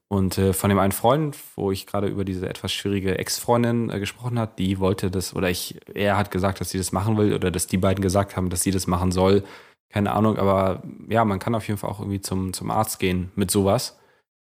Und 0.09 0.39
äh, 0.39 0.53
von 0.53 0.71
dem 0.71 0.79
einen 0.79 0.93
Freund, 0.93 1.37
wo 1.57 1.73
ich 1.73 1.87
gerade 1.87 2.07
über 2.07 2.25
diese 2.25 2.49
etwas 2.49 2.73
schwierige 2.73 3.19
Ex-Freundin 3.19 3.91
äh, 3.91 3.99
gesprochen 3.99 4.39
hat, 4.39 4.59
die 4.59 4.79
wollte 4.79 5.11
das, 5.11 5.35
oder 5.35 5.51
ich, 5.51 5.81
er 5.95 6.17
hat 6.17 6.31
gesagt, 6.31 6.61
dass 6.61 6.71
sie 6.71 6.79
das 6.79 6.93
machen 6.93 7.17
will, 7.17 7.35
oder 7.35 7.51
dass 7.51 7.67
die 7.67 7.77
beiden 7.77 8.03
gesagt 8.03 8.37
haben, 8.37 8.49
dass 8.49 8.63
sie 8.63 8.71
das 8.71 8.87
machen 8.87 9.11
soll. 9.11 9.43
Keine 9.91 10.13
Ahnung, 10.13 10.39
aber 10.39 10.83
ja, 11.09 11.25
man 11.25 11.39
kann 11.39 11.55
auf 11.55 11.67
jeden 11.67 11.79
Fall 11.79 11.91
auch 11.91 12.01
irgendwie 12.01 12.21
zum, 12.21 12.53
zum 12.53 12.71
Arzt 12.71 13.01
gehen 13.01 13.33
mit 13.35 13.51
sowas. 13.51 13.99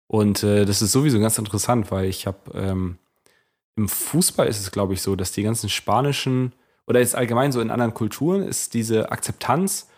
Und 0.08 0.43
äh, 0.43 0.66
das 0.66 0.82
ist 0.82 0.91
sowieso 0.91 1.20
ganz 1.20 1.38
interessant, 1.38 1.91
weil 1.91 2.06
ich 2.06 2.26
habe 2.26 2.38
ähm, 2.56 2.97
im 3.76 3.88
Fußball 3.89 4.47
ist 4.47 4.60
es, 4.60 4.72
glaube 4.72 4.93
ich, 4.93 5.01
so, 5.01 5.16
dass 5.16 5.32
die 5.32 5.43
ganzen 5.43 5.70
spanischen 5.70 6.54
oder 6.88 6.99
jetzt 6.99 7.16
allgemein 7.16 7.51
so 7.51 7.62
in 7.62 7.72
anderen 7.72 7.93
Kulturen 7.93 8.43
ist 8.43 8.74
diese 8.74 9.12
Akzeptanz, 9.12 9.89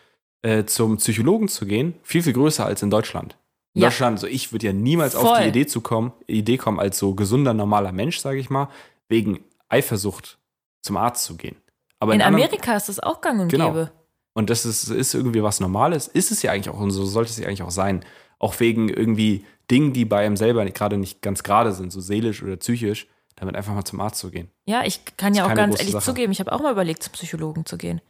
äh, 0.41 0.65
zum 0.65 0.97
Psychologen 0.97 1.47
zu 1.47 1.65
gehen, 1.65 1.95
viel, 2.03 2.23
viel 2.23 2.33
größer 2.33 2.65
als 2.65 2.83
in 2.83 2.89
Deutschland. 2.89 3.37
In 3.75 3.81
Ja. 3.81 3.89
Deutschland, 3.89 4.19
so 4.19 4.25
ich 4.27 4.51
würde 4.51 4.65
ja 4.67 4.73
niemals 4.73 5.15
auf 5.15 5.27
Voll. 5.27 5.41
die 5.43 5.49
Idee 5.49 5.65
zu 5.67 5.81
kommen, 5.81 6.13
Idee 6.27 6.57
kommen, 6.57 6.79
als 6.79 6.97
so 6.97 7.13
gesunder, 7.13 7.53
normaler 7.53 7.91
Mensch, 7.91 8.19
sage 8.19 8.39
ich 8.39 8.49
mal, 8.49 8.69
wegen 9.09 9.43
Eifersucht 9.69 10.39
zum 10.81 10.97
Arzt 10.97 11.23
zu 11.25 11.35
gehen. 11.37 11.57
Aber 11.99 12.13
In 12.13 12.21
anderen- 12.21 12.43
Amerika 12.45 12.75
ist 12.75 12.89
das 12.89 12.99
auch 12.99 13.21
gang 13.21 13.39
und 13.41 13.49
Genau. 13.49 13.67
gäbe. 13.71 13.91
und 14.33 14.49
das 14.49 14.65
ist, 14.65 14.89
ist 14.89 15.13
irgendwie 15.13 15.43
was 15.43 15.59
Normales. 15.61 16.07
Ist 16.07 16.31
es 16.31 16.41
ja 16.41 16.51
eigentlich 16.51 16.69
auch 16.69 16.79
und 16.79 16.91
so 16.91 17.05
sollte 17.05 17.29
es 17.31 17.37
ja 17.37 17.47
eigentlich 17.47 17.63
auch 17.63 17.71
sein. 17.71 18.03
Auch 18.39 18.59
wegen 18.59 18.89
irgendwie 18.89 19.45
Dingen, 19.71 19.93
die 19.93 20.03
bei 20.05 20.25
einem 20.25 20.35
selber 20.37 20.65
gerade 20.65 20.97
nicht 20.97 21.21
ganz 21.21 21.41
gerade 21.43 21.71
sind, 21.71 21.91
so 21.91 22.01
seelisch 22.01 22.43
oder 22.43 22.57
psychisch, 22.57 23.07
damit 23.37 23.55
einfach 23.55 23.73
mal 23.73 23.85
zum 23.85 24.01
Arzt 24.01 24.19
zu 24.19 24.29
gehen. 24.31 24.49
Ja, 24.65 24.83
ich 24.85 25.01
kann 25.17 25.33
ja 25.35 25.45
auch 25.45 25.53
ganz 25.53 25.79
ehrlich 25.79 25.93
Sache. 25.93 26.03
zugeben, 26.05 26.31
ich 26.33 26.39
habe 26.39 26.51
auch 26.51 26.61
mal 26.61 26.71
überlegt, 26.73 27.01
zum 27.03 27.13
Psychologen 27.13 27.65
zu 27.65 27.77
gehen. 27.77 28.01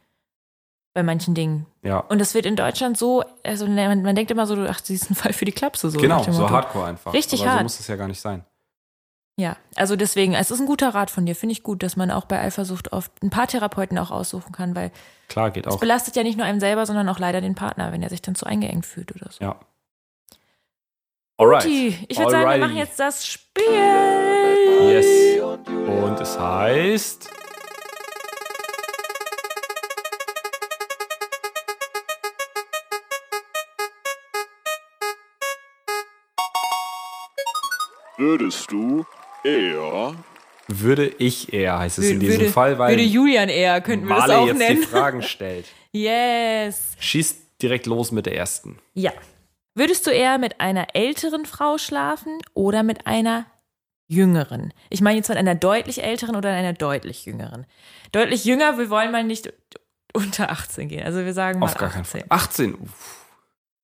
Bei 0.96 1.02
manchen 1.02 1.34
Dingen. 1.34 1.66
Ja, 1.82 1.98
Und 1.98 2.22
das 2.22 2.32
wird 2.32 2.46
in 2.46 2.56
Deutschland 2.56 2.96
so, 2.96 3.22
also 3.44 3.66
man, 3.66 4.00
man 4.00 4.16
denkt 4.16 4.30
immer 4.30 4.46
so, 4.46 4.56
ach, 4.66 4.80
sie 4.82 4.94
ist 4.94 5.10
ein 5.10 5.14
Fall 5.14 5.34
für 5.34 5.44
die 5.44 5.52
Klapse. 5.52 5.90
So 5.90 5.98
genau, 6.00 6.22
so 6.22 6.48
hardcore 6.48 6.86
einfach. 6.86 7.12
Richtig 7.12 7.40
Aber 7.42 7.50
so 7.50 7.54
hart. 7.56 7.62
muss 7.64 7.78
es 7.78 7.86
ja 7.86 7.96
gar 7.96 8.08
nicht 8.08 8.18
sein. 8.22 8.46
Ja, 9.38 9.58
also 9.74 9.94
deswegen, 9.94 10.32
es 10.32 10.50
ist 10.50 10.58
ein 10.58 10.64
guter 10.64 10.94
Rat 10.94 11.10
von 11.10 11.26
dir, 11.26 11.36
finde 11.36 11.52
ich 11.52 11.62
gut, 11.62 11.82
dass 11.82 11.96
man 11.96 12.10
auch 12.10 12.24
bei 12.24 12.40
Eifersucht 12.40 12.94
oft 12.94 13.12
ein 13.22 13.28
paar 13.28 13.46
Therapeuten 13.46 13.98
auch 13.98 14.10
aussuchen 14.10 14.52
kann, 14.52 14.74
weil 14.74 14.90
Klar, 15.28 15.50
geht 15.50 15.66
es 15.66 15.74
auch. 15.74 15.80
belastet 15.80 16.16
ja 16.16 16.22
nicht 16.22 16.38
nur 16.38 16.46
einem 16.46 16.60
selber, 16.60 16.86
sondern 16.86 17.06
auch 17.10 17.18
leider 17.18 17.42
den 17.42 17.54
Partner, 17.54 17.92
wenn 17.92 18.02
er 18.02 18.08
sich 18.08 18.22
dann 18.22 18.34
zu 18.34 18.46
eingeengt 18.46 18.86
fühlt 18.86 19.14
oder 19.14 19.30
so. 19.30 19.44
Ja. 19.44 19.56
Alright. 21.36 21.64
Guti, 21.64 22.06
Ich 22.08 22.18
würde 22.18 22.30
sagen, 22.30 22.48
wir 22.48 22.56
machen 22.66 22.76
jetzt 22.78 22.98
das 22.98 23.26
Spiel. 23.26 23.64
Yes. 24.80 25.42
Und 25.42 26.18
es 26.22 26.38
heißt. 26.38 27.28
Würdest 38.18 38.70
du 38.70 39.04
eher 39.44 40.14
Würde 40.68 41.06
ich 41.18 41.52
eher, 41.52 41.78
heißt 41.78 41.98
es 41.98 42.04
in 42.06 42.10
Würde- 42.16 42.26
diesem 42.26 42.40
würde, 42.40 42.52
Fall, 42.52 42.78
weil 42.78 42.90
würde 42.92 43.02
Julian 43.02 43.48
eher, 43.48 43.80
könnten 43.80 44.06
wir 44.08 44.16
das 44.16 44.26
Marley 44.28 44.36
auch 44.42 44.46
jetzt 44.48 44.58
nennen. 44.58 44.80
die 44.80 44.86
Fragen 44.86 45.22
stellt. 45.22 45.66
Yes. 45.92 46.92
Schießt 46.98 47.62
direkt 47.62 47.86
los 47.86 48.12
mit 48.12 48.26
der 48.26 48.36
ersten. 48.36 48.78
Ja. 48.94 49.12
Würdest 49.74 50.06
du 50.06 50.10
eher 50.10 50.38
mit 50.38 50.60
einer 50.60 50.86
älteren 50.94 51.44
Frau 51.46 51.76
schlafen 51.78 52.38
oder 52.54 52.82
mit 52.82 53.06
einer 53.06 53.44
jüngeren? 54.08 54.72
Ich 54.88 55.00
meine 55.02 55.18
jetzt 55.18 55.28
mit 55.28 55.36
einer 55.38 55.54
deutlich 55.54 56.02
älteren 56.02 56.34
oder 56.36 56.50
einer 56.50 56.72
deutlich 56.72 57.26
jüngeren. 57.26 57.66
Deutlich 58.12 58.44
jünger, 58.44 58.78
wir 58.78 58.88
wollen 58.90 59.12
mal 59.12 59.24
nicht 59.24 59.52
unter 60.14 60.50
18 60.50 60.88
gehen. 60.88 61.04
Also 61.04 61.24
wir 61.24 61.34
sagen 61.34 61.58
mal 61.58 61.66
Auf 61.66 61.74
gar 61.76 61.88
18. 61.90 61.94
keinen 61.94 62.04
Fall. 62.06 62.24
18. 62.30 62.74
Uff. 62.76 63.26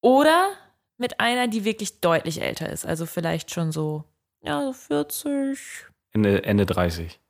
Oder 0.00 0.48
mit 0.96 1.20
einer, 1.20 1.46
die 1.48 1.64
wirklich 1.64 2.00
deutlich 2.00 2.40
älter 2.40 2.68
ist. 2.70 2.86
Also 2.86 3.04
vielleicht 3.06 3.50
schon 3.50 3.70
so, 3.72 4.04
ja, 4.42 4.66
so 4.66 4.72
40. 4.72 5.58
Ende, 6.12 6.44
Ende 6.44 6.66
30. 6.66 7.20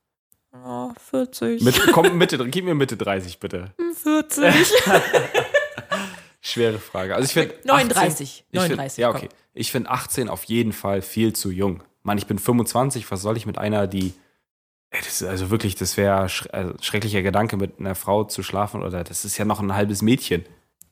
Ja, 0.52 0.92
40. 0.98 1.62
Mitte, 1.62 1.80
komm, 1.92 2.18
Mitte, 2.18 2.38
gib 2.48 2.64
mir 2.64 2.74
Mitte 2.74 2.96
30, 2.96 3.38
bitte. 3.38 3.72
40. 4.02 4.44
Schwere 6.40 6.78
Frage. 6.78 7.14
Also 7.14 7.26
ich 7.26 7.32
finde 7.32 7.54
39. 7.64 8.00
18, 8.00 8.24
ich 8.24 8.44
find, 8.50 8.54
39, 8.54 8.98
ja, 8.98 9.08
komm. 9.08 9.16
okay. 9.16 9.28
Ich 9.54 9.70
finde 9.70 9.90
18 9.90 10.28
auf 10.28 10.44
jeden 10.44 10.72
Fall 10.72 11.00
viel 11.00 11.32
zu 11.32 11.50
jung. 11.50 11.82
Mann, 12.02 12.18
ich 12.18 12.26
bin 12.26 12.38
25, 12.38 13.10
was 13.10 13.22
soll 13.22 13.36
ich 13.36 13.46
mit 13.46 13.58
einer, 13.58 13.86
die. 13.86 14.12
Ey, 14.90 14.98
das 14.98 15.22
ist 15.22 15.28
also 15.28 15.50
wirklich, 15.50 15.76
das 15.76 15.96
wäre 15.96 16.28
sch 16.28 16.48
also 16.52 16.74
schrecklicher 16.82 17.22
Gedanke, 17.22 17.56
mit 17.56 17.78
einer 17.78 17.94
Frau 17.94 18.24
zu 18.24 18.42
schlafen 18.42 18.82
oder 18.82 19.04
das 19.04 19.24
ist 19.24 19.38
ja 19.38 19.44
noch 19.44 19.60
ein 19.60 19.74
halbes 19.74 20.02
Mädchen. 20.02 20.44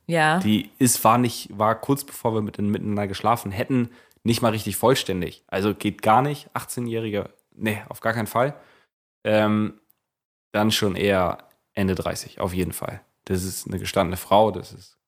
Ja. 0.06 0.38
Die 0.38 0.70
ist, 0.78 1.04
war 1.04 1.18
nicht, 1.18 1.50
war 1.56 1.78
kurz 1.78 2.04
bevor 2.04 2.32
wir 2.34 2.40
mit, 2.40 2.58
miteinander 2.58 3.06
geschlafen 3.06 3.50
hätten, 3.50 3.90
nicht 4.24 4.42
mal 4.42 4.50
richtig 4.50 4.76
vollständig. 4.76 5.44
Also 5.46 5.74
geht 5.74 6.02
gar 6.02 6.22
nicht. 6.22 6.50
18-Jährige, 6.54 7.30
nee, 7.52 7.82
auf 7.88 8.00
gar 8.00 8.12
keinen 8.12 8.26
Fall. 8.26 8.54
Ähm, 9.24 9.80
dann 10.52 10.70
schon 10.70 10.96
eher 10.96 11.38
Ende 11.74 11.94
30, 11.94 12.40
auf 12.40 12.52
jeden 12.52 12.72
Fall. 12.72 13.00
Das 13.24 13.44
ist 13.44 13.66
eine 13.66 13.78
gestandene 13.78 14.16
Frau, 14.16 14.50
das 14.50 14.72
ist, 14.72 14.98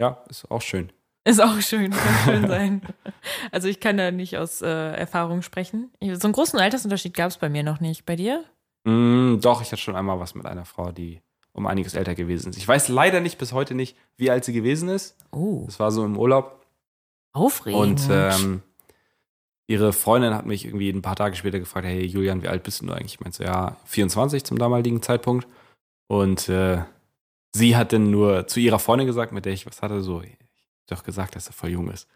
ja, 0.00 0.22
ist 0.28 0.50
auch 0.50 0.62
schön. 0.62 0.92
Ist 1.24 1.40
auch 1.40 1.58
schön, 1.60 1.90
kann 1.92 2.14
schön 2.24 2.48
sein. 2.48 2.82
Also 3.50 3.68
ich 3.68 3.80
kann 3.80 3.96
da 3.96 4.10
nicht 4.10 4.36
aus 4.36 4.60
äh, 4.62 4.92
Erfahrung 4.92 5.42
sprechen. 5.42 5.90
Ich, 5.98 6.14
so 6.18 6.26
einen 6.26 6.34
großen 6.34 6.58
Altersunterschied 6.58 7.14
gab 7.14 7.30
es 7.30 7.38
bei 7.38 7.48
mir 7.48 7.62
noch 7.62 7.80
nicht. 7.80 8.04
Bei 8.04 8.14
dir? 8.14 8.44
Mm, 8.84 9.38
doch, 9.40 9.62
ich 9.62 9.72
hatte 9.72 9.80
schon 9.80 9.96
einmal 9.96 10.20
was 10.20 10.34
mit 10.34 10.46
einer 10.46 10.66
Frau, 10.66 10.92
die 10.92 11.22
um 11.52 11.66
einiges 11.66 11.94
älter 11.94 12.14
gewesen 12.14 12.50
ist. 12.50 12.58
Ich 12.58 12.68
weiß 12.68 12.88
leider 12.88 13.20
nicht 13.20 13.38
bis 13.38 13.52
heute 13.52 13.74
nicht, 13.74 13.96
wie 14.16 14.30
alt 14.30 14.44
sie 14.44 14.52
gewesen 14.52 14.88
ist. 14.88 15.16
Oh, 15.32 15.62
Das 15.66 15.80
war 15.80 15.90
so 15.90 16.04
im 16.04 16.18
Urlaub. 16.18 16.63
Aufregend. 17.34 17.80
Und 17.80 18.08
ähm, 18.10 18.62
ihre 19.66 19.92
Freundin 19.92 20.34
hat 20.34 20.46
mich 20.46 20.64
irgendwie 20.64 20.90
ein 20.90 21.02
paar 21.02 21.16
Tage 21.16 21.36
später 21.36 21.58
gefragt, 21.58 21.86
hey 21.86 22.04
Julian, 22.04 22.42
wie 22.42 22.48
alt 22.48 22.62
bist 22.62 22.80
du 22.80 22.90
eigentlich? 22.90 23.14
Ich 23.14 23.20
meinte 23.20 23.38
so, 23.38 23.44
ja, 23.44 23.76
24 23.84 24.44
zum 24.44 24.58
damaligen 24.58 25.02
Zeitpunkt. 25.02 25.46
Und 26.06 26.48
äh, 26.48 26.82
sie 27.52 27.76
hat 27.76 27.92
dann 27.92 28.10
nur 28.10 28.46
zu 28.46 28.60
ihrer 28.60 28.78
Freundin 28.78 29.06
gesagt, 29.06 29.32
mit 29.32 29.44
der 29.44 29.52
ich 29.52 29.66
was 29.66 29.82
hatte, 29.82 30.02
so, 30.02 30.22
ich 30.22 30.30
hab 30.30 30.98
doch 30.98 31.04
gesagt, 31.04 31.36
dass 31.36 31.46
er 31.46 31.52
voll 31.52 31.70
jung 31.70 31.90
ist. 31.90 32.08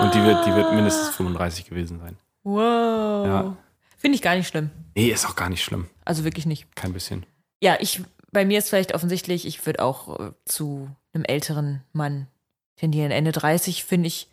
Und 0.00 0.14
die 0.14 0.22
wird, 0.22 0.46
die 0.46 0.54
wird 0.54 0.72
mindestens 0.72 1.14
35 1.16 1.66
gewesen 1.66 1.98
sein. 2.00 2.16
Wow. 2.42 3.26
Ja. 3.26 3.56
Finde 3.98 4.16
ich 4.16 4.22
gar 4.22 4.34
nicht 4.34 4.48
schlimm. 4.48 4.70
Nee, 4.94 5.10
ist 5.10 5.26
auch 5.26 5.36
gar 5.36 5.50
nicht 5.50 5.62
schlimm. 5.62 5.88
Also 6.04 6.24
wirklich 6.24 6.46
nicht. 6.46 6.74
Kein 6.74 6.92
bisschen. 6.92 7.26
Ja, 7.62 7.76
ich, 7.80 8.02
bei 8.32 8.44
mir 8.46 8.58
ist 8.58 8.70
vielleicht 8.70 8.94
offensichtlich, 8.94 9.46
ich 9.46 9.64
würde 9.66 9.82
auch 9.82 10.18
äh, 10.18 10.32
zu 10.46 10.88
einem 11.12 11.24
älteren 11.24 11.82
Mann 11.92 12.26
tendieren. 12.76 13.10
Ende 13.10 13.32
30 13.32 13.84
finde 13.84 14.08
ich, 14.08 14.28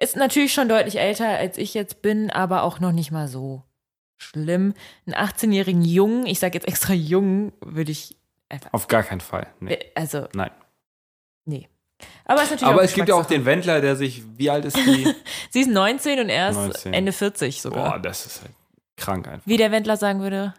ist 0.00 0.16
natürlich 0.16 0.52
schon 0.52 0.68
deutlich 0.68 0.98
älter, 0.98 1.28
als 1.28 1.58
ich 1.58 1.74
jetzt 1.74 2.02
bin, 2.02 2.30
aber 2.30 2.62
auch 2.62 2.80
noch 2.80 2.92
nicht 2.92 3.10
mal 3.10 3.28
so 3.28 3.62
schlimm. 4.16 4.74
Einen 5.06 5.14
18-jährigen 5.14 5.82
Jungen, 5.82 6.26
ich 6.26 6.40
sage 6.40 6.54
jetzt 6.54 6.66
extra 6.66 6.92
Jungen, 6.92 7.52
würde 7.60 7.92
ich 7.92 8.16
einfach, 8.48 8.72
Auf 8.72 8.88
gar 8.88 9.02
keinen 9.02 9.20
Fall. 9.20 9.46
Nee. 9.60 9.74
äh, 9.74 9.84
also, 9.94 10.26
Nein. 10.32 10.50
nee. 11.44 11.68
Aber, 12.24 12.38
es 12.38 12.44
ist 12.44 12.50
natürlich 12.52 12.72
Aber 12.72 12.82
es 12.82 12.94
gibt 12.94 13.08
ja 13.08 13.14
auch 13.14 13.26
den 13.26 13.44
Wendler, 13.44 13.82
der 13.82 13.94
sich, 13.94 14.22
wie 14.38 14.48
alt 14.48 14.64
ist 14.64 14.76
die? 14.76 15.14
Sie 15.50 15.60
ist 15.60 15.70
19 15.70 16.20
und 16.20 16.28
er 16.30 16.50
ist 16.50 16.56
19. 16.56 16.94
Ende 16.94 17.12
40 17.12 17.60
sogar. 17.60 17.90
Boah, 17.90 17.98
das 17.98 18.24
ist 18.24 18.42
halt 18.42 18.52
krank 18.96 19.28
einfach. 19.28 19.46
Wie 19.46 19.56
der 19.56 19.70
Wendler 19.70 19.96
sagen 19.96 20.20
würde, 20.20 20.54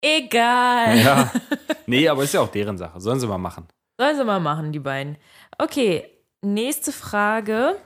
egal. 0.00 0.98
Ja. 0.98 1.32
Nee, 1.88 2.08
aber 2.08 2.24
ist 2.24 2.34
ja 2.34 2.40
auch 2.40 2.50
deren 2.50 2.76
Sache. 2.76 3.00
Sollen 3.00 3.20
sie 3.20 3.28
mal 3.28 3.38
machen. 3.38 3.68
Sollen 3.96 4.16
sie 4.16 4.24
mal 4.24 4.40
machen, 4.40 4.72
die 4.72 4.80
beiden. 4.80 5.18
Okay, 5.56 6.10
nächste 6.42 6.90
Frage. 6.90 7.76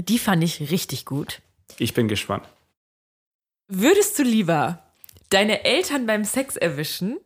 Die 0.00 0.18
fand 0.18 0.42
ich 0.44 0.70
richtig 0.70 1.04
gut. 1.04 1.40
Ich 1.78 1.94
bin 1.94 2.08
gespannt. 2.08 2.48
Würdest 3.68 4.18
du 4.18 4.22
lieber 4.22 4.82
deine 5.30 5.64
Eltern 5.64 6.06
beim 6.06 6.24
Sex 6.24 6.56
erwischen 6.56 7.18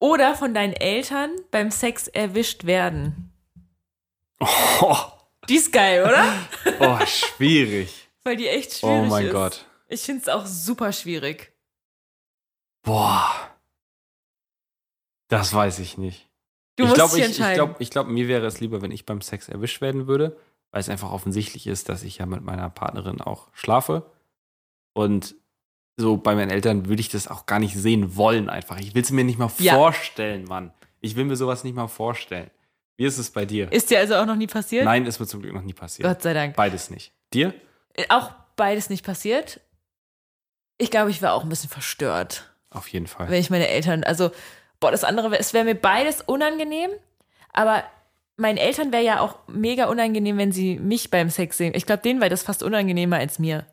oder 0.00 0.34
von 0.34 0.54
deinen 0.54 0.72
Eltern 0.72 1.30
beim 1.50 1.70
Sex 1.70 2.08
erwischt 2.08 2.64
werden? 2.64 3.32
Oh, 4.40 4.96
Die 5.48 5.56
ist 5.56 5.72
geil, 5.72 6.04
oder? 6.04 6.48
oh 6.80 7.06
schwierig. 7.06 8.08
Weil 8.24 8.36
die 8.36 8.48
echt 8.48 8.70
Oh 8.82 8.88
schwierig 8.88 9.02
ist. 9.04 9.10
mein 9.10 9.30
Gott. 9.30 9.64
Ich 9.88 10.02
finde 10.02 10.22
es 10.22 10.28
auch 10.28 10.46
super 10.46 10.92
schwierig. 10.92 11.52
Boah. 12.82 13.50
Das 15.28 15.52
weiß 15.52 15.78
ich 15.80 15.98
nicht. 15.98 16.28
Du 16.76 16.84
ich 16.84 16.88
musst 16.90 16.94
glaube, 16.96 17.14
dich 17.16 17.24
ich, 17.24 17.30
ich 17.30 17.36
entscheiden. 17.38 17.54
glaub, 17.66 17.80
ich 17.80 17.90
glaub, 17.90 18.06
mir 18.06 18.28
wäre 18.28 18.46
es 18.46 18.60
lieber, 18.60 18.80
wenn 18.82 18.90
ich 18.92 19.04
beim 19.06 19.20
Sex 19.20 19.48
erwischt 19.48 19.80
werden 19.80 20.06
würde, 20.06 20.38
weil 20.70 20.80
es 20.80 20.88
einfach 20.88 21.10
offensichtlich 21.12 21.66
ist, 21.66 21.88
dass 21.88 22.02
ich 22.02 22.18
ja 22.18 22.26
mit 22.26 22.42
meiner 22.42 22.68
Partnerin 22.70 23.20
auch 23.20 23.48
schlafe. 23.52 24.10
Und 24.92 25.34
so 25.96 26.16
bei 26.16 26.34
meinen 26.34 26.50
Eltern 26.50 26.86
würde 26.88 27.00
ich 27.00 27.08
das 27.08 27.28
auch 27.28 27.46
gar 27.46 27.58
nicht 27.58 27.74
sehen 27.76 28.16
wollen, 28.16 28.48
einfach. 28.48 28.78
Ich 28.78 28.94
will 28.94 29.02
es 29.02 29.10
mir 29.10 29.24
nicht 29.24 29.38
mal 29.38 29.50
Ja. 29.58 29.74
vorstellen, 29.74 30.44
Mann. 30.44 30.72
Ich 31.00 31.16
will 31.16 31.24
mir 31.24 31.36
sowas 31.36 31.64
nicht 31.64 31.74
mal 31.74 31.88
vorstellen. 31.88 32.50
Wie 32.96 33.04
ist 33.04 33.18
es 33.18 33.30
bei 33.30 33.44
dir? 33.46 33.70
ist 33.72 33.90
dir 33.90 33.98
also 34.00 34.16
auch 34.16 34.26
noch 34.26 34.34
nie 34.36 34.46
passiert? 34.48 34.84
Nein, 34.84 35.06
ist 35.06 35.20
mir 35.20 35.26
zum 35.26 35.40
Glück 35.42 35.54
noch 35.54 35.62
nie 35.62 35.72
passiert. 35.72 36.08
Gott 36.08 36.22
sei 36.22 36.34
Dank. 36.34 36.56
Beides 36.56 36.90
nicht. 36.90 37.12
Dir? 37.32 37.54
Äh, 37.94 38.06
Auch 38.08 38.32
beides 38.56 38.90
nicht 38.90 39.04
passiert. 39.04 39.60
Ich 40.78 40.90
glaube, 40.90 41.10
ich 41.10 41.22
wäre 41.22 41.32
auch 41.32 41.42
ein 41.44 41.48
bisschen 41.48 41.70
verstört. 41.70 42.52
Auf 42.70 42.88
jeden 42.88 43.06
Fall. 43.06 43.28
wenn 43.30 43.40
ich 43.40 43.50
meine 43.50 43.68
Eltern, 43.68 44.04
also, 44.04 44.30
boah, 44.80 44.90
das 44.90 45.04
andere, 45.04 45.36
es 45.38 45.52
wäre 45.54 45.64
mir 45.64 45.74
beides 45.74 46.20
unangenehm, 46.22 46.90
aber 47.52 47.82
meinen 48.38 48.56
Eltern 48.56 48.92
wäre 48.92 49.02
ja 49.04 49.20
auch 49.20 49.36
mega 49.48 49.86
unangenehm, 49.86 50.38
wenn 50.38 50.52
sie 50.52 50.78
mich 50.78 51.10
beim 51.10 51.28
Sex 51.30 51.58
sehen. 51.58 51.74
Ich 51.74 51.84
glaube, 51.86 52.02
denen 52.02 52.20
wäre 52.20 52.30
das 52.30 52.42
fast 52.42 52.62
unangenehmer 52.62 53.16
als 53.16 53.38
mir, 53.38 53.66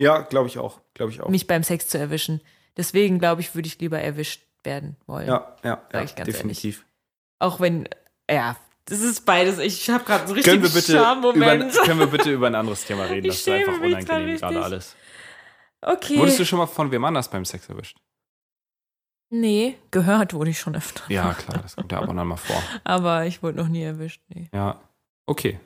Ja, 0.00 0.20
glaube 0.22 0.46
ich 0.48 0.58
auch. 0.58 0.80
Glaube 0.94 1.12
ich 1.12 1.20
auch. 1.20 1.28
mich 1.28 1.46
beim 1.46 1.62
Sex 1.62 1.88
zu 1.88 1.98
erwischen. 1.98 2.40
Deswegen, 2.76 3.18
glaube 3.18 3.40
ich, 3.40 3.54
würde 3.54 3.66
ich 3.68 3.78
lieber 3.80 3.98
erwischt 4.00 4.42
werden 4.64 4.96
wollen. 5.06 5.26
ja, 5.26 5.56
ja, 5.64 5.82
ja 5.92 6.04
definitiv. 6.24 6.84
Auch 7.40 7.60
wenn, 7.60 7.88
ja, 8.30 8.56
das 8.84 9.00
ist 9.00 9.26
beides. 9.26 9.58
Ich 9.58 9.90
habe 9.90 10.04
gerade 10.04 10.26
so 10.26 10.34
richtig 10.34 10.50
Können 10.52 10.62
wir, 10.62 10.70
bitte 10.70 10.92
über, 10.92 11.02
Charme-Moment. 11.02 11.72
können 11.84 11.98
wir 12.00 12.06
bitte 12.06 12.30
über 12.32 12.46
ein 12.46 12.54
anderes 12.54 12.84
Thema 12.84 13.04
reden? 13.10 13.26
Ich 13.26 13.44
Das 13.44 13.46
ist 13.46 13.48
einfach 13.48 13.80
unangenehm 13.80 14.36
gerade 14.38 14.62
alles. 14.62 14.96
Okay. 15.80 16.16
Wurdest 16.18 16.38
du 16.40 16.44
schon 16.44 16.58
mal 16.58 16.66
von 16.66 16.90
wem 16.90 17.04
anders 17.04 17.28
beim 17.30 17.44
Sex 17.44 17.68
erwischt? 17.68 17.98
Nee, 19.30 19.76
gehört 19.90 20.34
wurde 20.34 20.50
ich 20.50 20.58
schon 20.58 20.74
öfter. 20.76 21.02
Ja, 21.08 21.34
klar, 21.34 21.60
das 21.62 21.76
kommt 21.76 21.92
ja 21.92 21.98
ab 21.98 22.08
und 22.08 22.18
an 22.18 22.26
mal 22.26 22.36
vor. 22.36 22.62
Aber 22.84 23.26
ich 23.26 23.42
wurde 23.42 23.58
noch 23.58 23.68
nie 23.68 23.82
erwischt. 23.82 24.22
Nee. 24.28 24.48
Ja, 24.52 24.80
okay. 25.26 25.58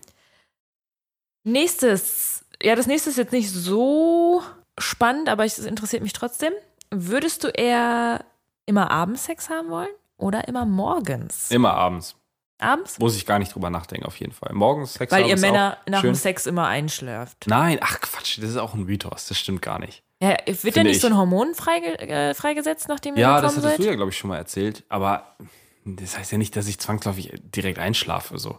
Nächstes. 1.44 2.44
Ja, 2.62 2.76
das 2.76 2.86
nächste 2.86 3.10
ist 3.10 3.16
jetzt 3.16 3.32
nicht 3.32 3.50
so 3.50 4.42
spannend, 4.78 5.28
aber 5.28 5.44
es 5.44 5.58
interessiert 5.58 6.02
mich 6.02 6.12
trotzdem. 6.12 6.52
Würdest 6.90 7.42
du 7.42 7.48
eher 7.48 8.24
immer 8.66 8.90
abends 8.90 9.24
Sex 9.24 9.50
haben 9.50 9.68
wollen 9.68 9.90
oder 10.16 10.46
immer 10.46 10.64
morgens? 10.64 11.50
Immer 11.50 11.74
abends. 11.74 12.14
abends? 12.60 12.98
Muss 13.00 13.16
ich 13.16 13.26
gar 13.26 13.40
nicht 13.40 13.54
drüber 13.54 13.70
nachdenken, 13.70 14.06
auf 14.06 14.16
jeden 14.20 14.32
Fall. 14.32 14.52
Morgens 14.54 14.94
Sex 14.94 15.10
Weil 15.10 15.24
haben 15.24 15.30
ihr 15.30 15.38
Männer 15.40 15.78
nach 15.88 16.02
schön. 16.02 16.12
dem 16.12 16.14
Sex 16.14 16.46
immer 16.46 16.68
einschläft. 16.68 17.46
Nein, 17.46 17.78
ach 17.80 18.00
Quatsch, 18.00 18.38
das 18.38 18.50
ist 18.50 18.56
auch 18.56 18.74
ein 18.74 18.84
Mythos. 18.84 19.26
Das 19.26 19.38
stimmt 19.38 19.62
gar 19.62 19.80
nicht. 19.80 20.04
Ja, 20.22 20.36
wird 20.46 20.48
ja 20.48 20.54
Finde 20.72 20.90
nicht 20.90 21.00
so 21.00 21.08
ich. 21.08 21.12
ein 21.12 21.18
Hormon 21.18 21.54
freige, 21.54 21.98
äh, 21.98 22.32
freigesetzt, 22.34 22.88
nachdem 22.88 23.16
ihr 23.16 23.22
Ja, 23.22 23.40
das 23.40 23.56
hattest 23.56 23.66
seid? 23.66 23.78
du 23.80 23.84
ja, 23.84 23.94
glaube 23.96 24.10
ich, 24.12 24.16
schon 24.18 24.28
mal 24.28 24.36
erzählt. 24.36 24.84
Aber 24.88 25.36
das 25.84 26.16
heißt 26.16 26.30
ja 26.30 26.38
nicht, 26.38 26.54
dass 26.54 26.68
ich 26.68 26.78
zwangsläufig 26.78 27.32
direkt 27.42 27.78
einschlafe. 27.80 28.38
So. 28.38 28.58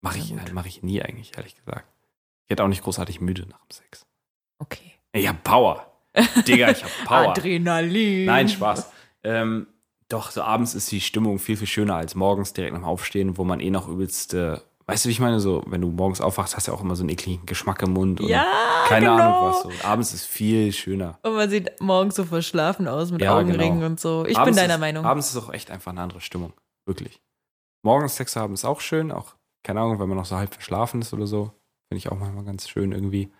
Mache 0.00 0.18
ich, 0.18 0.34
mach 0.52 0.66
ich 0.66 0.82
nie 0.82 1.00
eigentlich, 1.02 1.36
ehrlich 1.36 1.54
gesagt. 1.56 1.86
Ich 2.46 2.50
hätte 2.50 2.64
auch 2.64 2.68
nicht 2.68 2.82
großartig 2.82 3.20
müde 3.20 3.42
nach 3.42 3.58
dem 3.60 3.70
Sex. 3.70 4.04
Okay. 4.58 4.92
Ich 5.12 5.28
hab 5.28 5.42
Power. 5.44 5.92
Digga, 6.46 6.70
ich 6.70 6.82
hab 6.82 6.90
Power. 7.04 7.30
Adrenalin. 7.30 8.24
Nein, 8.26 8.48
Spaß. 8.48 8.90
Ähm, 9.22 9.68
doch, 10.08 10.30
so 10.30 10.42
abends 10.42 10.74
ist 10.74 10.90
die 10.92 11.00
Stimmung 11.00 11.38
viel, 11.38 11.56
viel 11.56 11.66
schöner 11.66 11.96
als 11.96 12.14
morgens 12.14 12.52
direkt 12.52 12.72
nach 12.72 12.80
dem 12.80 12.84
Aufstehen, 12.86 13.36
wo 13.38 13.44
man 13.44 13.60
eh 13.60 13.70
noch 13.70 13.88
übelst, 13.88 14.34
äh, 14.34 14.58
weißt 14.86 15.04
du, 15.04 15.08
wie 15.08 15.12
ich 15.12 15.20
meine? 15.20 15.40
So, 15.40 15.62
wenn 15.66 15.80
du 15.80 15.88
morgens 15.90 16.20
aufwachst, 16.20 16.56
hast 16.56 16.66
du 16.66 16.72
ja 16.72 16.76
auch 16.78 16.82
immer 16.82 16.96
so 16.96 17.02
einen 17.02 17.10
ekligen 17.10 17.44
Geschmack 17.46 17.82
im 17.82 17.92
Mund 17.92 18.20
und 18.20 18.28
Ja, 18.28 18.46
keine 18.88 19.06
genau. 19.06 19.16
Ahnung 19.18 19.50
was. 19.50 19.62
So. 19.62 19.70
Abends 19.86 20.14
ist 20.14 20.24
viel 20.26 20.72
schöner. 20.72 21.18
Und 21.22 21.34
man 21.34 21.48
sieht 21.50 21.80
morgens 21.80 22.14
so 22.16 22.24
verschlafen 22.24 22.88
aus 22.88 23.10
mit 23.10 23.22
Ja, 23.22 23.34
Augenringen 23.36 23.76
genau. 23.80 23.86
und 23.86 24.00
so. 24.00 24.24
Ich 24.26 24.36
abends 24.38 24.56
bin 24.56 24.62
deiner 24.62 24.74
ist, 24.74 24.80
Meinung. 24.80 25.04
Abends 25.04 25.30
ist 25.30 25.36
auch 25.36 25.52
echt 25.52 25.70
einfach 25.70 25.92
eine 25.92 26.00
andere 26.00 26.20
Stimmung. 26.20 26.52
Wirklich. 26.86 27.20
Morgens 27.82 28.16
Sex 28.16 28.34
haben 28.36 28.54
ist 28.54 28.64
auch 28.64 28.80
schön, 28.80 29.12
auch, 29.12 29.34
keine 29.62 29.80
Ahnung, 29.80 29.98
wenn 30.00 30.08
man 30.08 30.18
noch 30.18 30.24
so 30.26 30.36
halb 30.36 30.52
verschlafen 30.54 31.02
ist 31.02 31.12
oder 31.12 31.26
so. 31.26 31.52
Finde 31.88 31.98
ich 31.98 32.10
auch 32.10 32.18
manchmal 32.18 32.44
ganz 32.44 32.68
schön 32.68 32.90
irgendwie. 32.92 33.32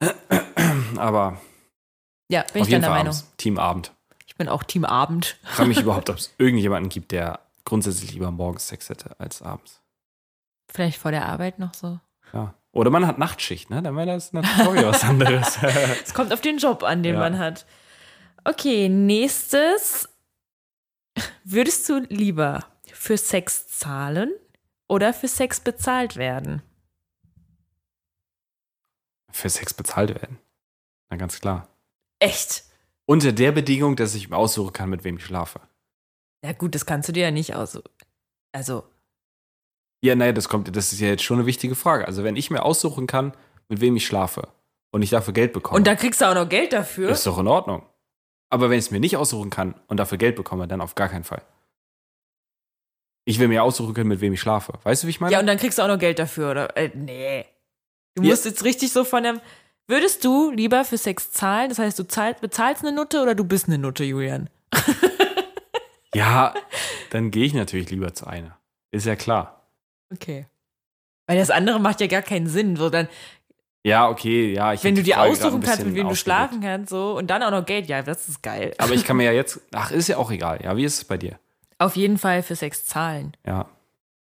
Aber 0.96 1.40
ja, 2.30 2.44
bin 2.52 2.62
ich 2.62 2.68
deiner 2.68 2.86
Fall 2.88 2.98
Meinung. 2.98 3.14
abends. 3.14 3.32
Team 3.36 3.58
Abend. 3.58 3.92
Ich 4.26 4.36
bin 4.36 4.48
auch 4.48 4.62
Team 4.62 4.84
Abend. 4.84 5.38
Ich 5.42 5.50
frage 5.50 5.68
mich 5.68 5.80
überhaupt, 5.80 6.10
ob 6.10 6.16
es 6.16 6.32
irgendjemanden 6.38 6.88
gibt, 6.88 7.12
der 7.12 7.40
grundsätzlich 7.64 8.12
lieber 8.12 8.30
morgens 8.30 8.68
Sex 8.68 8.88
hätte 8.88 9.18
als 9.18 9.42
abends. 9.42 9.79
Vielleicht 10.72 10.98
vor 10.98 11.10
der 11.10 11.26
Arbeit 11.26 11.58
noch 11.58 11.74
so. 11.74 11.98
Ja. 12.32 12.54
Oder 12.72 12.90
man 12.90 13.06
hat 13.06 13.18
Nachtschicht, 13.18 13.68
ne? 13.70 13.82
Dann 13.82 13.96
wäre 13.96 14.06
das 14.06 14.32
natürlich 14.32 14.84
was 14.86 15.02
anderes. 15.04 15.58
Es 16.04 16.14
kommt 16.14 16.32
auf 16.32 16.40
den 16.40 16.58
Job 16.58 16.82
an, 16.84 17.02
den 17.02 17.14
Ja. 17.14 17.20
man 17.20 17.38
hat. 17.38 17.66
Okay, 18.44 18.88
nächstes. 18.88 20.08
Würdest 21.44 21.88
du 21.88 21.98
lieber 22.08 22.64
für 22.92 23.16
Sex 23.18 23.66
zahlen 23.68 24.30
oder 24.88 25.12
für 25.12 25.28
Sex 25.28 25.60
bezahlt 25.60 26.16
werden? 26.16 26.62
Für 29.32 29.48
Sex 29.50 29.74
bezahlt 29.74 30.10
werden. 30.14 30.38
Na 31.08 31.16
ganz 31.16 31.40
klar. 31.40 31.68
Echt? 32.20 32.64
Unter 33.06 33.32
der 33.32 33.52
Bedingung, 33.52 33.96
dass 33.96 34.14
ich 34.14 34.32
aussuchen 34.32 34.72
kann, 34.72 34.90
mit 34.90 35.02
wem 35.04 35.16
ich 35.16 35.24
schlafe. 35.24 35.60
Ja, 36.44 36.52
gut, 36.52 36.74
das 36.74 36.86
kannst 36.86 37.08
du 37.08 37.12
dir 37.12 37.24
ja 37.24 37.30
nicht 37.30 37.54
aus. 37.54 37.78
Also, 38.52 38.84
Ja, 40.02 40.14
naja, 40.14 40.32
das 40.32 40.48
kommt, 40.48 40.74
das 40.74 40.92
ist 40.92 41.00
ja 41.00 41.08
jetzt 41.08 41.22
schon 41.22 41.38
eine 41.38 41.46
wichtige 41.46 41.74
Frage. 41.74 42.06
Also, 42.06 42.24
wenn 42.24 42.36
ich 42.36 42.50
mir 42.50 42.62
aussuchen 42.64 43.06
kann, 43.06 43.32
mit 43.68 43.80
wem 43.80 43.96
ich 43.96 44.06
schlafe 44.06 44.48
und 44.92 45.02
ich 45.02 45.10
dafür 45.10 45.34
Geld 45.34 45.52
bekomme, 45.52 45.76
und 45.76 45.86
dann 45.86 45.96
kriegst 45.96 46.20
du 46.20 46.24
auch 46.26 46.34
noch 46.34 46.48
Geld 46.48 46.72
dafür. 46.72 47.10
ist 47.10 47.26
doch 47.26 47.38
in 47.38 47.46
Ordnung. 47.46 47.82
Aber 48.52 48.68
wenn 48.70 48.78
ich 48.78 48.86
es 48.86 48.90
mir 48.90 48.98
nicht 49.00 49.16
aussuchen 49.16 49.50
kann 49.50 49.74
und 49.86 49.98
dafür 49.98 50.18
Geld 50.18 50.36
bekomme, 50.36 50.66
dann 50.66 50.80
auf 50.80 50.94
gar 50.96 51.08
keinen 51.08 51.24
Fall. 51.24 51.42
Ich 53.24 53.38
will 53.38 53.46
mir 53.48 53.62
aussuchen 53.62 53.94
können, 53.94 54.08
mit 54.08 54.20
wem 54.20 54.32
ich 54.32 54.40
schlafe. 54.40 54.72
Weißt 54.82 55.02
du, 55.02 55.06
wie 55.06 55.10
ich 55.10 55.20
meine? 55.20 55.32
Ja, 55.32 55.38
und 55.40 55.46
dann 55.46 55.58
kriegst 55.58 55.78
du 55.78 55.82
auch 55.82 55.88
noch 55.88 55.98
Geld 55.98 56.18
dafür, 56.18 56.50
oder? 56.50 56.76
Äh, 56.76 56.90
nee. 56.94 57.44
Du 58.16 58.22
Ja. 58.24 58.30
musst 58.30 58.44
jetzt 58.46 58.64
richtig 58.64 58.92
so 58.92 59.04
von 59.04 59.22
dem. 59.22 59.40
Würdest 59.86 60.24
du 60.24 60.50
lieber 60.50 60.84
für 60.84 60.98
Sex 60.98 61.30
zahlen? 61.30 61.68
Das 61.68 61.78
heißt, 61.78 61.98
du 61.98 62.04
zahl, 62.08 62.34
bezahlst 62.34 62.82
eine 62.82 62.92
Nutte 62.92 63.22
oder 63.22 63.34
du 63.34 63.44
bist 63.44 63.68
eine 63.68 63.78
Nutte, 63.78 64.02
Julian? 64.04 64.48
ja, 66.14 66.54
dann 67.10 67.30
gehe 67.30 67.44
ich 67.44 67.54
natürlich 67.54 67.90
lieber 67.90 68.14
zu 68.14 68.26
einer. 68.26 68.58
Ist 68.90 69.06
ja 69.06 69.14
klar. 69.16 69.59
Okay. 70.12 70.46
Weil 71.26 71.38
das 71.38 71.50
andere 71.50 71.78
macht 71.80 72.00
ja 72.00 72.06
gar 72.06 72.22
keinen 72.22 72.46
Sinn. 72.46 72.76
So 72.76 72.90
dann, 72.90 73.08
Ja, 73.84 74.08
okay, 74.08 74.52
ja. 74.52 74.72
Ich 74.72 74.82
wenn 74.84 74.94
du 74.94 75.02
die 75.02 75.10
dir 75.10 75.20
aussuchen 75.20 75.60
kannst, 75.62 75.84
mit 75.84 75.94
wem 75.94 76.08
du 76.08 76.16
schlafen 76.16 76.60
kannst, 76.60 76.90
so 76.90 77.16
und 77.16 77.28
dann 77.28 77.42
auch 77.42 77.50
noch 77.50 77.64
Geld, 77.64 77.86
ja, 77.88 78.02
das 78.02 78.28
ist 78.28 78.42
geil. 78.42 78.74
Aber 78.78 78.92
ich 78.94 79.04
kann 79.04 79.16
mir 79.16 79.24
ja 79.24 79.32
jetzt. 79.40 79.60
Ach, 79.72 79.90
ist 79.90 80.08
ja 80.08 80.16
auch 80.16 80.30
egal. 80.30 80.60
Ja, 80.62 80.76
wie 80.76 80.84
ist 80.84 80.96
es 80.98 81.04
bei 81.04 81.16
dir? 81.16 81.38
Auf 81.78 81.96
jeden 81.96 82.18
Fall 82.18 82.42
für 82.42 82.56
Sex 82.56 82.84
zahlen. 82.84 83.32
Ja. 83.46 83.66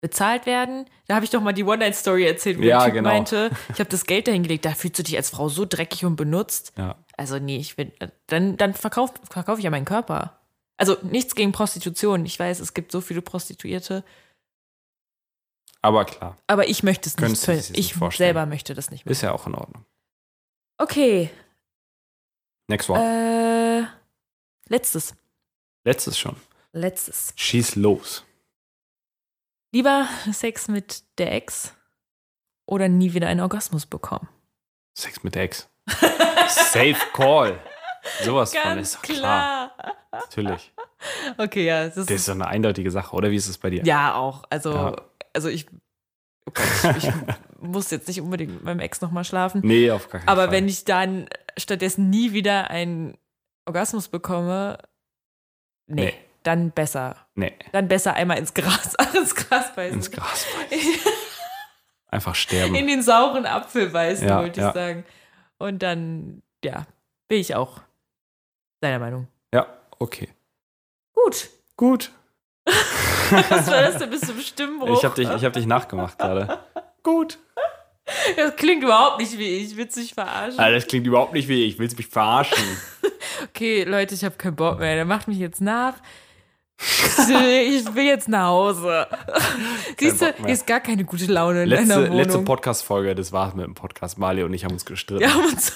Bezahlt 0.01 0.45
werden. 0.45 0.86
Da 1.07 1.15
habe 1.15 1.26
ich 1.26 1.32
doch 1.32 1.41
mal 1.41 1.51
die 1.53 1.63
One-Night-Story 1.63 2.26
erzählt, 2.26 2.59
wo 2.59 2.63
Ja, 2.63 2.86
Typ 2.86 2.93
genau. 2.93 3.09
meinte, 3.09 3.49
ich 3.73 3.80
habe 3.80 3.89
das 3.89 4.05
Geld 4.05 4.28
dahin 4.28 4.43
gelegt, 4.43 4.65
da 4.65 4.71
fühlst 4.73 4.97
du 4.99 5.03
dich 5.03 5.17
als 5.17 5.30
Frau 5.30 5.49
so 5.49 5.65
dreckig 5.67 6.05
und 6.05 6.15
benutzt. 6.15 6.73
Ja. 6.78 6.95
Also 7.17 7.39
nee, 7.39 7.57
ich 7.57 7.78
will, 7.78 7.91
dann, 8.28 8.57
dann 8.57 8.73
verkaufe 8.73 9.13
verkauf 9.30 9.57
ich 9.57 9.63
ja 9.63 9.71
meinen 9.71 9.86
Körper. 9.86 10.39
Also 10.78 10.97
nichts 11.03 11.36
gegen 11.36 11.51
Prostitution. 11.53 12.26
Ich 12.26 12.38
weiß, 12.39 12.59
es 12.59 12.73
gibt 12.73 12.91
so 12.91 12.99
viele 13.01 13.21
Prostituierte, 13.21 14.03
Aber 15.86 16.05
klar, 16.05 16.36
aber 16.47 16.67
ich 16.67 16.81
möchte 16.81 17.07
es 17.07 17.17
nicht. 17.17 17.45
Jetzt 17.47 17.77
ich 17.77 17.93
vorstellen? 17.93 18.29
selber 18.29 18.47
möchte 18.47 18.73
das 18.73 18.89
nicht 18.89 19.05
mehr. 19.05 19.11
ist 19.11 19.21
ja 19.21 19.31
auch 19.31 19.45
in 19.45 19.53
Ordnung. 19.53 19.86
Okay, 20.79 21.29
Next 22.67 22.89
one. 22.89 22.99
äh, 22.99 23.86
letztes. 24.67 25.13
Letztes 25.83 26.17
schon. 26.17 26.36
Letztes. 26.71 27.33
Schieß 27.36 27.75
los. 27.75 28.25
Lieber 29.71 30.07
Sex 30.31 30.67
mit 30.69 31.03
der 31.19 31.33
Ex 31.33 31.75
oder 32.65 32.89
nie 32.89 33.13
wieder 33.13 33.27
einen 33.27 33.41
Orgasmus 33.41 33.86
bekommen. 33.86 34.27
Sex 34.97 35.23
mit 35.23 35.36
der 35.36 35.43
Ex. 35.43 35.69
Safe 36.47 36.97
Call. 37.13 37.59
Sowas 38.23 38.55
von 38.55 38.79
ist 38.79 38.95
doch 38.95 39.01
klar. 39.03 39.71
Natürlich. 40.11 40.73
Okay, 41.38 41.65
ja, 41.65 41.86
das 41.86 41.95
Das 41.95 42.09
ist, 42.09 42.27
doch 42.27 42.33
eine 42.33 42.47
eindeutige 42.47 42.89
Sache, 42.89 43.15
oder 43.15 43.29
wie 43.29 43.36
ist 43.36 43.47
es 43.47 43.59
bei 43.59 43.69
dir? 43.69 43.83
ja 43.83 44.15
auch. 44.15 44.45
Also, 44.49 44.73
Ja. 44.73 44.95
Also 45.36 45.49
ich, 45.49 45.67
oh 46.47 46.51
Gott, 46.53 46.95
ich, 46.97 47.03
ich 47.07 47.13
muss 47.59 47.91
jetzt 47.91 48.07
nicht 48.07 48.21
unbedingt 48.21 48.53
mit 48.53 48.63
meinem 48.63 48.79
Ex 48.79 49.01
nochmal 49.01 49.23
schlafen. 49.25 49.61
Nee, 49.63 49.91
auf 49.91 50.09
gar 50.09 50.19
keinen 50.21 50.29
Aber 50.29 50.43
Fall. 50.45 50.51
wenn 50.51 50.67
ich 50.67 50.86
dann 50.86 51.27
stattdessen 51.57 52.09
nie 52.09 52.33
wieder 52.33 52.69
einen 52.69 53.17
Orgasmus 53.65 54.07
bekomme, 54.07 54.77
nee, 55.88 56.05
Nee. 56.05 56.13
dann 56.43 56.71
besser. 56.71 57.27
Nee, 57.36 57.53
Dann 57.71 57.88
besser 57.88 58.13
einmal 58.13 58.38
ins 58.38 58.53
Gras, 58.53 58.95
ins 59.15 59.36
Gras 59.36 59.73
beißen. 59.75 59.97
ins 59.97 60.11
Gras 60.11 60.45
einfach 62.07 62.36
sterben. 62.36 62.75
In 62.75 62.88
den 62.88 63.01
sauren 63.01 63.45
Apfel 63.45 63.89
beißen, 63.89 64.27
Ja, 64.27 64.39
wollte 64.39 64.59
ich 64.59 64.65
ja. 64.65 64.73
sagen. 64.73 65.03
Und 65.57 65.79
dann, 65.83 66.41
ja, 66.63 66.86
bin 67.27 67.39
ich 67.39 67.55
auch 67.55 67.81
deiner 68.81 68.99
Meinung. 68.99 69.27
ja, 69.53 69.67
okay. 69.99 70.29
Gut. 71.13 71.49
Gut. 71.77 72.11
Was 73.49 73.68
war 73.68 73.82
das 73.82 73.97
denn 73.97 74.09
bis 74.09 74.22
zum 74.22 74.39
Stimmbruch? 74.39 74.97
Ich 74.97 75.05
habe 75.05 75.16
dich, 75.16 75.30
ich 75.30 75.43
hab 75.43 75.53
dich 75.53 75.66
nachgemacht 75.66 76.18
gerade. 76.18 76.59
Gut. 77.03 77.39
Das 78.36 78.55
klingt 78.55 78.84
überhaupt 78.84 79.20
nicht 79.20 79.38
wie 79.38 79.57
ich. 79.57 79.76
Willst 79.78 79.97
du 79.97 80.01
dich 80.01 80.13
verarschen? 80.13 80.59
Alter, 80.59 80.76
das 80.76 80.88
klingt 80.88 81.07
überhaupt 81.07 81.34
nicht 81.34 81.47
wie 81.47 81.66
ich. 81.66 81.80
Willst 81.80 81.97
mich 81.97 82.07
verarschen? 82.07 82.63
Okay, 83.49 83.84
Leute, 83.84 84.16
ich 84.16 84.24
habe 84.24 84.36
keinen 84.38 84.55
Bock 84.55 84.80
mehr. 84.80 84.95
Der 84.95 85.03
macht 85.03 85.28
mich 85.28 85.38
jetzt 85.38 85.59
nach. 85.59 85.95
Ich 86.78 87.95
will 87.95 88.05
jetzt 88.05 88.28
nach 88.30 88.47
Hause. 88.47 89.07
Siehst 89.99 90.22
du, 90.22 90.34
hier 90.38 90.47
ist 90.53 90.68
gar 90.68 90.80
keine 90.80 91.03
gute 91.05 91.26
Laune 91.26 91.63
in 91.63 91.70
Letzte, 91.70 91.88
deiner 91.88 92.03
Wohnung. 92.03 92.18
letzte 92.18 92.39
Podcast-Folge, 92.39 93.16
das 93.16 93.32
war's 93.32 93.55
mit 93.55 93.66
dem 93.66 93.74
Podcast. 93.74 94.18
Mali 94.18 94.43
und 94.43 94.53
ich 94.53 94.63
haben 94.66 94.74
uns 94.74 94.86
gestritten. 94.86 95.22
Wir 95.22 95.34
haben 95.34 95.45
uns 95.45 95.74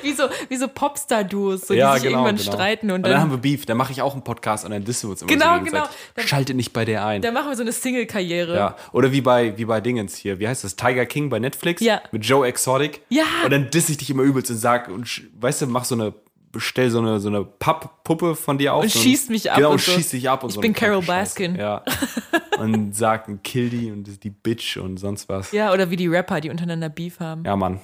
wie 0.02 0.12
so, 0.12 0.24
wie 0.48 0.56
so 0.56 0.68
Popstar-Duos, 0.68 1.68
so, 1.68 1.74
Ja, 1.74 1.94
die 1.94 2.00
sich 2.00 2.08
genau, 2.08 2.24
irgendwann 2.24 2.36
genau. 2.42 2.52
streiten 2.52 2.86
und 2.90 2.96
Und 2.96 3.02
dann, 3.04 3.12
dann 3.12 3.20
haben 3.20 3.30
wir 3.30 3.38
Beef. 3.38 3.66
Dann 3.66 3.76
mache 3.76 3.92
ich 3.92 4.02
auch 4.02 4.12
einen 4.14 4.24
Podcast 4.24 4.64
und 4.64 4.70
dann 4.72 4.84
dissen 4.84 5.08
wir 5.08 5.12
uns 5.12 5.22
immer 5.22 5.28
Genau, 5.32 5.58
so 5.58 5.64
genau. 5.64 5.84
Dann- 6.14 6.26
Schalte 6.26 6.54
nicht 6.54 6.72
bei 6.72 6.84
der 6.84 7.04
ein. 7.06 7.22
dann 7.22 7.34
machen 7.34 7.48
wir 7.50 7.56
so 7.56 7.62
eine 7.62 7.72
Single-Karriere. 7.72 8.54
Ja, 8.54 8.76
oder 8.92 9.12
wie 9.12 9.20
bei, 9.20 9.56
wie 9.58 9.64
bei 9.64 9.80
Dingens 9.80 10.16
hier. 10.16 10.38
Wie 10.38 10.48
heißt 10.48 10.64
das? 10.64 10.76
Tiger 10.76 11.06
King 11.06 11.28
bei 11.30 11.38
Netflix? 11.38 11.80
Ja. 11.82 12.00
Mit 12.12 12.24
Joe 12.24 12.46
Exotic. 12.46 13.02
Ja. 13.08 13.24
Und 13.44 13.50
dann 13.52 13.70
diss 13.70 13.88
ich 13.88 13.96
dich 13.98 14.10
immer 14.10 14.22
übelst 14.22 14.50
und 14.50 14.56
sag, 14.58 14.88
und 14.88 15.22
weißt 15.40 15.62
du, 15.62 15.66
mach 15.66 15.84
so 15.84 15.94
eine, 15.94 16.12
bestell 16.52 16.90
so 16.90 16.98
eine, 16.98 17.20
so 17.20 17.28
eine 17.28 17.44
Papppuppe 17.44 18.34
von 18.34 18.58
dir 18.58 18.74
auf. 18.74 18.82
Und 18.82 18.88
ein- 18.94 19.00
schießt 19.00 19.30
mich 19.30 19.50
ab 19.50 19.56
Genau, 19.56 19.68
und 19.68 19.74
und 19.74 19.80
so. 19.82 19.92
schießt 19.92 20.12
dich 20.12 20.28
ab 20.28 20.42
und 20.42 20.48
Ich 20.50 20.54
so. 20.56 20.60
bin 20.60 20.72
Carol 20.72 21.02
Baskin. 21.02 21.54
Ja. 21.54 21.82
und 22.58 22.94
sagt, 22.94 23.28
ein 23.28 23.42
kill 23.42 23.70
die 23.70 23.90
und 23.92 24.22
die 24.24 24.30
Bitch 24.30 24.76
und 24.76 24.96
sonst 24.98 25.28
was. 25.28 25.52
Ja, 25.52 25.72
oder 25.72 25.90
wie 25.90 25.96
die 25.96 26.08
Rapper, 26.08 26.40
die 26.40 26.50
untereinander 26.50 26.88
Beef 26.88 27.20
haben. 27.20 27.44
Ja, 27.44 27.54
Mann. 27.56 27.80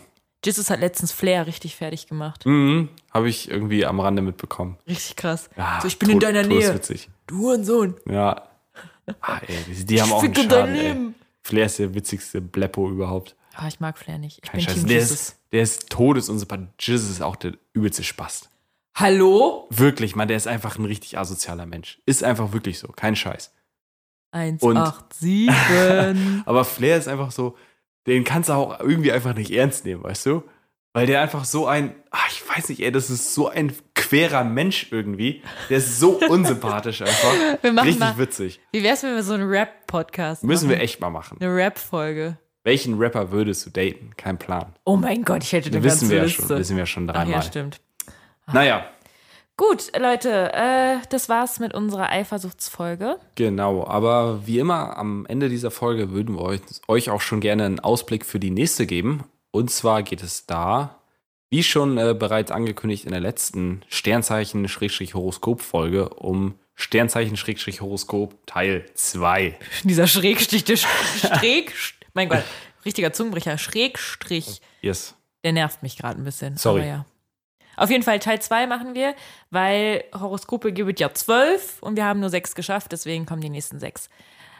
Jesus 0.47 0.70
hat 0.70 0.80
letztens 0.80 1.12
Flair 1.12 1.47
richtig 1.47 1.76
fertig 1.76 2.07
gemacht. 2.07 2.47
Mhm. 2.47 2.88
Habe 3.12 3.28
ich 3.28 3.51
irgendwie 3.51 3.84
am 3.84 4.01
Rande 4.01 4.22
mitbekommen. 4.22 4.78
Richtig 4.86 5.16
krass. 5.16 5.51
Ja, 5.57 5.78
so, 5.82 5.88
ich 5.88 5.99
bin 5.99 6.09
in 6.09 6.14
tot- 6.20 6.22
deiner 6.28 6.42
Nähe. 6.44 6.61
todeswitzig. 6.61 7.11
Du 7.26 7.38
Hurensohn. 7.40 7.97
Ja. 8.09 8.49
Ah, 9.20 9.38
ey, 9.47 9.57
die, 9.84 10.01
haben 10.01 10.09
Ich 10.09 10.14
auch 10.14 10.22
einen 10.22 10.34
Schaden. 10.34 10.74
Leben. 10.74 11.14
Flair 11.42 11.66
ist 11.66 11.78
der 11.78 11.94
witzigste 11.94 12.40
Bleppo 12.40 12.88
überhaupt. 12.90 13.36
Ah, 13.55 13.68
ich 13.68 13.80
mag 13.80 13.99
Flair 13.99 14.18
nicht. 14.18 14.38
Ich 14.42 14.51
Kein 14.51 14.59
bin 14.61 14.64
Scheiß. 14.66 14.74
Team 14.74 14.86
Der 14.88 14.97
Jesus. 14.99 15.11
ist, 15.12 15.36
der 15.53 15.62
ist 15.62 15.90
todesunsympathisch. 15.90 16.66
Jesus 16.80 17.11
ist 17.11 17.22
auch 17.22 17.36
der 17.36 17.53
übelste 17.72 18.03
Spast. 18.05 18.51
Hallo? 18.94 19.66
Wirklich, 19.70 20.16
man, 20.16 20.26
der 20.28 20.36
ist 20.36 20.47
einfach 20.47 20.78
ein 20.78 20.84
richtig 20.84 21.18
asozialer 21.18 21.66
Mensch. 21.66 22.01
Ist 22.07 22.24
einfach 22.24 22.53
wirklich 22.53 22.78
so. 22.78 22.88
Kein 22.88 23.14
Scheiß. 23.16 23.53
187. 24.32 25.49
Aber 26.47 26.64
Flair 26.64 26.97
ist 26.99 27.09
einfach 27.09 27.30
so, 27.30 27.57
den 28.07 28.24
kannst 28.24 28.48
du 28.48 28.52
auch 28.54 28.80
irgendwie 28.80 29.12
einfach 29.12 29.34
nicht 29.34 29.50
ernst 29.50 29.84
nehmen, 29.84 30.02
weißt 30.04 30.26
du? 30.26 30.42
Weil 30.92 31.07
der 31.07 31.20
einfach 31.20 31.44
so 31.44 31.66
ein, 31.66 31.94
ach, 32.11 32.28
ich 32.30 32.42
weiß 32.48 32.70
nicht, 32.70 32.80
ey, 32.82 32.90
das 32.90 33.11
ist 33.11 33.34
so 33.34 33.48
ein 33.48 33.70
querer 33.94 34.44
Mensch 34.44 34.88
irgendwie. 34.92 35.42
Der 35.68 35.76
ist 35.78 36.00
so 36.00 36.12
unsympathisch 36.28 37.02
einfach. 37.02 37.34
Wir 37.61 37.72
machen 37.72 37.84
Richtig 37.86 38.00
mal- 38.00 38.16
witzig. 38.18 38.61
Wie 38.72 38.82
wär's, 38.82 39.02
wenn 39.02 39.14
wir 39.14 39.22
so 39.22 39.34
einen 39.34 39.46
Rap-Podcast 39.48 40.42
Müssen 40.42 40.68
machen? 40.68 40.78
wir 40.78 40.82
echt 40.82 41.00
mal 41.00 41.11
machen. 41.11 41.36
Eine 41.40 41.54
Rap-Folge. 41.54 42.38
Welchen 42.64 42.98
Rapper 42.98 43.30
würdest 43.30 43.66
du 43.66 43.70
daten? 43.70 44.11
Kein 44.16 44.38
Plan. 44.38 44.72
Oh 44.84 44.96
mein 44.96 45.22
Gott, 45.22 45.44
ich 45.44 45.52
hätte 45.52 45.68
eine 45.68 45.82
wissen 45.84 46.09
ganze 46.09 46.11
wir 46.11 46.22
ja 46.22 46.28
schon. 46.28 46.48
Wissen 46.48 46.76
wir 46.78 46.86
schon 46.86 47.09
Ach 47.11 47.14
dreimal. 47.14 47.34
ja, 47.34 47.42
stimmt. 47.42 47.80
Naja, 48.52 48.86
Gut, 49.59 49.90
Leute, 49.98 50.52
äh, 50.52 50.96
das 51.09 51.30
war's 51.30 51.61
mit 51.61 51.72
unserer 51.74 52.11
Eifersuchtsfolge. 52.11 53.18
genau. 53.36 53.86
Aber 53.86 54.46
wie 54.46 54.59
immer, 54.59 54.98
am 54.98 55.24
Ende 55.26 55.48
dieser 55.48 55.70
Folge 55.70 56.11
würden 56.11 56.34
wir 56.36 56.42
euch, 56.42 56.61
euch 56.88 57.09
auch 57.11 57.22
schon 57.22 57.40
gerne 57.40 57.64
einen 57.64 57.80
Ausblick 57.80 58.26
für 58.26 58.38
die 58.38 58.50
nächste 58.50 58.84
geben. 58.86 59.24
Und 59.52 59.70
zwar 59.70 60.02
geht 60.02 60.22
es 60.22 60.44
da, 60.44 61.00
wie 61.48 61.62
schon 61.62 61.96
äh, 61.96 62.14
bereits 62.18 62.50
angekündigt 62.50 63.04
in 63.07 63.12
der 63.12 63.20
letzten 63.20 63.82
Sternzeichen-Horoskop-Folge, 63.88 66.11
um 66.11 66.54
Sternzeichen-Horoskop 66.74 68.46
Teil 68.46 68.84
2. 68.94 69.57
Dieser 69.84 70.07
Schrägstrich, 70.07 70.64
der 70.64 70.76
Sch- 70.76 71.38
Schräg, 71.38 71.72
mein 72.12 72.28
Gott, 72.28 72.42
richtiger 72.84 73.12
Zungenbrecher, 73.12 73.57
Schrägstrich, 73.59 74.61
Yes. 74.82 75.14
der 75.44 75.52
nervt 75.52 75.82
mich 75.82 75.96
gerade 75.96 76.20
ein 76.20 76.24
bisschen. 76.24 76.57
Sorry. 76.59 76.80
Aber 76.82 76.88
ja. 76.88 77.07
Auf 77.77 77.91
jeden 77.91 78.03
Fall 78.03 78.18
Teil 78.18 78.41
2 78.41 78.66
machen 78.66 78.95
wir, 78.95 79.14
weil 79.51 80.05
Horoskope 80.18 80.72
gibt 80.72 81.01
ja 81.01 81.12
zwölf 81.12 81.83
und 81.83 81.97
wir 81.97 82.05
haben 82.05 82.20
nur 82.20 82.31
sechs 82.31 82.55
geschafft, 82.55 82.93
deswegen 82.93 83.27
kommen 83.27 83.41
die 83.43 83.51
nächsten 83.51 83.79
sechs. 83.79 84.09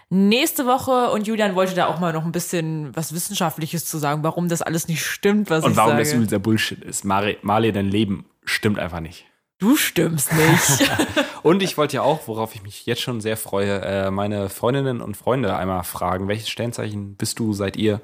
Nächste 0.09 0.67
Woche 0.67 1.11
und 1.11 1.27
Julian 1.27 1.57
wollte 1.57 1.75
da 1.75 1.87
auch 1.87 1.99
mal 1.99 2.12
noch 2.12 2.25
ein 2.25 2.31
bisschen 2.31 2.95
was 2.95 3.12
Wissenschaftliches 3.12 3.87
zu 3.87 3.99
sagen, 3.99 4.23
warum 4.23 4.49
das 4.49 4.62
alles 4.62 4.87
nicht 4.87 5.05
stimmt, 5.05 5.51
was 5.51 5.64
Und 5.64 5.73
ich 5.73 5.77
warum 5.77 5.93
sage. 5.93 6.03
das 6.05 6.12
übelster 6.12 6.39
Bullshit 6.39 6.85
ist. 6.85 7.05
Marley, 7.05 7.39
Marley, 7.43 7.73
dein 7.73 7.89
Leben 7.89 8.25
stimmt 8.45 8.79
einfach 8.79 9.01
nicht. 9.01 9.27
du 9.59 9.77
stimmst 9.77 10.31
nicht. 10.33 10.91
Und 11.43 11.62
ich 11.62 11.77
wollte 11.79 11.97
ja 11.97 12.03
auch, 12.03 12.29
worauf 12.29 12.55
ich 12.55 12.62
mich 12.62 12.87
jetzt 12.87 13.01
schon 13.03 13.21
sehr 13.21 13.37
freue, 13.37 13.81
äh, 13.81 14.11
meine 14.11 14.49
Freundinnen 14.49 15.01
und 15.01 15.17
Freunde 15.17 15.57
einmal 15.57 15.85
fragen, 15.85 16.27
welches 16.29 16.49
Sternzeichen 16.49 17.14
bist 17.14 17.39
du, 17.39 17.53
seid 17.53 17.77
ihr? 17.77 18.01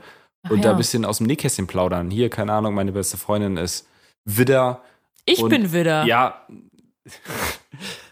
Und 0.49 0.59
Ach 0.59 0.63
da 0.63 0.69
ja. 0.69 0.71
ein 0.73 0.77
bisschen 0.77 1.05
aus 1.05 1.19
dem 1.19 1.27
Nähkästchen 1.27 1.67
plaudern. 1.67 2.11
Hier, 2.11 2.31
keine 2.31 2.53
Ahnung, 2.53 2.75
meine 2.75 2.93
beste 2.93 3.17
Freundin 3.17 3.57
ist 3.57 3.89
Widder. 4.25 4.83
Ich 5.25 5.41
Und- 5.43 5.51
bin 5.51 5.73
Widder. 5.73 6.05
Ja, 6.05 6.47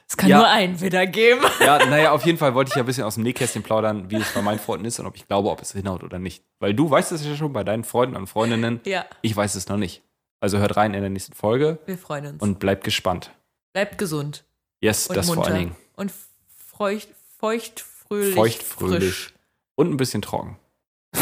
es 0.09 0.17
kann 0.17 0.29
ja. 0.29 0.39
nur 0.39 0.49
einen 0.49 0.81
Widder 0.81 1.07
geben. 1.07 1.41
ja, 1.61 1.85
naja, 1.87 2.13
auf 2.13 2.25
jeden 2.27 2.39
Fall 2.39 2.55
wollte 2.55 2.71
ich 2.71 2.77
ja 2.77 2.83
ein 2.83 2.87
bisschen 2.87 3.05
aus 3.05 3.15
dem 3.15 3.23
Nähkästchen 3.25 3.63
plaudern, 3.63 4.11
wie 4.11 4.17
es 4.17 4.33
bei 4.33 4.43
meinen 4.43 4.59
Freunden 4.59 4.85
ist 4.85 4.99
und 5.01 5.07
ob 5.07 5.17
ich 5.17 5.27
glaube, 5.29 5.51
ob 5.51 5.61
es 5.63 5.73
hinhaut 5.73 6.03
oder 6.03 6.19
nicht. 6.19 6.45
Weil 6.59 6.75
du 6.75 6.91
weißt 6.91 7.13
es 7.13 7.25
ja 7.25 7.35
schon 7.37 7.53
bei 7.53 7.65
deinen 7.65 7.85
Freunden 7.85 8.17
und 8.17 8.27
Freundinnen. 8.27 8.81
Ja, 8.85 9.07
Ich 9.23 9.35
weiß 9.37 9.55
es 9.55 9.69
noch 9.69 9.77
nicht. 9.77 10.03
Also 10.41 10.59
hört 10.59 10.77
rein 10.77 10.95
in 10.95 11.01
der 11.03 11.11
nächsten 11.11 11.35
Folge 11.35 11.79
wir 11.87 11.99
freuen 11.99 12.27
uns. 12.27 12.43
und 12.43 12.59
bleibt 12.59 12.83
gespannt. 12.85 13.31
Bleibt 13.73 13.99
gesund. 13.99 14.45
Yes, 14.81 15.07
Und 15.09 15.17
das 15.17 15.27
munter. 15.27 15.43
vor 15.43 15.51
allen 15.53 15.59
Dingen. 15.59 15.77
Und 15.97 16.13
feucht, 16.77 17.09
feucht, 17.39 17.81
fröhlich. 17.81 18.35
Feucht, 18.35 18.63
fröhlich. 18.63 18.99
frisch. 19.05 19.35
Und 19.77 19.91
ein 19.91 19.97
bisschen 19.97 20.23
trocken. 20.23 20.59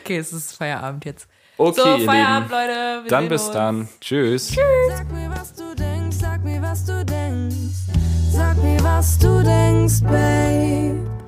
Okay, 0.00 0.16
es 0.18 0.32
ist 0.32 0.52
Feierabend 0.52 1.04
jetzt. 1.04 1.28
Okay, 1.64 1.80
so, 1.80 1.96
ihr 1.96 2.04
Feierabend, 2.06 2.50
Lieben. 2.50 2.60
Leute. 2.60 3.04
Wir 3.04 3.08
Dann 3.10 3.22
sehen 3.22 3.28
bis 3.28 3.42
uns. 3.44 3.52
dann. 3.52 3.88
Tschüss. 4.00 4.48
Sag 4.48 5.12
mir, 5.12 5.30
was 5.30 5.54
du 5.54 5.74
denkst, 5.76 6.16
sag 6.20 6.44
mir, 6.44 6.60
was 6.60 6.84
du 6.84 7.04
denkst. 7.04 7.56
Sag 8.32 8.56
mir, 8.62 8.82
was 8.82 9.18
du 9.18 9.42
denkst, 9.42 10.00
Babe. 10.02 11.21